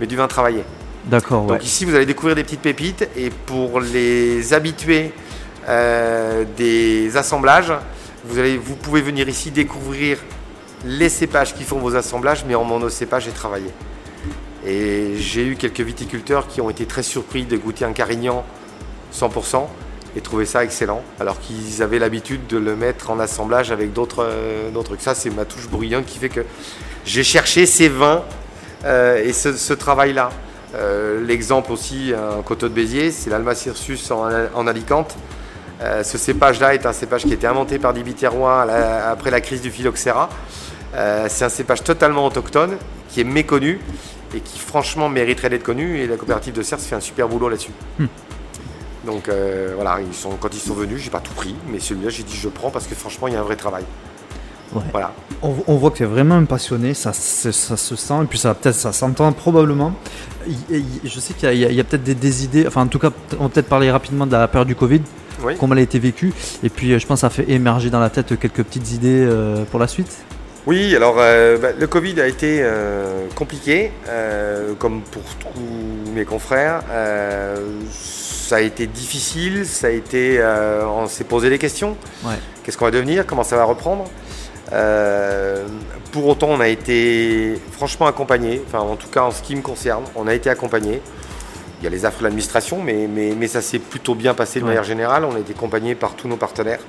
mais 0.01 0.07
du 0.07 0.17
vin 0.17 0.29
travaillé. 0.29 0.63
D'accord, 1.05 1.43
ouais. 1.43 1.49
Donc 1.59 1.65
ici, 1.65 1.85
vous 1.85 1.95
allez 1.95 2.07
découvrir 2.07 2.37
des 2.37 2.45
petites 2.45 2.61
pépites. 2.63 3.07
Et 3.17 3.29
pour 3.47 3.81
les 3.81 4.55
habitués 4.55 5.13
euh, 5.69 6.45
des 6.57 7.17
assemblages, 7.19 7.73
vous, 8.25 8.77
pouvez 8.77 9.03
venir 9.03 9.29
ici 9.29 9.51
découvrir 9.51 10.19
les 10.85 11.11
cépages 11.11 11.55
qui 11.55 11.65
font 11.65 11.79
vos 11.79 11.95
assemblages, 11.95 12.45
mais 12.47 12.55
en 12.55 12.65
monocépage 12.65 13.29
et 13.29 13.33
travaillé. 13.33 13.69
Et 14.67 15.17
j'ai 15.19 15.47
eu 15.47 15.57
quelques 15.57 15.81
viticulteurs 15.81 16.49
qui 16.49 16.63
ont 16.63 16.71
été 16.71 16.87
très 16.87 17.03
surpris 17.03 17.45
de 17.45 17.57
goûter 17.57 17.85
un 17.85 17.93
Carignan 17.93 18.45
100% 19.15 19.67
et 20.17 20.21
trouver 20.23 20.47
ça 20.47 20.65
excellent, 20.65 21.03
alors 21.21 21.39
qu'ils 21.39 21.83
avaient 21.83 21.99
l'habitude 21.99 22.47
de 22.47 22.57
le 22.57 22.75
mettre 22.75 23.11
en 23.11 23.21
assemblage 23.21 23.71
avec 23.71 23.93
d'autres 23.93 24.25
euh, 24.25 24.71
d'autres 24.71 24.89
trucs. 24.89 25.03
Ça, 25.03 25.15
c'est 25.15 25.31
ma 25.31 25.45
touche 25.45 25.69
bruyante 25.69 26.07
qui 26.07 26.19
fait 26.19 26.31
que 26.31 26.45
j'ai 27.05 27.25
cherché 27.25 27.67
ces 27.67 27.89
vins 27.89 28.25
euh, 28.85 29.23
et 29.23 29.35
ce, 29.35 29.73
travail-là. 29.75 30.31
L'exemple 31.27 31.73
aussi, 31.73 32.13
un 32.15 32.43
coteau 32.43 32.69
de 32.69 32.75
Béziers, 32.75 33.11
c'est 33.11 33.31
l'Almacirsus 33.31 34.11
en, 34.11 34.29
en 34.55 34.67
Alicante. 34.67 35.17
Euh, 35.81 36.03
ce 36.03 36.19
cépage-là 36.19 36.75
est 36.75 36.87
un 36.87 36.93
cépage 36.93 37.23
qui 37.25 37.31
a 37.31 37.35
été 37.35 37.47
inventé 37.47 37.79
par 37.79 37.93
des 37.95 38.03
Biterrois 38.03 38.63
à 38.63 38.67
la- 38.67 39.11
après 39.11 39.31
la 39.31 39.41
crise 39.41 39.61
du 39.63 39.71
phylloxéra. 39.71 40.29
Euh, 40.95 41.27
c'est 41.29 41.45
un 41.45 41.49
cépage 41.49 41.85
totalement 41.85 42.27
autochtone, 42.27 42.77
qui 43.11 43.21
est 43.21 43.25
méconnu 43.25 43.81
et 44.35 44.41
qui 44.41 44.59
franchement 44.59 45.09
mériterait 45.09 45.51
d'être 45.51 45.63
connu. 45.63 45.99
Et 46.01 46.07
la 46.07 46.17
coopérative 46.17 46.55
de 46.55 46.63
Cerce 46.63 46.85
fait 46.85 46.97
un 46.97 47.01
super 47.01 47.29
boulot 47.29 47.49
là-dessus. 47.49 47.71
Hmm. 47.99 48.07
Donc 49.07 49.29
euh, 49.29 49.73
voilà, 49.77 49.99
ils 50.07 50.15
sont, 50.15 50.31
quand 50.41 50.53
ils 50.53 50.59
sont 50.61 50.75
venus, 50.75 51.01
j'ai 51.01 51.11
pas 51.11 51.21
tout 51.21 51.33
pris, 51.33 51.55
mais 51.71 51.79
celui-là 51.79 52.11
j'ai 52.11 52.25
dit 52.25 52.37
je 52.37 52.49
prends 52.49 52.71
parce 52.71 52.87
que 52.87 52.95
franchement 52.95 53.29
il 53.29 53.35
y 53.35 53.37
a 53.37 53.41
un 53.41 53.45
vrai 53.45 53.57
travail. 53.57 53.85
Ouais. 54.75 54.83
Voilà. 54.93 55.13
On, 55.41 55.55
on 55.67 55.77
voit 55.77 55.91
que 55.93 55.99
tu 55.99 56.03
es 56.03 56.07
vraiment 56.07 56.35
un 56.35 56.45
passionné, 56.45 56.93
ça, 56.93 57.13
se- 57.15 57.53
ça 57.53 57.77
se 57.79 57.97
sent, 57.97 58.23
et 58.23 58.27
puis 58.27 58.39
ça 58.39 58.53
peut-être 58.55 58.75
ça 58.75 58.93
s'entend 58.93 59.33
probablement. 59.33 59.95
Il- 60.47 60.57
il- 61.05 61.09
Je 61.09 61.21
sais 61.21 61.33
qu'il 61.33 61.55
y 61.55 61.81
a, 61.81 61.85
peut-être 61.85 62.03
des, 62.03 62.15
des 62.15 62.45
idées, 62.45 62.67
enfin 62.67 62.83
en 62.83 62.87
tout 62.89 62.99
cas, 62.99 63.11
on 63.39 63.45
va 63.45 63.49
peut-être 63.49 63.69
parler 63.69 63.91
rapidement 63.91 64.27
de 64.27 64.33
la 64.33 64.47
période 64.49 64.69
du 64.69 64.75
Covid, 64.77 65.01
Oui. 65.45 65.57
comment 65.59 65.75
elle 65.75 65.81
a 65.81 65.83
été 65.83 65.99
vécue, 65.99 66.33
et 66.63 66.69
puis 66.69 66.93
euh, 66.93 66.99
je 66.99 67.07
pense 67.07 67.19
que 67.19 67.21
ça 67.21 67.31
fait 67.31 67.49
émerger 67.51 67.91
dans 67.91 68.01
la 68.01 68.11
tête 68.11 68.39
quelques 68.39 68.63
petites 68.65 68.93
idées 68.93 69.25
euh, 69.25 69.65
pour 69.71 69.79
la 69.79 69.87
suite. 69.87 70.11
Oui, 70.67 70.95
alors 70.95 71.17
euh, 71.19 71.57
bah, 71.57 71.69
le 71.79 71.87
Covid 71.87 72.21
a 72.21 72.27
été 72.27 72.59
euh, 72.61 73.27
compliqué, 73.35 73.91
euh, 74.09 74.75
comme 74.79 75.01
pour 75.01 75.23
tous 75.41 76.13
mes 76.15 76.25
confrères. 76.25 76.83
Ça 77.91 78.57
a 78.57 78.61
été 78.61 78.87
difficile, 78.87 79.65
ça 79.67 79.89
a 79.89 79.91
été, 79.91 80.43
on 80.43 81.07
s'est 81.07 81.25
posé 81.25 81.51
des 81.51 81.59
questions. 81.59 81.97
Ouais. 82.25 82.35
Qu'est-ce 82.63 82.79
qu'on 82.79 82.87
va 82.87 82.91
devenir? 82.91 83.27
Comment 83.27 83.45
ça 83.45 83.57
va 83.57 83.65
reprendre? 83.65 84.05
Pour 86.13 86.27
autant, 86.27 86.49
on 86.49 86.61
a 86.61 86.69
été 86.69 87.59
franchement 87.73 88.07
accompagné. 88.07 88.63
Enfin, 88.67 88.81
en 88.81 88.97
tout 88.97 89.09
cas, 89.09 89.23
en 89.23 89.31
ce 89.31 89.43
qui 89.43 89.55
me 89.55 89.61
concerne, 89.61 90.05
on 90.17 90.27
a 90.27 90.35
été 90.35 90.49
accompagné. 90.49 91.03
Il 91.81 91.85
y 91.85 91.87
a 91.87 91.91
les 91.91 92.05
affres 92.05 92.19
de 92.19 92.25
l'administration, 92.25 92.81
mais, 92.83 93.09
mais, 93.13 93.35
mais 93.39 93.47
ça 93.49 93.63
s'est 93.63 93.79
plutôt 93.79 94.15
bien 94.15 94.35
passé 94.35 94.59
de 94.59 94.65
Ouais. 94.65 94.71
manière 94.71 94.85
générale. 94.85 95.25
On 95.25 95.35
a 95.37 95.39
été 95.39 95.53
accompagné 95.53 95.95
par 95.95 96.15
tous 96.15 96.29
nos 96.29 96.37
partenaires. 96.37 96.81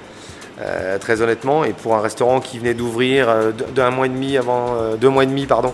Euh, 0.62 0.98
très 0.98 1.22
honnêtement, 1.22 1.64
et 1.64 1.72
pour 1.72 1.96
un 1.96 2.02
restaurant 2.02 2.42
qui 2.42 2.60
venait 2.60 2.74
d'ouvrir 2.74 3.30
euh, 3.30 3.52
d'un 3.52 3.92
mois 3.92 4.08
et 4.08 4.10
demi 4.10 4.36
avant, 4.38 4.74
euh, 4.76 4.98
deux 4.98 5.08
mois 5.08 5.24
et 5.24 5.28
demi 5.28 5.46
pardon, 5.46 5.74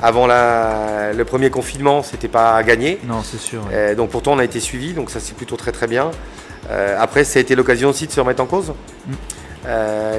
avant 0.00 0.28
la- 0.28 1.12
le 1.12 1.24
premier 1.24 1.50
confinement, 1.50 2.04
c'était 2.04 2.28
pas 2.28 2.62
gagné. 2.62 3.00
Non, 3.08 3.22
c'est 3.24 3.40
sûr. 3.40 3.60
ouais. 3.72 3.96
Donc 3.96 4.10
pourtant 4.10 4.34
on 4.34 4.38
a 4.38 4.44
été 4.44 4.60
suivi, 4.60 4.92
donc 4.92 5.10
ça 5.10 5.18
c'est 5.18 5.34
plutôt 5.34 5.56
très 5.56 5.72
très 5.72 5.88
bien. 5.88 6.10
Après, 6.98 7.24
ça 7.24 7.40
a 7.40 7.42
été 7.42 7.56
l'occasion 7.56 7.88
aussi 7.88 8.06
de 8.06 8.12
se 8.12 8.20
remettre 8.20 8.40
en 8.42 8.46
cause 8.46 8.72
Mm. 9.08 9.12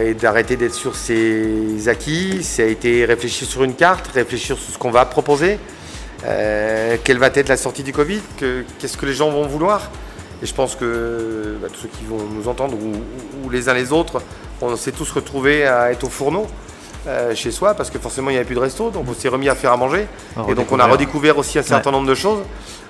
et 0.03 0.13
d'arrêter 0.15 0.57
d'être 0.57 0.73
sur 0.73 0.97
ses 0.97 1.87
acquis. 1.87 2.43
Ça 2.43 2.63
a 2.63 2.65
été 2.65 3.05
réfléchir 3.05 3.47
sur 3.47 3.63
une 3.63 3.75
carte, 3.75 4.07
réfléchir 4.13 4.57
sur 4.57 4.73
ce 4.73 4.77
qu'on 4.77 4.91
va 4.91 5.05
proposer, 5.05 5.57
euh, 6.25 6.97
quelle 7.03 7.17
va 7.17 7.27
être 7.27 7.49
la 7.49 7.57
sortie 7.57 7.83
du 7.83 7.93
Covid, 7.93 8.21
que- 8.37 8.63
qu'est-ce 8.79 8.97
que 8.97 9.05
les 9.05 9.13
gens 9.13 9.29
vont 9.31 9.47
vouloir. 9.47 9.89
Et 10.43 10.45
je 10.45 10.53
pense 10.53 10.75
que 10.75 11.57
bah, 11.61 11.67
tous 11.71 11.81
ceux 11.81 11.87
qui 11.89 12.05
vont 12.05 12.17
nous 12.33 12.47
entendre 12.47 12.75
ou, 13.43 13.49
les 13.49 13.69
uns 13.69 13.73
les 13.73 13.91
autres, 13.91 14.21
on 14.61 14.75
s'est 14.75 14.91
tous 14.91 15.11
retrouvés 15.11 15.65
à 15.67 15.91
être 15.91 16.03
au 16.03 16.09
fourneau. 16.09 16.47
euh, 17.07 17.33
chez 17.33 17.49
soi 17.49 17.73
parce 17.73 17.89
que 17.89 17.97
forcément 17.97 18.29
il 18.29 18.33
n'y 18.33 18.37
avait 18.37 18.45
plus 18.45 18.53
de 18.53 18.59
resto 18.59 18.91
donc 18.91 19.05
on 19.09 19.15
s'est 19.15 19.27
remis 19.27 19.49
à 19.49 19.55
faire 19.55 19.71
à 19.71 19.77
manger 19.77 20.05
et 20.47 20.53
donc 20.53 20.71
on 20.71 20.79
a 20.79 20.85
redécouvert 20.85 21.35
aussi 21.39 21.57
un 21.57 21.63
certain 21.63 21.89
nombre 21.89 22.07
de 22.07 22.13
choses. 22.13 22.43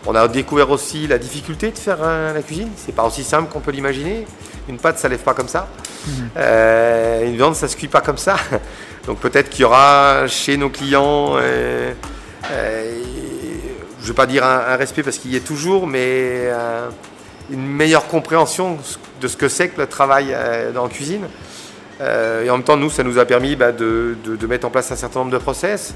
On 0.05 0.13
a 0.15 0.27
découvert 0.27 0.69
aussi 0.69 1.07
la 1.07 1.17
difficulté 1.17 1.71
de 1.71 1.77
faire 1.77 1.97
euh, 2.01 2.33
la 2.33 2.41
cuisine. 2.41 2.67
C'est 2.75 2.93
pas 2.93 3.03
aussi 3.05 3.23
simple 3.23 3.49
qu'on 3.49 3.61
peut 3.61 3.71
l'imaginer. 3.71 4.25
Une 4.67 4.77
pâte, 4.79 4.97
ça 4.99 5.07
lève 5.07 5.19
pas 5.19 5.33
comme 5.33 5.47
ça. 5.47 5.67
Mhm. 6.05 6.29
Euh, 6.35 7.25
une 7.25 7.35
viande, 7.37 7.55
ça 7.55 7.69
se 7.69 7.77
cuit 7.77 7.87
pas 7.87 8.01
comme 8.01 8.17
ça. 8.17 8.35
Donc 9.07 9.19
peut-être 9.19 9.49
qu'il 9.49 9.61
y 9.61 9.63
aura 9.63 10.27
chez 10.27 10.57
nos 10.57 10.69
clients, 10.69 11.37
euh, 14.01 14.05
euh, 14.05 14.05
je 14.05 14.07
vais 14.07 14.13
pas 14.13 14.25
dire 14.25 14.43
un, 14.43 14.73
un 14.73 14.75
respect 14.75 15.03
parce 15.03 15.17
qu'il 15.17 15.31
y 15.31 15.35
est 15.35 15.45
toujours, 15.45 15.87
mais 15.87 15.99
euh, 16.01 16.89
une 17.51 17.65
meilleure 17.65 18.07
compréhension 18.07 18.77
de 19.21 19.27
ce 19.27 19.37
que 19.37 19.49
c'est 19.49 19.69
que 19.69 19.81
le 19.81 19.87
travail 19.87 20.27
euh, 20.31 20.71
dans 20.71 20.83
la 20.83 20.89
cuisine. 20.89 21.27
Euh, 22.01 22.43
et 22.45 22.49
en 22.49 22.57
même 22.57 22.63
temps, 22.63 22.77
nous, 22.77 22.89
ça 22.89 23.03
nous 23.03 23.19
a 23.19 23.25
permis 23.25 23.55
bah, 23.55 23.71
de, 23.71 24.15
de- 24.23 24.35
de 24.35 24.47
mettre 24.47 24.65
en 24.65 24.71
place 24.71 24.91
un 24.91 24.95
certain 24.95 25.19
nombre 25.19 25.31
de 25.31 25.37
process. 25.37 25.93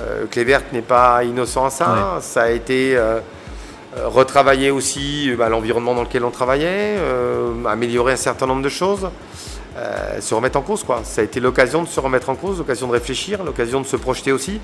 Euh, 0.00 0.26
Clévert 0.30 0.62
n'est 0.72 0.82
pas 0.82 1.24
innocent 1.24 1.64
à 1.66 1.70
ça. 1.70 2.18
Ça 2.20 2.42
a 2.42 2.50
été 2.50 2.96
euh, 2.96 3.18
euh, 3.96 4.06
retravailler 4.06 4.70
aussi 4.70 5.30
euh, 5.32 5.36
bah, 5.36 5.48
l'environnement 5.48 5.94
dans 5.94 6.02
lequel 6.02 6.24
on 6.24 6.30
travaillait, 6.30 6.96
euh, 6.98 7.64
améliorer 7.66 8.12
un 8.12 8.16
certain 8.16 8.46
nombre 8.46 8.62
de 8.62 8.68
choses, 8.68 9.08
euh, 9.76 10.20
se 10.20 10.34
remettre 10.34 10.58
en 10.58 10.62
cause. 10.62 10.84
Quoi. 10.84 11.00
Ça 11.02 11.22
a 11.22 11.24
été 11.24 11.40
l'occasion 11.40 11.82
de 11.82 11.88
se 11.88 11.98
remettre 11.98 12.28
en 12.30 12.36
cause, 12.36 12.58
l'occasion 12.58 12.86
de 12.86 12.92
réfléchir, 12.92 13.42
l'occasion 13.42 13.80
de 13.80 13.86
se 13.86 13.96
projeter 13.96 14.30
aussi, 14.30 14.60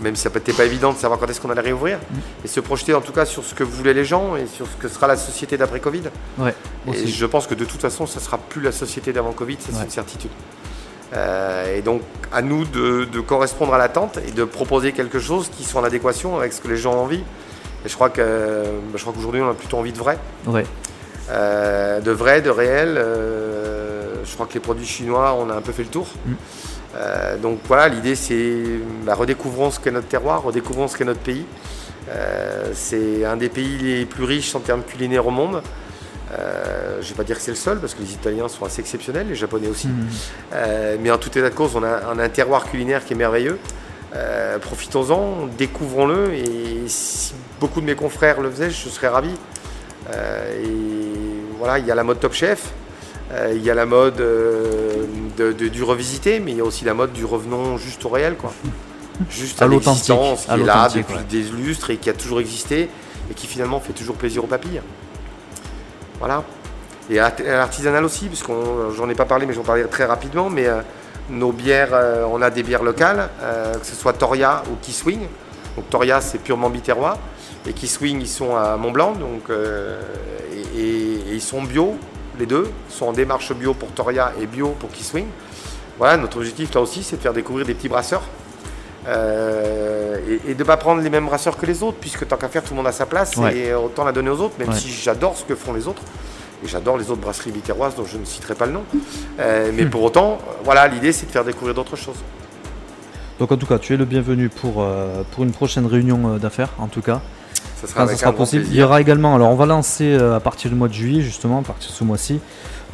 même 0.00 0.16
si 0.16 0.22
ça 0.22 0.30
n'était 0.30 0.52
pas 0.52 0.64
évident 0.64 0.92
de 0.92 0.98
savoir 0.98 1.18
quand 1.18 1.26
est-ce 1.28 1.40
qu'on 1.40 1.50
allait 1.50 1.60
réouvrir, 1.60 1.98
et 2.44 2.48
se 2.48 2.60
projeter 2.60 2.94
en 2.94 3.00
tout 3.00 3.12
cas 3.12 3.24
sur 3.24 3.44
ce 3.44 3.54
que 3.54 3.64
voulaient 3.64 3.94
les 3.94 4.04
gens 4.04 4.36
et 4.36 4.46
sur 4.46 4.66
ce 4.66 4.76
que 4.76 4.88
sera 4.88 5.06
la 5.06 5.16
société 5.16 5.56
d'après 5.56 5.80
Covid. 5.80 6.02
Ouais, 6.38 6.54
Et 6.92 7.06
je 7.06 7.26
pense 7.26 7.46
que 7.46 7.54
de 7.54 7.64
toute 7.64 7.80
façon, 7.80 8.06
ça 8.06 8.20
ne 8.20 8.24
sera 8.24 8.38
plus 8.38 8.60
la 8.62 8.72
société 8.72 9.12
d'avant 9.12 9.32
Covid, 9.32 9.56
ça 9.60 9.68
c'est 9.70 9.78
Ouais. 9.78 9.84
une 9.84 9.90
certitude. 9.90 10.30
Euh, 11.14 11.76
et 11.78 11.82
donc, 11.82 12.02
à 12.32 12.42
nous 12.42 12.64
de, 12.64 13.04
de 13.04 13.20
correspondre 13.20 13.72
à 13.74 13.78
l'attente 13.78 14.18
et 14.26 14.32
de 14.32 14.44
proposer 14.44 14.92
quelque 14.92 15.20
chose 15.20 15.48
qui 15.56 15.64
soit 15.64 15.80
en 15.80 15.84
adéquation 15.84 16.36
avec 16.38 16.52
ce 16.52 16.60
que 16.60 16.68
les 16.68 16.76
gens 16.76 16.94
ont 16.94 17.02
envie. 17.04 17.22
Et 17.84 17.88
je 17.88 17.94
crois 17.94 18.08
bah, 18.08 18.24
qu'aujourd'hui, 18.92 19.40
on 19.40 19.48
a 19.50 19.54
plutôt 19.54 19.78
envie 19.78 19.92
de 19.92 19.98
vrai, 19.98 20.18
Ouais. 20.46 20.66
Euh, 21.30 22.00
de 22.00 22.10
vrai, 22.10 22.40
de 22.42 22.50
réel. 22.50 22.94
Euh, 22.98 23.55
je 24.26 24.34
crois 24.34 24.46
que 24.46 24.54
les 24.54 24.60
produits 24.60 24.86
chinois, 24.86 25.36
on 25.38 25.48
a 25.50 25.54
un 25.54 25.60
peu 25.62 25.72
fait 25.72 25.84
le 25.84 25.90
tour. 25.90 26.06
Mm. 26.26 26.32
Euh, 26.96 27.36
donc 27.36 27.58
voilà, 27.66 27.88
l'idée 27.88 28.14
c'est 28.14 28.62
bah, 29.04 29.14
redécouvrons 29.14 29.70
ce 29.70 29.78
qu'est 29.78 29.90
notre 29.90 30.08
terroir, 30.08 30.42
redécouvrons 30.42 30.88
ce 30.88 30.96
qu'est 30.96 31.04
notre 31.04 31.20
pays. 31.20 31.44
Euh, 32.08 32.70
c'est 32.74 33.24
un 33.24 33.36
des 33.36 33.48
pays 33.48 33.78
les 33.78 34.06
plus 34.06 34.24
riches 34.24 34.54
en 34.54 34.60
termes 34.60 34.82
culinaires 34.82 35.26
au 35.26 35.30
monde. 35.30 35.62
Euh, 36.32 36.98
je 37.00 37.06
ne 37.06 37.10
vais 37.10 37.14
pas 37.14 37.24
dire 37.24 37.36
que 37.36 37.42
c'est 37.42 37.52
le 37.52 37.56
seul, 37.56 37.78
parce 37.78 37.94
que 37.94 38.02
les 38.02 38.12
Italiens 38.12 38.48
sont 38.48 38.64
assez 38.64 38.80
exceptionnels, 38.80 39.28
les 39.28 39.34
Japonais 39.34 39.68
aussi. 39.68 39.88
Euh, 40.52 40.96
mais 41.00 41.10
en 41.10 41.18
tout 41.18 41.30
état 41.30 41.48
de 41.48 41.54
cause, 41.54 41.76
on 41.76 41.82
a, 41.82 42.00
on 42.14 42.18
a 42.18 42.24
un 42.24 42.28
terroir 42.28 42.68
culinaire 42.68 43.04
qui 43.04 43.12
est 43.12 43.16
merveilleux. 43.16 43.58
Profitons-en, 44.62 45.46
découvrons-le. 45.58 46.32
Et 46.32 46.88
si 46.88 47.34
beaucoup 47.60 47.82
de 47.82 47.86
mes 47.86 47.94
confrères 47.94 48.40
le 48.40 48.50
faisaient, 48.50 48.70
je 48.70 48.88
serais 48.88 49.08
ravi. 49.08 49.30
Et 50.10 50.70
voilà, 51.58 51.78
il 51.78 51.86
y 51.86 51.90
a 51.90 51.94
la 51.94 52.02
mode 52.02 52.18
Top 52.18 52.32
Chef, 52.32 52.72
il 53.52 53.62
y 53.62 53.70
a 53.70 53.74
la 53.74 53.86
mode 53.86 54.20
euh, 54.20 55.04
de- 55.36 55.52
de- 55.52 55.68
du 55.68 55.82
revisité, 55.82 56.38
mais 56.40 56.52
il 56.52 56.58
y 56.58 56.60
a 56.60 56.64
aussi 56.64 56.84
la 56.84 56.94
mode 56.94 57.12
du 57.12 57.24
revenons 57.24 57.76
juste 57.76 58.04
au 58.04 58.08
réel, 58.08 58.36
quoi. 58.36 58.52
Juste 59.30 59.60
À 59.62 59.64
à 59.64 59.68
l'existence, 59.68 60.44
qui 60.44 60.50
à 60.50 60.54
est 60.56 60.62
là 60.62 60.88
depuis 60.94 61.14
ouais. 61.14 61.20
des 61.28 61.42
lustres 61.42 61.90
et 61.90 61.96
qui 61.96 62.10
a 62.10 62.12
toujours 62.12 62.38
existé 62.40 62.88
et 63.30 63.34
qui 63.34 63.46
finalement 63.46 63.80
fait 63.80 63.92
toujours 63.94 64.16
plaisir 64.16 64.44
aux 64.44 64.46
papilles. 64.46 64.80
Voilà. 66.18 66.44
et 67.10 67.18
artisanal 67.18 68.04
aussi, 68.04 68.26
puisque 68.26 68.50
j'en 68.96 69.08
ai 69.08 69.14
pas 69.14 69.24
parlé, 69.26 69.46
mais 69.46 69.54
j'en 69.54 69.62
parlerai 69.62 69.88
très 69.88 70.04
rapidement. 70.04 70.48
Mais 70.50 70.66
nos 71.30 71.52
bières, 71.52 71.92
on 72.30 72.40
a 72.42 72.50
des 72.50 72.62
bières 72.62 72.82
locales, 72.82 73.28
que 73.80 73.86
ce 73.86 73.94
soit 73.96 74.12
Toria 74.12 74.62
ou 74.70 74.76
Kiswing. 74.82 75.20
Donc 75.76 75.88
Toria, 75.90 76.20
c'est 76.20 76.38
purement 76.38 76.70
biterrois. 76.70 77.18
Et 77.66 77.72
Kiswing, 77.72 78.20
ils 78.20 78.28
sont 78.28 78.54
à 78.56 78.76
Mont-Blanc, 78.76 79.12
donc, 79.12 79.50
et, 80.76 81.32
ils 81.34 81.40
sont 81.42 81.62
bio, 81.62 81.96
les 82.38 82.46
deux. 82.46 82.70
Sont 82.88 83.06
en 83.06 83.12
démarche 83.12 83.52
bio 83.54 83.74
pour 83.74 83.90
Toria 83.92 84.32
et 84.40 84.46
bio 84.46 84.70
pour 84.78 84.90
Kiswing. 84.90 85.26
Voilà, 85.98 86.16
notre 86.16 86.38
objectif 86.38 86.74
là 86.74 86.80
aussi, 86.80 87.02
c'est 87.02 87.16
de 87.16 87.22
faire 87.22 87.32
découvrir 87.32 87.66
des 87.66 87.74
petits 87.74 87.88
brasseurs. 87.88 88.22
et, 89.06 90.54
de 90.54 90.58
ne 90.58 90.64
pas 90.64 90.76
prendre 90.76 91.00
les 91.00 91.10
mêmes 91.10 91.26
brasseurs 91.26 91.56
que 91.56 91.66
les 91.66 91.82
autres, 91.82 91.98
puisque 92.00 92.26
tant 92.26 92.36
qu'à 92.36 92.48
faire, 92.48 92.62
tout 92.62 92.70
le 92.70 92.76
monde 92.76 92.86
a 92.86 92.92
sa 92.92 93.06
place 93.06 93.32
et 93.54 93.72
autant 93.72 94.04
la 94.04 94.12
donner 94.12 94.30
aux 94.30 94.40
autres, 94.40 94.54
même 94.58 94.72
si 94.72 94.90
j'adore 94.90 95.36
ce 95.36 95.44
que 95.44 95.54
font 95.54 95.72
les 95.72 95.86
autres. 95.88 96.02
Et 96.64 96.68
j'adore 96.68 96.96
les 96.96 97.10
autres 97.10 97.20
brasseries 97.20 97.50
biterroises 97.50 97.94
dont 97.96 98.04
je 98.04 98.16
ne 98.16 98.24
citerai 98.24 98.54
pas 98.54 98.66
le 98.66 98.72
nom. 98.72 98.84
Euh, 99.40 99.70
mais 99.74 99.84
hmm. 99.84 99.90
pour 99.90 100.02
autant, 100.02 100.38
voilà, 100.64 100.88
l'idée 100.88 101.12
c'est 101.12 101.26
de 101.26 101.30
faire 101.30 101.44
découvrir 101.44 101.74
d'autres 101.74 101.96
choses. 101.96 102.16
Donc 103.38 103.52
en 103.52 103.56
tout 103.56 103.66
cas, 103.66 103.78
tu 103.78 103.92
es 103.92 103.96
le 103.96 104.06
bienvenu 104.06 104.48
pour, 104.48 104.82
euh, 104.82 105.22
pour 105.32 105.44
une 105.44 105.52
prochaine 105.52 105.86
réunion 105.86 106.34
euh, 106.34 106.38
d'affaires, 106.38 106.70
en 106.78 106.88
tout 106.88 107.02
cas. 107.02 107.20
Ça 107.80 107.86
sera, 107.86 108.06
ça 108.06 108.16
sera 108.16 108.32
possible. 108.32 108.64
Il 108.70 108.76
y 108.76 108.82
aura 108.82 109.00
également, 109.00 109.34
alors 109.34 109.50
on 109.50 109.54
va 109.54 109.66
lancer 109.66 110.14
à 110.14 110.40
partir 110.40 110.70
du 110.70 110.76
mois 110.76 110.88
de 110.88 110.94
juillet, 110.94 111.22
justement, 111.22 111.60
à 111.60 111.62
partir 111.62 111.90
de 111.90 111.94
ce 111.94 112.04
mois-ci, 112.04 112.40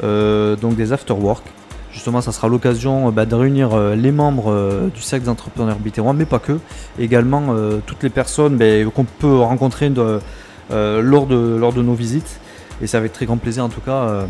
donc 0.03 0.77
des 0.77 0.93
after-work. 0.93 1.45
Justement, 1.93 2.21
ça 2.21 2.33
sera 2.33 2.49
l'occasion 2.49 3.11
bah, 3.11 3.27
de 3.27 3.35
réunir 3.35 3.77
les 3.95 4.13
membres 4.13 4.91
du 4.93 5.03
cercle 5.03 5.27
d'entrepreneurs 5.27 5.79
biterrois, 5.79 6.15
mais 6.15 6.25
pas 6.25 6.39
que. 6.39 6.59
Également 6.99 7.55
toutes 7.87 8.03
les 8.03 8.11
personnes 8.11 8.57
bah, 8.57 8.65
qu'on 8.95 9.05
peut 9.05 9.39
rencontrer 9.39 9.91
lors, 9.91 11.27
de, 11.27 11.57
lors 11.57 11.73
de 11.73 11.83
nos 11.83 11.95
visites 11.95 12.41
et 12.83 12.87
c'est 12.87 12.97
avec 12.97 13.13
très 13.13 13.27
grand 13.27 13.37
plaisir 13.39 13.65
en 13.65 13.69
tout 13.69 13.81
cas 13.81 14.05
euh, 14.05 14.27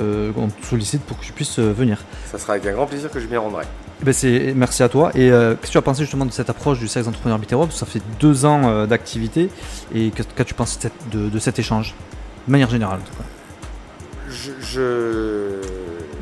euh, 0.00 0.32
qu'on 0.32 0.48
te 0.48 0.64
sollicite 0.64 1.02
pour 1.02 1.18
que 1.18 1.24
tu 1.24 1.32
puisses 1.32 1.58
euh, 1.58 1.72
venir. 1.72 2.02
Ça 2.30 2.38
sera 2.38 2.54
avec 2.54 2.66
un 2.66 2.72
grand 2.72 2.86
plaisir 2.86 3.10
que 3.10 3.20
je 3.20 3.26
m'y 3.26 3.36
rendrai. 3.36 3.64
Eh 4.00 4.04
ben 4.04 4.54
merci 4.56 4.82
à 4.82 4.88
toi. 4.88 5.10
Et 5.14 5.28
qu'est-ce 5.28 5.68
que 5.68 5.72
tu 5.72 5.78
as 5.78 5.82
pensé 5.82 6.02
justement 6.02 6.26
de 6.26 6.32
cette 6.32 6.50
approche 6.50 6.78
du 6.78 6.88
sexe 6.88 7.06
entrepreneur 7.06 7.38
bitéro 7.38 7.68
Ça 7.70 7.86
fait 7.86 8.02
deux 8.20 8.44
ans 8.44 8.86
d'activité. 8.86 9.50
Et 9.94 10.10
qu'as-tu 10.10 10.54
pensé 10.54 10.90
de, 11.12 11.38
cet 11.38 11.58
échange? 11.58 11.94
De 12.46 12.52
manière 12.52 12.68
générale 12.70 12.98
en 13.00 13.04
tout 13.04 13.16
cas. 13.16 13.24
Je, 14.60 15.60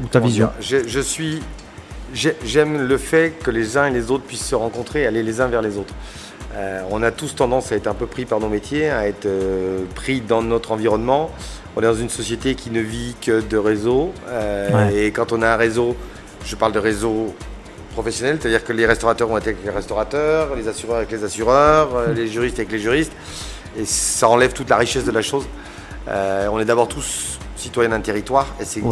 Ou 0.02 0.06
ta 0.08 0.20
vision 0.20 0.50
je, 0.60 1.00
suis. 1.00 1.40
J'aime 2.14 2.86
le 2.86 2.98
fait 2.98 3.38
que 3.42 3.50
les 3.50 3.76
uns 3.76 3.86
et 3.86 3.90
les 3.90 4.10
autres 4.10 4.24
puissent 4.24 4.46
se 4.46 4.54
rencontrer 4.54 5.02
et 5.02 5.06
aller 5.06 5.22
les 5.22 5.40
uns 5.40 5.48
vers 5.48 5.62
les 5.62 5.78
autres. 5.78 5.94
Euh, 6.54 6.82
on 6.90 7.02
a 7.02 7.10
tous 7.10 7.34
tendance 7.34 7.72
à 7.72 7.76
être 7.76 7.86
un 7.86 7.94
peu 7.94 8.06
pris 8.06 8.26
par 8.26 8.40
nos 8.40 8.48
métiers, 8.48 8.90
à 8.90 9.08
être 9.08 9.26
euh, 9.26 9.84
pris 9.94 10.20
dans 10.20 10.42
notre 10.42 10.72
environnement. 10.72 11.30
On 11.76 11.80
est 11.80 11.86
dans 11.86 11.94
une 11.94 12.10
société 12.10 12.54
qui 12.54 12.70
ne 12.70 12.80
vit 12.80 13.14
que 13.20 13.40
de 13.40 13.56
réseaux. 13.56 14.12
Euh, 14.28 14.90
et 14.94 15.12
quand 15.12 15.32
on 15.32 15.40
a 15.40 15.48
un 15.48 15.56
réseau, 15.56 15.96
je 16.44 16.54
parle 16.56 16.72
de 16.72 16.78
réseau 16.78 17.34
professionnel, 17.92 18.38
c'est-à-dire 18.40 18.64
que 18.64 18.72
les 18.72 18.86
restaurateurs 18.86 19.28
vont 19.28 19.36
être 19.38 19.48
avec 19.48 19.64
les 19.64 19.70
restaurateurs, 19.70 20.54
les 20.56 20.68
assureurs 20.68 20.96
avec 20.96 21.10
les 21.10 21.24
assureurs, 21.24 22.08
hmm. 22.08 22.12
les 22.12 22.26
juristes 22.28 22.58
avec 22.58 22.72
les 22.72 22.78
juristes. 22.78 23.12
Et 23.78 23.84
ça 23.84 24.28
enlève 24.28 24.52
toute 24.52 24.68
la 24.68 24.76
richesse 24.76 25.04
de 25.04 25.12
la 25.12 25.22
chose. 25.22 25.46
on 26.06 26.60
est 26.60 26.64
d'abord 26.64 26.88
tous 26.88 27.38
citoyens 27.62 27.90
d'un 27.90 28.00
territoire. 28.00 28.46
Et 28.60 28.64
c'est 28.64 28.82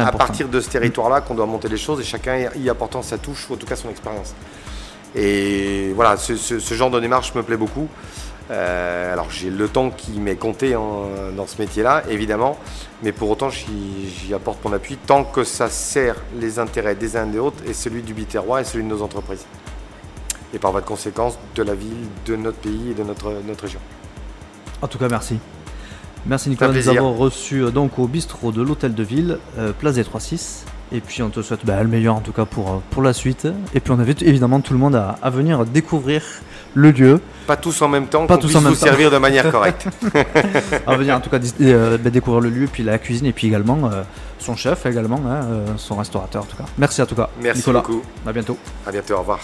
à, 0.00 0.12
partir 0.12 0.48
de 0.48 0.60
ce 0.60 0.68
territoire-là 0.68 1.20
qu'on 1.20 1.34
doit 1.34 1.46
monter 1.46 1.68
les 1.68 1.76
choses 1.76 2.00
et 2.00 2.04
chacun 2.04 2.48
y 2.54 2.70
apportant 2.70 3.02
sa 3.02 3.18
touche 3.18 3.48
ou 3.50 3.54
en 3.54 3.56
tout 3.56 3.66
cas 3.66 3.76
son 3.76 3.90
expérience. 3.90 4.34
Et 5.14 5.92
voilà, 5.94 6.16
ce, 6.16 6.74
genre 6.74 6.90
de 6.90 7.00
démarche 7.00 7.34
me 7.34 7.42
plaît 7.42 7.56
beaucoup. 7.56 7.88
Euh, 8.50 9.12
alors 9.12 9.30
j'ai 9.30 9.50
le 9.50 9.68
temps 9.68 9.90
qui 9.90 10.12
m'est 10.20 10.36
compté 10.36 10.72
dans 10.72 11.46
ce 11.46 11.60
métier-là, 11.60 12.02
évidemment, 12.08 12.58
mais 13.02 13.12
pour 13.12 13.30
autant 13.30 13.50
j'y 13.50 14.32
apporte 14.34 14.64
mon 14.64 14.72
appui 14.72 14.96
tant 14.96 15.24
que 15.24 15.44
ça 15.44 15.68
sert 15.68 16.16
les 16.38 16.58
intérêts 16.58 16.94
des 16.94 17.16
uns 17.16 17.28
et 17.28 17.32
des 17.32 17.38
autres 17.38 17.62
et 17.66 17.74
celui 17.74 18.02
du 18.02 18.14
Biterrois 18.14 18.60
et 18.60 18.64
celui 18.64 18.84
de 18.84 18.88
nos 18.88 19.02
entreprises. 19.02 19.44
Et 20.54 20.58
par 20.58 20.72
voie 20.72 20.80
de 20.80 20.86
conséquence 20.86 21.38
de 21.54 21.62
la 21.62 21.74
ville, 21.74 22.08
de 22.24 22.36
notre 22.36 22.56
pays 22.56 22.92
et 22.92 22.94
de 22.94 23.02
notre, 23.02 23.34
notre 23.46 23.64
région. 23.64 23.80
En 24.80 24.88
tout 24.88 24.96
cas, 24.96 25.08
merci. 25.08 25.38
Merci 26.26 26.50
Nicolas 26.50 26.72
de 26.72 26.78
nous 26.78 26.88
avoir 26.88 27.14
reçus 27.14 27.62
euh, 27.62 27.70
donc 27.70 27.98
au 27.98 28.06
bistrot 28.06 28.52
de 28.52 28.62
l'hôtel 28.62 28.94
de 28.94 29.02
ville, 29.02 29.38
euh, 29.58 29.72
place 29.72 29.94
des 29.94 30.04
3-6. 30.04 30.64
Et 30.92 31.00
puis 31.00 31.22
on 31.22 31.28
te 31.28 31.42
souhaite 31.42 31.64
bah, 31.64 31.82
le 31.82 31.88
meilleur 31.88 32.14
en 32.14 32.20
tout 32.20 32.32
cas 32.32 32.44
pour, 32.44 32.68
euh, 32.68 32.76
pour 32.90 33.02
la 33.02 33.12
suite. 33.12 33.46
Et 33.74 33.80
puis 33.80 33.92
on 33.92 33.98
invite 33.98 34.22
évidemment 34.22 34.60
tout 34.60 34.72
le 34.72 34.78
monde 34.78 34.94
à, 34.94 35.30
venir 35.30 35.64
découvrir 35.66 36.22
le 36.74 36.90
lieu. 36.90 37.20
Pas 37.46 37.56
tous 37.56 37.82
en 37.82 37.88
même 37.88 38.06
temps, 38.06 38.26
pas 38.26 38.38
tous 38.38 38.54
en 38.56 38.60
même 38.60 38.72
vous 38.72 38.78
servir 38.78 39.10
de 39.10 39.18
manière 39.18 39.50
correcte. 39.50 39.88
à 40.86 40.96
venir 40.96 41.16
en 41.16 41.20
tout 41.20 41.30
cas 41.30 41.38
euh, 41.60 41.98
bah, 41.98 42.10
découvrir 42.10 42.40
le 42.40 42.50
lieu, 42.50 42.68
puis 42.70 42.82
la 42.82 42.98
cuisine, 42.98 43.26
et 43.26 43.32
puis 43.32 43.48
également 43.48 43.78
euh, 43.84 44.02
son 44.38 44.56
chef, 44.56 44.86
également 44.86 45.20
hein, 45.28 45.40
son 45.76 45.96
restaurateur 45.96 46.42
en 46.42 46.46
tout 46.46 46.56
cas. 46.56 46.64
Merci 46.78 47.02
à 47.02 47.06
tout 47.06 47.14
cas. 47.14 47.28
Merci 47.42 47.60
Nicolas. 47.60 47.80
beaucoup. 47.80 48.02
À 48.26 48.32
bientôt. 48.32 48.56
À 48.86 48.92
bientôt, 48.92 49.14
au 49.14 49.18
revoir. 49.18 49.40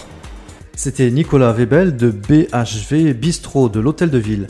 C'était 0.75 1.09
Nicolas 1.09 1.53
Webel 1.53 1.95
de 1.95 2.09
BHV 2.09 3.13
Bistro 3.13 3.69
de 3.69 3.79
l'Hôtel 3.79 4.09
de 4.09 4.17
Ville. 4.17 4.47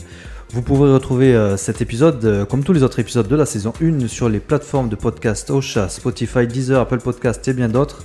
Vous 0.50 0.62
pouvez 0.62 0.92
retrouver 0.92 1.34
euh, 1.34 1.56
cet 1.56 1.82
épisode, 1.82 2.24
euh, 2.24 2.44
comme 2.44 2.62
tous 2.62 2.72
les 2.72 2.84
autres 2.84 3.00
épisodes 3.00 3.26
de 3.26 3.34
la 3.34 3.46
saison 3.46 3.72
1, 3.82 4.06
sur 4.06 4.28
les 4.28 4.38
plateformes 4.38 4.88
de 4.88 4.94
podcast 4.94 5.50
Ocha, 5.50 5.88
Spotify, 5.88 6.46
Deezer, 6.46 6.80
Apple 6.80 7.00
Podcast 7.00 7.46
et 7.48 7.52
bien 7.52 7.68
d'autres. 7.68 8.04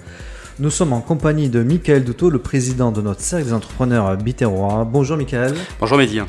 Nous 0.57 0.71
sommes 0.71 0.91
en 0.91 1.01
compagnie 1.01 1.49
de 1.49 1.61
Michael 1.61 2.03
Douto, 2.03 2.31
le 2.31 2.39
président 2.39 2.91
de 2.91 2.99
notre 2.99 3.21
cercle 3.21 3.45
des 3.45 3.53
entrepreneurs 3.53 4.17
biterrois. 4.17 4.87
Bonjour 4.91 5.17
Michael. 5.17 5.53
Bonjour 5.79 5.99
Mehdi. 5.99 6.19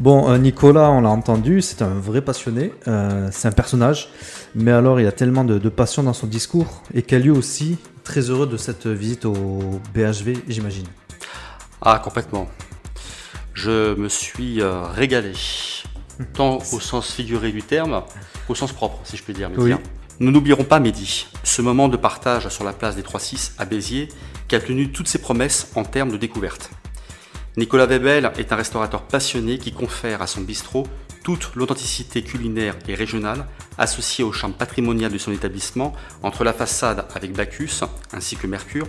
Bon, 0.00 0.28
euh, 0.28 0.38
Nicolas, 0.38 0.90
on 0.90 1.00
l'a 1.00 1.08
entendu, 1.10 1.62
c'est 1.62 1.82
un 1.82 1.94
vrai 1.94 2.20
passionné, 2.20 2.72
c'est 3.30 3.48
un 3.48 3.52
personnage, 3.52 4.10
mais 4.56 4.72
alors 4.72 5.00
il 5.00 5.06
a 5.06 5.12
tellement 5.12 5.44
de, 5.44 5.58
de 5.58 5.68
passion 5.68 6.02
dans 6.02 6.12
son 6.14 6.26
discours 6.26 6.82
et 6.92 7.02
qu'elle 7.02 7.22
lui 7.22 7.30
aussi 7.30 7.78
très 8.02 8.22
heureux 8.22 8.48
de 8.48 8.56
cette 8.56 8.88
visite 8.88 9.24
au 9.24 9.80
BHV, 9.94 10.42
j'imagine. 10.48 10.86
Ah, 11.80 12.00
complètement 12.02 12.48
je 13.56 13.94
me 13.94 14.08
suis 14.08 14.60
euh, 14.60 14.82
régalé, 14.82 15.32
tant 16.34 16.58
au 16.58 16.78
sens 16.78 17.12
figuré 17.12 17.50
du 17.50 17.62
terme 17.62 18.02
qu'au 18.46 18.54
sens 18.54 18.72
propre, 18.72 19.00
si 19.02 19.16
je 19.16 19.22
puis 19.22 19.32
dire. 19.32 19.50
Nous 20.18 20.30
n'oublierons 20.30 20.64
pas 20.64 20.78
Mehdi, 20.78 21.26
ce 21.42 21.62
moment 21.62 21.88
de 21.88 21.96
partage 21.96 22.48
sur 22.48 22.64
la 22.64 22.72
place 22.72 22.96
des 22.96 23.02
3-6 23.02 23.52
à 23.58 23.64
Béziers, 23.64 24.08
qui 24.48 24.54
a 24.54 24.60
tenu 24.60 24.92
toutes 24.92 25.08
ses 25.08 25.18
promesses 25.18 25.72
en 25.74 25.84
termes 25.84 26.10
de 26.10 26.16
découverte. 26.16 26.70
Nicolas 27.56 27.86
Webel 27.86 28.30
est 28.38 28.52
un 28.52 28.56
restaurateur 28.56 29.02
passionné 29.02 29.58
qui 29.58 29.72
confère 29.72 30.20
à 30.22 30.26
son 30.26 30.42
bistrot 30.42 30.86
toute 31.24 31.54
l'authenticité 31.54 32.22
culinaire 32.22 32.76
et 32.88 32.94
régionale 32.94 33.46
associée 33.78 34.22
au 34.22 34.32
charme 34.32 34.52
patrimonial 34.52 35.10
de 35.10 35.18
son 35.18 35.32
établissement 35.32 35.94
entre 36.22 36.44
la 36.44 36.52
façade 36.52 37.06
avec 37.14 37.32
Bacchus 37.32 37.80
ainsi 38.12 38.36
que 38.36 38.46
Mercure 38.46 38.86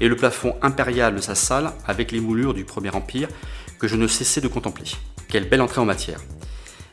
et 0.00 0.08
le 0.08 0.16
plafond 0.16 0.56
impérial 0.62 1.14
de 1.14 1.20
sa 1.20 1.34
salle 1.34 1.72
avec 1.86 2.10
les 2.10 2.20
moulures 2.20 2.54
du 2.54 2.64
Premier 2.64 2.90
Empire 2.90 3.28
je 3.86 3.96
ne 3.96 4.06
cessais 4.06 4.40
de 4.40 4.48
contempler. 4.48 4.90
Quelle 5.28 5.48
belle 5.48 5.62
entrée 5.62 5.80
en 5.80 5.84
matière. 5.84 6.20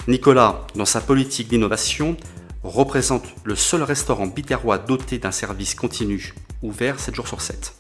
Nicolas, 0.08 0.66
dans 0.76 0.86
sa 0.86 1.02
politique 1.02 1.48
d'innovation, 1.48 2.18
représente 2.64 3.26
le 3.44 3.56
seul 3.56 3.84
restaurant 3.84 4.28
biterrois 4.28 4.78
doté 4.78 5.18
d'un 5.18 5.32
service 5.32 5.76
continu, 5.76 6.34
ouvert 6.62 7.00
7 7.00 7.16
jours 7.16 7.28
sur 7.28 7.42
7. 7.42 7.74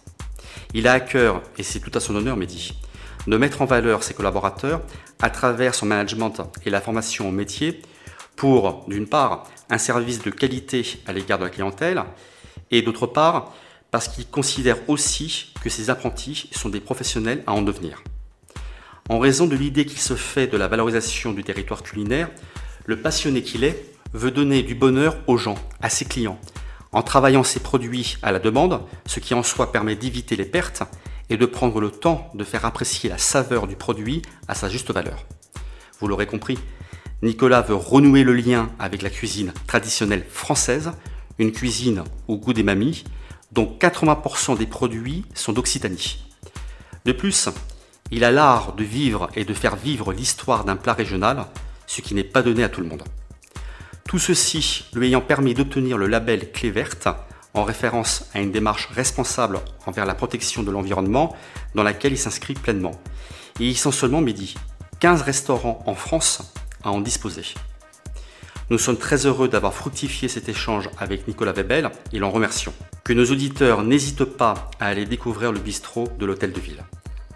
Il 0.74 0.88
a 0.88 0.93
à 0.93 1.00
cœur, 1.00 1.41
et 1.58 1.63
c'est 1.63 1.80
tout 1.80 1.91
à 1.93 2.00
son 2.00 2.15
honneur, 2.15 2.38
Mehdi, 2.38 2.74
de 3.28 3.38
mettre 3.38 3.62
en 3.62 3.65
valeur 3.65 4.04
ses 4.04 4.13
collaborateurs 4.13 4.82
à 5.21 5.30
travers 5.30 5.76
son 5.76 5.86
management 5.86 6.34
et 6.65 6.69
la 6.69 6.82
formation 6.82 7.28
au 7.28 7.32
métier 7.32 7.82
pour, 8.36 8.86
d'une 8.88 9.08
part, 9.08 9.47
un 9.69 9.78
service 9.78 10.21
de 10.21 10.32
qualité 10.32 10.86
à 11.06 11.13
l'égard 11.13 11.38
de 11.38 11.43
la 11.43 11.50
clientèle, 11.50 12.04
et 12.71 12.82
d'autre 12.82 13.08
part, 13.08 13.54
parce 13.91 14.08
qu'il 14.08 14.28
considère 14.28 14.78
aussi 14.89 15.54
que 15.63 15.69
ses 15.69 15.89
apprentis 15.89 16.50
sont 16.52 16.69
des 16.69 16.80
professionnels 16.80 17.43
à 17.45 17.52
en 17.52 17.62
devenir. 17.62 18.02
En 19.09 19.19
raison 19.19 19.47
de 19.47 19.55
l'idée 19.55 19.85
qu'il 19.85 19.99
se 19.99 20.15
fait 20.15 20.47
de 20.47 20.57
la 20.57 20.67
valorisation 20.67 21.33
du 21.33 21.43
territoire 21.43 21.83
culinaire, 21.83 22.29
le 22.85 23.01
passionné 23.01 23.41
qu'il 23.41 23.63
est 23.63 23.85
veut 24.13 24.31
donner 24.31 24.63
du 24.63 24.75
bonheur 24.75 25.17
aux 25.27 25.37
gens, 25.37 25.55
à 25.81 25.89
ses 25.89 26.05
clients, 26.05 26.39
en 26.91 27.01
travaillant 27.01 27.43
ses 27.43 27.59
produits 27.59 28.17
à 28.21 28.31
la 28.31 28.39
demande, 28.39 28.81
ce 29.05 29.19
qui 29.19 29.33
en 29.33 29.43
soi 29.43 29.71
permet 29.71 29.95
d'éviter 29.95 30.35
les 30.35 30.45
pertes 30.45 30.83
et 31.29 31.37
de 31.37 31.45
prendre 31.45 31.79
le 31.79 31.91
temps 31.91 32.29
de 32.33 32.43
faire 32.43 32.65
apprécier 32.65 33.10
la 33.10 33.17
saveur 33.17 33.67
du 33.67 33.75
produit 33.75 34.21
à 34.47 34.56
sa 34.56 34.69
juste 34.69 34.91
valeur. 34.91 35.25
Vous 35.99 36.08
l'aurez 36.08 36.27
compris, 36.27 36.58
Nicolas 37.23 37.62
veut 37.62 37.75
renouer 37.75 38.23
le 38.23 38.33
lien 38.33 38.69
avec 38.79 39.02
la 39.02 39.10
cuisine 39.10 39.54
traditionnelle 39.67 40.25
française, 40.27 40.91
une 41.37 41.52
cuisine 41.52 42.04
au 42.27 42.37
goût 42.37 42.54
des 42.54 42.63
mamies, 42.63 43.04
dont 43.52 43.77
80% 43.79 44.58
des 44.58 44.65
produits 44.65 45.25
sont 45.33 45.54
d'Occitanie. 45.54 46.17
De 47.06 47.12
plus, 47.12 47.49
il 48.12 48.23
a 48.23 48.31
l'art 48.31 48.73
de 48.73 48.83
vivre 48.83 49.29
et 49.35 49.45
de 49.45 49.53
faire 49.53 49.75
vivre 49.75 50.13
l'histoire 50.13 50.65
d'un 50.65 50.75
plat 50.75 50.93
régional, 50.93 51.45
ce 51.87 52.01
qui 52.01 52.13
n'est 52.13 52.23
pas 52.23 52.41
donné 52.41 52.63
à 52.63 52.69
tout 52.69 52.81
le 52.81 52.87
monde. 52.87 53.03
Tout 54.05 54.19
ceci 54.19 54.85
lui 54.93 55.07
ayant 55.07 55.21
permis 55.21 55.53
d'obtenir 55.53 55.97
le 55.97 56.07
label 56.07 56.51
Clé 56.51 56.69
verte, 56.69 57.07
en 57.53 57.63
référence 57.63 58.29
à 58.33 58.39
une 58.39 58.51
démarche 58.51 58.89
responsable 58.93 59.59
envers 59.85 60.05
la 60.05 60.13
protection 60.13 60.63
de 60.63 60.71
l'environnement 60.71 61.35
dans 61.75 61.83
laquelle 61.83 62.13
il 62.13 62.17
s'inscrit 62.17 62.53
pleinement. 62.53 62.99
Et 63.59 63.67
ils 63.67 63.77
sont 63.77 63.91
seulement 63.91 64.21
midi. 64.21 64.55
15 64.99 65.21
restaurants 65.21 65.83
en 65.85 65.95
France 65.95 66.53
à 66.83 66.91
en 66.91 67.01
disposer. 67.01 67.43
Nous 68.69 68.77
sommes 68.77 68.97
très 68.97 69.25
heureux 69.25 69.49
d'avoir 69.49 69.73
fructifié 69.73 70.29
cet 70.29 70.47
échange 70.47 70.89
avec 70.97 71.27
Nicolas 71.27 71.51
Webel 71.51 71.89
et 72.13 72.19
l'en 72.19 72.31
remercions. 72.31 72.73
Que 73.03 73.13
nos 73.13 73.25
auditeurs 73.25 73.83
n'hésitent 73.83 74.23
pas 74.23 74.71
à 74.79 74.87
aller 74.87 75.05
découvrir 75.05 75.51
le 75.51 75.59
bistrot 75.59 76.07
de 76.19 76.25
l'Hôtel 76.25 76.53
de 76.53 76.59
Ville. 76.59 76.83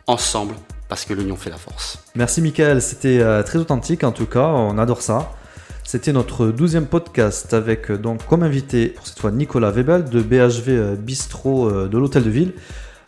Ensemble, 0.07 0.53
parce 0.87 1.03
que 1.03 1.15
l'union 1.15 1.35
fait 1.35 1.49
la 1.49 1.57
force. 1.57 1.97
Merci 2.13 2.39
Michael, 2.41 2.81
c'était 2.81 3.19
euh, 3.19 3.41
très 3.41 3.57
authentique 3.57 4.03
en 4.03 4.11
tout 4.11 4.27
cas, 4.27 4.47
on 4.47 4.77
adore 4.77 5.01
ça. 5.01 5.31
C'était 5.83 6.13
notre 6.13 6.47
douzième 6.47 6.85
podcast 6.85 7.53
avec 7.55 7.89
euh, 7.89 7.97
donc 7.97 8.23
comme 8.27 8.43
invité 8.43 8.89
pour 8.89 9.07
cette 9.07 9.19
fois 9.19 9.31
Nicolas 9.31 9.71
Webel 9.71 10.05
de 10.05 10.21
BHV 10.21 10.69
euh, 10.69 10.95
Bistrot 10.95 11.87
de 11.87 11.97
l'Hôtel 11.97 12.23
de 12.23 12.29
Ville. 12.29 12.53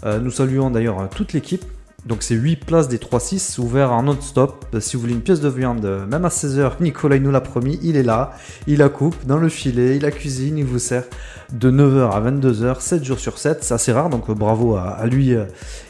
Nous 0.06 0.30
saluons 0.30 0.70
d'ailleurs 0.70 1.10
toute 1.10 1.34
l'équipe. 1.34 1.66
Donc 2.08 2.24
c'est 2.24 2.36
8 2.36 2.66
places 2.66 2.88
des 2.88 2.98
3-6 2.98 3.60
ouverts 3.60 3.92
en 3.92 4.04
non-stop. 4.04 4.66
Si 4.80 4.96
vous 4.96 5.02
voulez 5.02 5.14
une 5.14 5.22
pièce 5.22 5.42
de 5.42 5.50
viande, 5.50 5.86
même 6.10 6.26
à 6.26 6.30
16h, 6.30 6.74
Nicolas 6.80 7.20
nous 7.20 7.32
l'a 7.32 7.42
promis, 7.42 7.80
il 7.84 7.98
est 7.98 8.04
là, 8.04 8.32
il 8.66 8.78
la 8.78 8.90
coupe 8.90 9.26
dans 9.26 9.38
le 9.38 9.50
filet, 9.50 9.98
il 9.98 10.04
la 10.04 10.12
cuisine, 10.12 10.58
il 10.58 10.66
vous 10.66 10.80
sert 10.80 11.04
de 11.52 11.70
9h 11.70 12.12
à 12.12 12.22
22h, 12.22 12.80
7 12.80 13.04
jours 13.04 13.20
sur 13.20 13.38
7. 13.38 13.64
C'est 13.64 13.74
assez 13.74 13.92
rare, 13.92 14.10
donc 14.10 14.32
bravo 14.32 14.78
à, 14.78 15.06
lui 15.06 15.36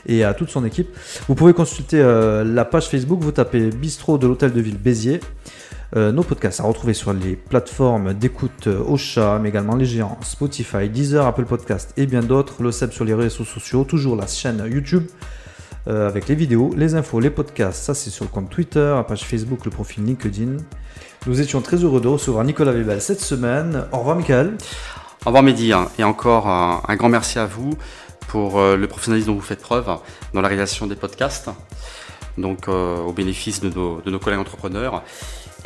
et 0.07 0.23
à 0.23 0.33
toute 0.33 0.49
son 0.49 0.65
équipe. 0.65 0.89
Vous 1.27 1.35
pouvez 1.35 1.53
consulter 1.53 2.01
la 2.45 2.65
page 2.65 2.87
Facebook, 2.87 3.19
vous 3.21 3.31
tapez 3.31 3.69
Bistrot 3.69 4.17
de 4.17 4.27
l'Hôtel 4.27 4.53
de 4.53 4.61
Ville 4.61 4.77
Béziers. 4.77 5.19
Euh, 5.95 6.11
nos 6.11 6.23
podcasts 6.23 6.59
à 6.59 6.63
retrouver 6.63 6.93
sur 6.93 7.13
les 7.13 7.37
plateformes 7.37 8.13
d'écoute 8.13 8.67
euh, 8.67 8.83
Ocha, 8.85 9.39
mais 9.41 9.47
également 9.49 9.75
les 9.75 9.85
géants 9.85 10.17
Spotify, 10.21 10.89
Deezer, 10.89 11.25
Apple 11.25 11.45
Podcast 11.45 11.93
et 11.95 12.05
bien 12.05 12.21
d'autres. 12.21 12.61
Le 12.61 12.73
SEB 12.73 12.91
sur 12.91 13.05
les 13.05 13.13
réseaux 13.13 13.45
sociaux, 13.45 13.85
toujours 13.85 14.17
la 14.17 14.27
chaîne 14.27 14.61
YouTube 14.69 15.05
euh, 15.87 16.07
avec 16.07 16.27
les 16.27 16.35
vidéos, 16.35 16.73
les 16.75 16.95
infos, 16.95 17.19
les 17.19 17.29
podcasts. 17.29 17.83
Ça, 17.83 17.93
c'est 17.93 18.09
sur 18.09 18.25
le 18.25 18.29
compte 18.29 18.49
Twitter, 18.49 18.93
la 18.95 19.03
page 19.03 19.23
Facebook, 19.23 19.65
le 19.65 19.71
profil 19.71 20.03
LinkedIn. 20.05 20.57
Nous 21.25 21.41
étions 21.41 21.61
très 21.61 21.77
heureux 21.77 22.01
de 22.01 22.07
recevoir 22.07 22.43
Nicolas 22.43 22.71
Vébel 22.71 23.01
cette 23.01 23.21
semaine. 23.21 23.85
Au 23.91 23.99
revoir, 23.99 24.15
Michael. 24.15 24.57
Au 25.25 25.29
revoir, 25.29 25.43
Mehdi. 25.43 25.73
Hein. 25.73 25.87
Et 25.97 26.03
encore 26.03 26.47
un, 26.47 26.95
grand 26.95 27.09
merci 27.09 27.39
à 27.39 27.45
vous 27.45 27.71
pour 28.27 28.59
le 28.59 28.85
professionnalisme 28.87 29.29
dont 29.29 29.35
vous 29.35 29.41
faites 29.41 29.61
preuve 29.61 29.87
dans 30.33 30.41
la 30.41 30.47
réalisation 30.49 30.85
des 30.85 30.97
podcasts, 30.97 31.49
donc 32.37 32.67
au 32.67 33.13
bénéfice 33.13 33.61
de 33.61 33.69
nos 33.69 34.19
collègues 34.19 34.39
entrepreneurs. 34.39 35.03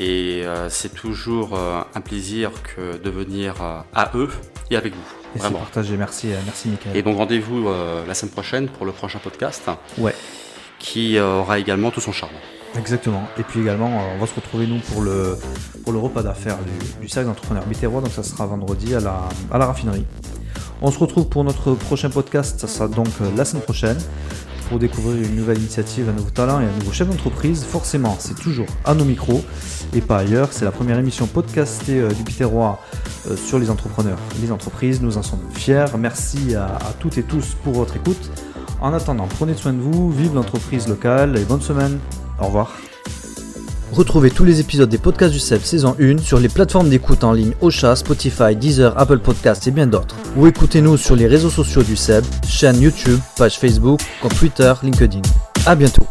Et 0.04 0.42
euh, 0.44 0.68
c'est 0.68 0.96
toujours 0.96 1.52
euh, 1.54 1.82
un 1.94 2.02
plaisir 2.02 2.50
que 2.64 2.98
de 2.98 3.10
venir 3.12 3.54
euh, 3.62 3.82
à 3.94 4.10
eux 4.16 4.30
et 4.72 4.76
avec 4.76 4.96
vous. 4.96 5.02
Et 5.36 5.40
c'est 5.40 5.54
partagé, 5.54 5.96
merci, 5.96 6.30
merci 6.44 6.70
Michael. 6.70 6.98
Et 6.98 7.04
donc 7.04 7.18
rendez-vous 7.18 7.70
la 8.06 8.14
semaine 8.14 8.32
prochaine 8.32 8.68
pour 8.68 8.86
le 8.86 8.92
prochain 8.92 9.20
podcast. 9.20 9.70
Ouais. 9.98 10.14
Qui 10.80 11.20
aura 11.20 11.60
également 11.60 11.92
tout 11.92 12.02
son 12.02 12.12
charme. 12.12 12.34
Exactement. 12.78 13.24
Et 13.38 13.44
puis 13.44 13.62
également, 13.62 14.02
on 14.14 14.18
va 14.18 14.28
se 14.28 14.36
retrouver 14.36 14.68
nous 14.68 14.80
pour 14.80 15.04
le, 15.04 15.38
pour 15.84 15.94
le 15.94 16.00
repas 16.00 16.24
d'affaires 16.24 16.58
du, 16.58 17.02
du 17.02 17.08
cercle 17.08 17.30
d'entrepreneurs 17.30 17.66
Biterrois. 17.66 18.02
Donc 18.02 18.12
ça 18.12 18.24
sera 18.24 18.46
vendredi 18.46 18.94
à 18.94 19.00
la, 19.00 19.30
à 19.52 19.58
la 19.58 19.68
raffinerie. 19.68 20.06
On 20.82 20.92
se 20.92 21.00
retrouve 21.00 21.30
pour 21.30 21.46
notre 21.46 21.76
prochain 21.76 22.10
podcast. 22.10 22.60
Ça 22.60 22.68
sera 22.68 22.90
donc 22.90 23.08
la 23.38 23.46
semaine 23.46 23.64
prochaine 23.64 23.98
pour 24.72 24.80
découvrir 24.80 25.22
une 25.22 25.36
nouvelle 25.36 25.58
initiative, 25.58 26.08
un 26.08 26.14
nouveau 26.14 26.30
talent 26.30 26.62
et 26.62 26.64
un 26.64 26.72
nouveau 26.80 26.94
chef 26.94 27.10
d'entreprise, 27.10 27.66
forcément, 27.66 28.16
c'est 28.20 28.40
toujours 28.40 28.68
à 28.86 28.94
nos 28.94 29.04
micros 29.04 29.44
et 29.94 30.00
pas 30.00 30.20
ailleurs. 30.20 30.48
C'est 30.54 30.64
la 30.64 30.72
première 30.72 30.98
émission 30.98 31.28
podcastée 31.28 32.00
euh, 32.00 32.08
du 32.12 32.24
Biterrois 32.24 32.80
euh, 33.30 33.36
sur 33.36 33.60
les 33.60 33.70
entrepreneurs 33.70 34.18
et 34.38 34.42
les 34.42 34.50
entreprises. 34.50 35.02
Nous 35.02 35.18
en 35.18 35.24
sommes 35.24 35.42
fiers. 35.54 35.88
Merci 36.00 36.56
à, 36.56 36.68
à 36.68 36.94
toutes 37.02 37.18
et 37.18 37.24
tous 37.24 37.54
pour 37.66 37.74
votre 37.74 37.98
écoute. 37.98 38.32
En 38.80 38.94
attendant, 38.94 39.28
prenez 39.28 39.56
soin 39.56 39.74
de 39.74 39.82
vous, 39.82 40.10
vive 40.10 40.36
l'entreprise 40.36 40.88
locale 40.88 41.38
et 41.38 41.44
bonne 41.44 41.62
semaine. 41.62 42.00
Au 42.40 42.46
revoir. 42.46 42.72
Retrouvez 43.92 44.32
tous 44.32 44.46
les 44.46 44.62
épisodes 44.62 44.90
des 44.90 44.98
podcasts 44.98 45.34
du 45.34 45.40
CEP 45.40 45.64
saison 45.64 45.96
1 46.00 46.20
sur 46.20 46.40
les 46.40 46.48
plateformes 46.48 46.90
d'écoute 46.90 47.26
en 47.26 47.34
ligne 47.34 47.54
Ocha, 47.60 47.96
Spotify, 47.96 48.56
Deezer, 48.56 48.98
Apple 48.98 49.20
Podcasts 49.20 49.68
et 49.68 49.72
bien 49.72 49.86
d'autres. 49.86 50.16
Ou 50.38 50.48
écoutez-nous 50.48 50.96
sur 50.96 51.16
les 51.16 51.28
réseaux 51.28 51.50
sociaux 51.50 51.84
du 51.84 51.98
CEP, 51.98 52.24
chaîne 52.48 52.80
YouTube, 52.80 53.20
page 53.36 53.60
Facebook, 53.60 54.00
compte 54.22 54.36
Twitter, 54.36 54.74
LinkedIn. 54.82 55.22
A 55.66 55.76
bientôt 55.76 56.06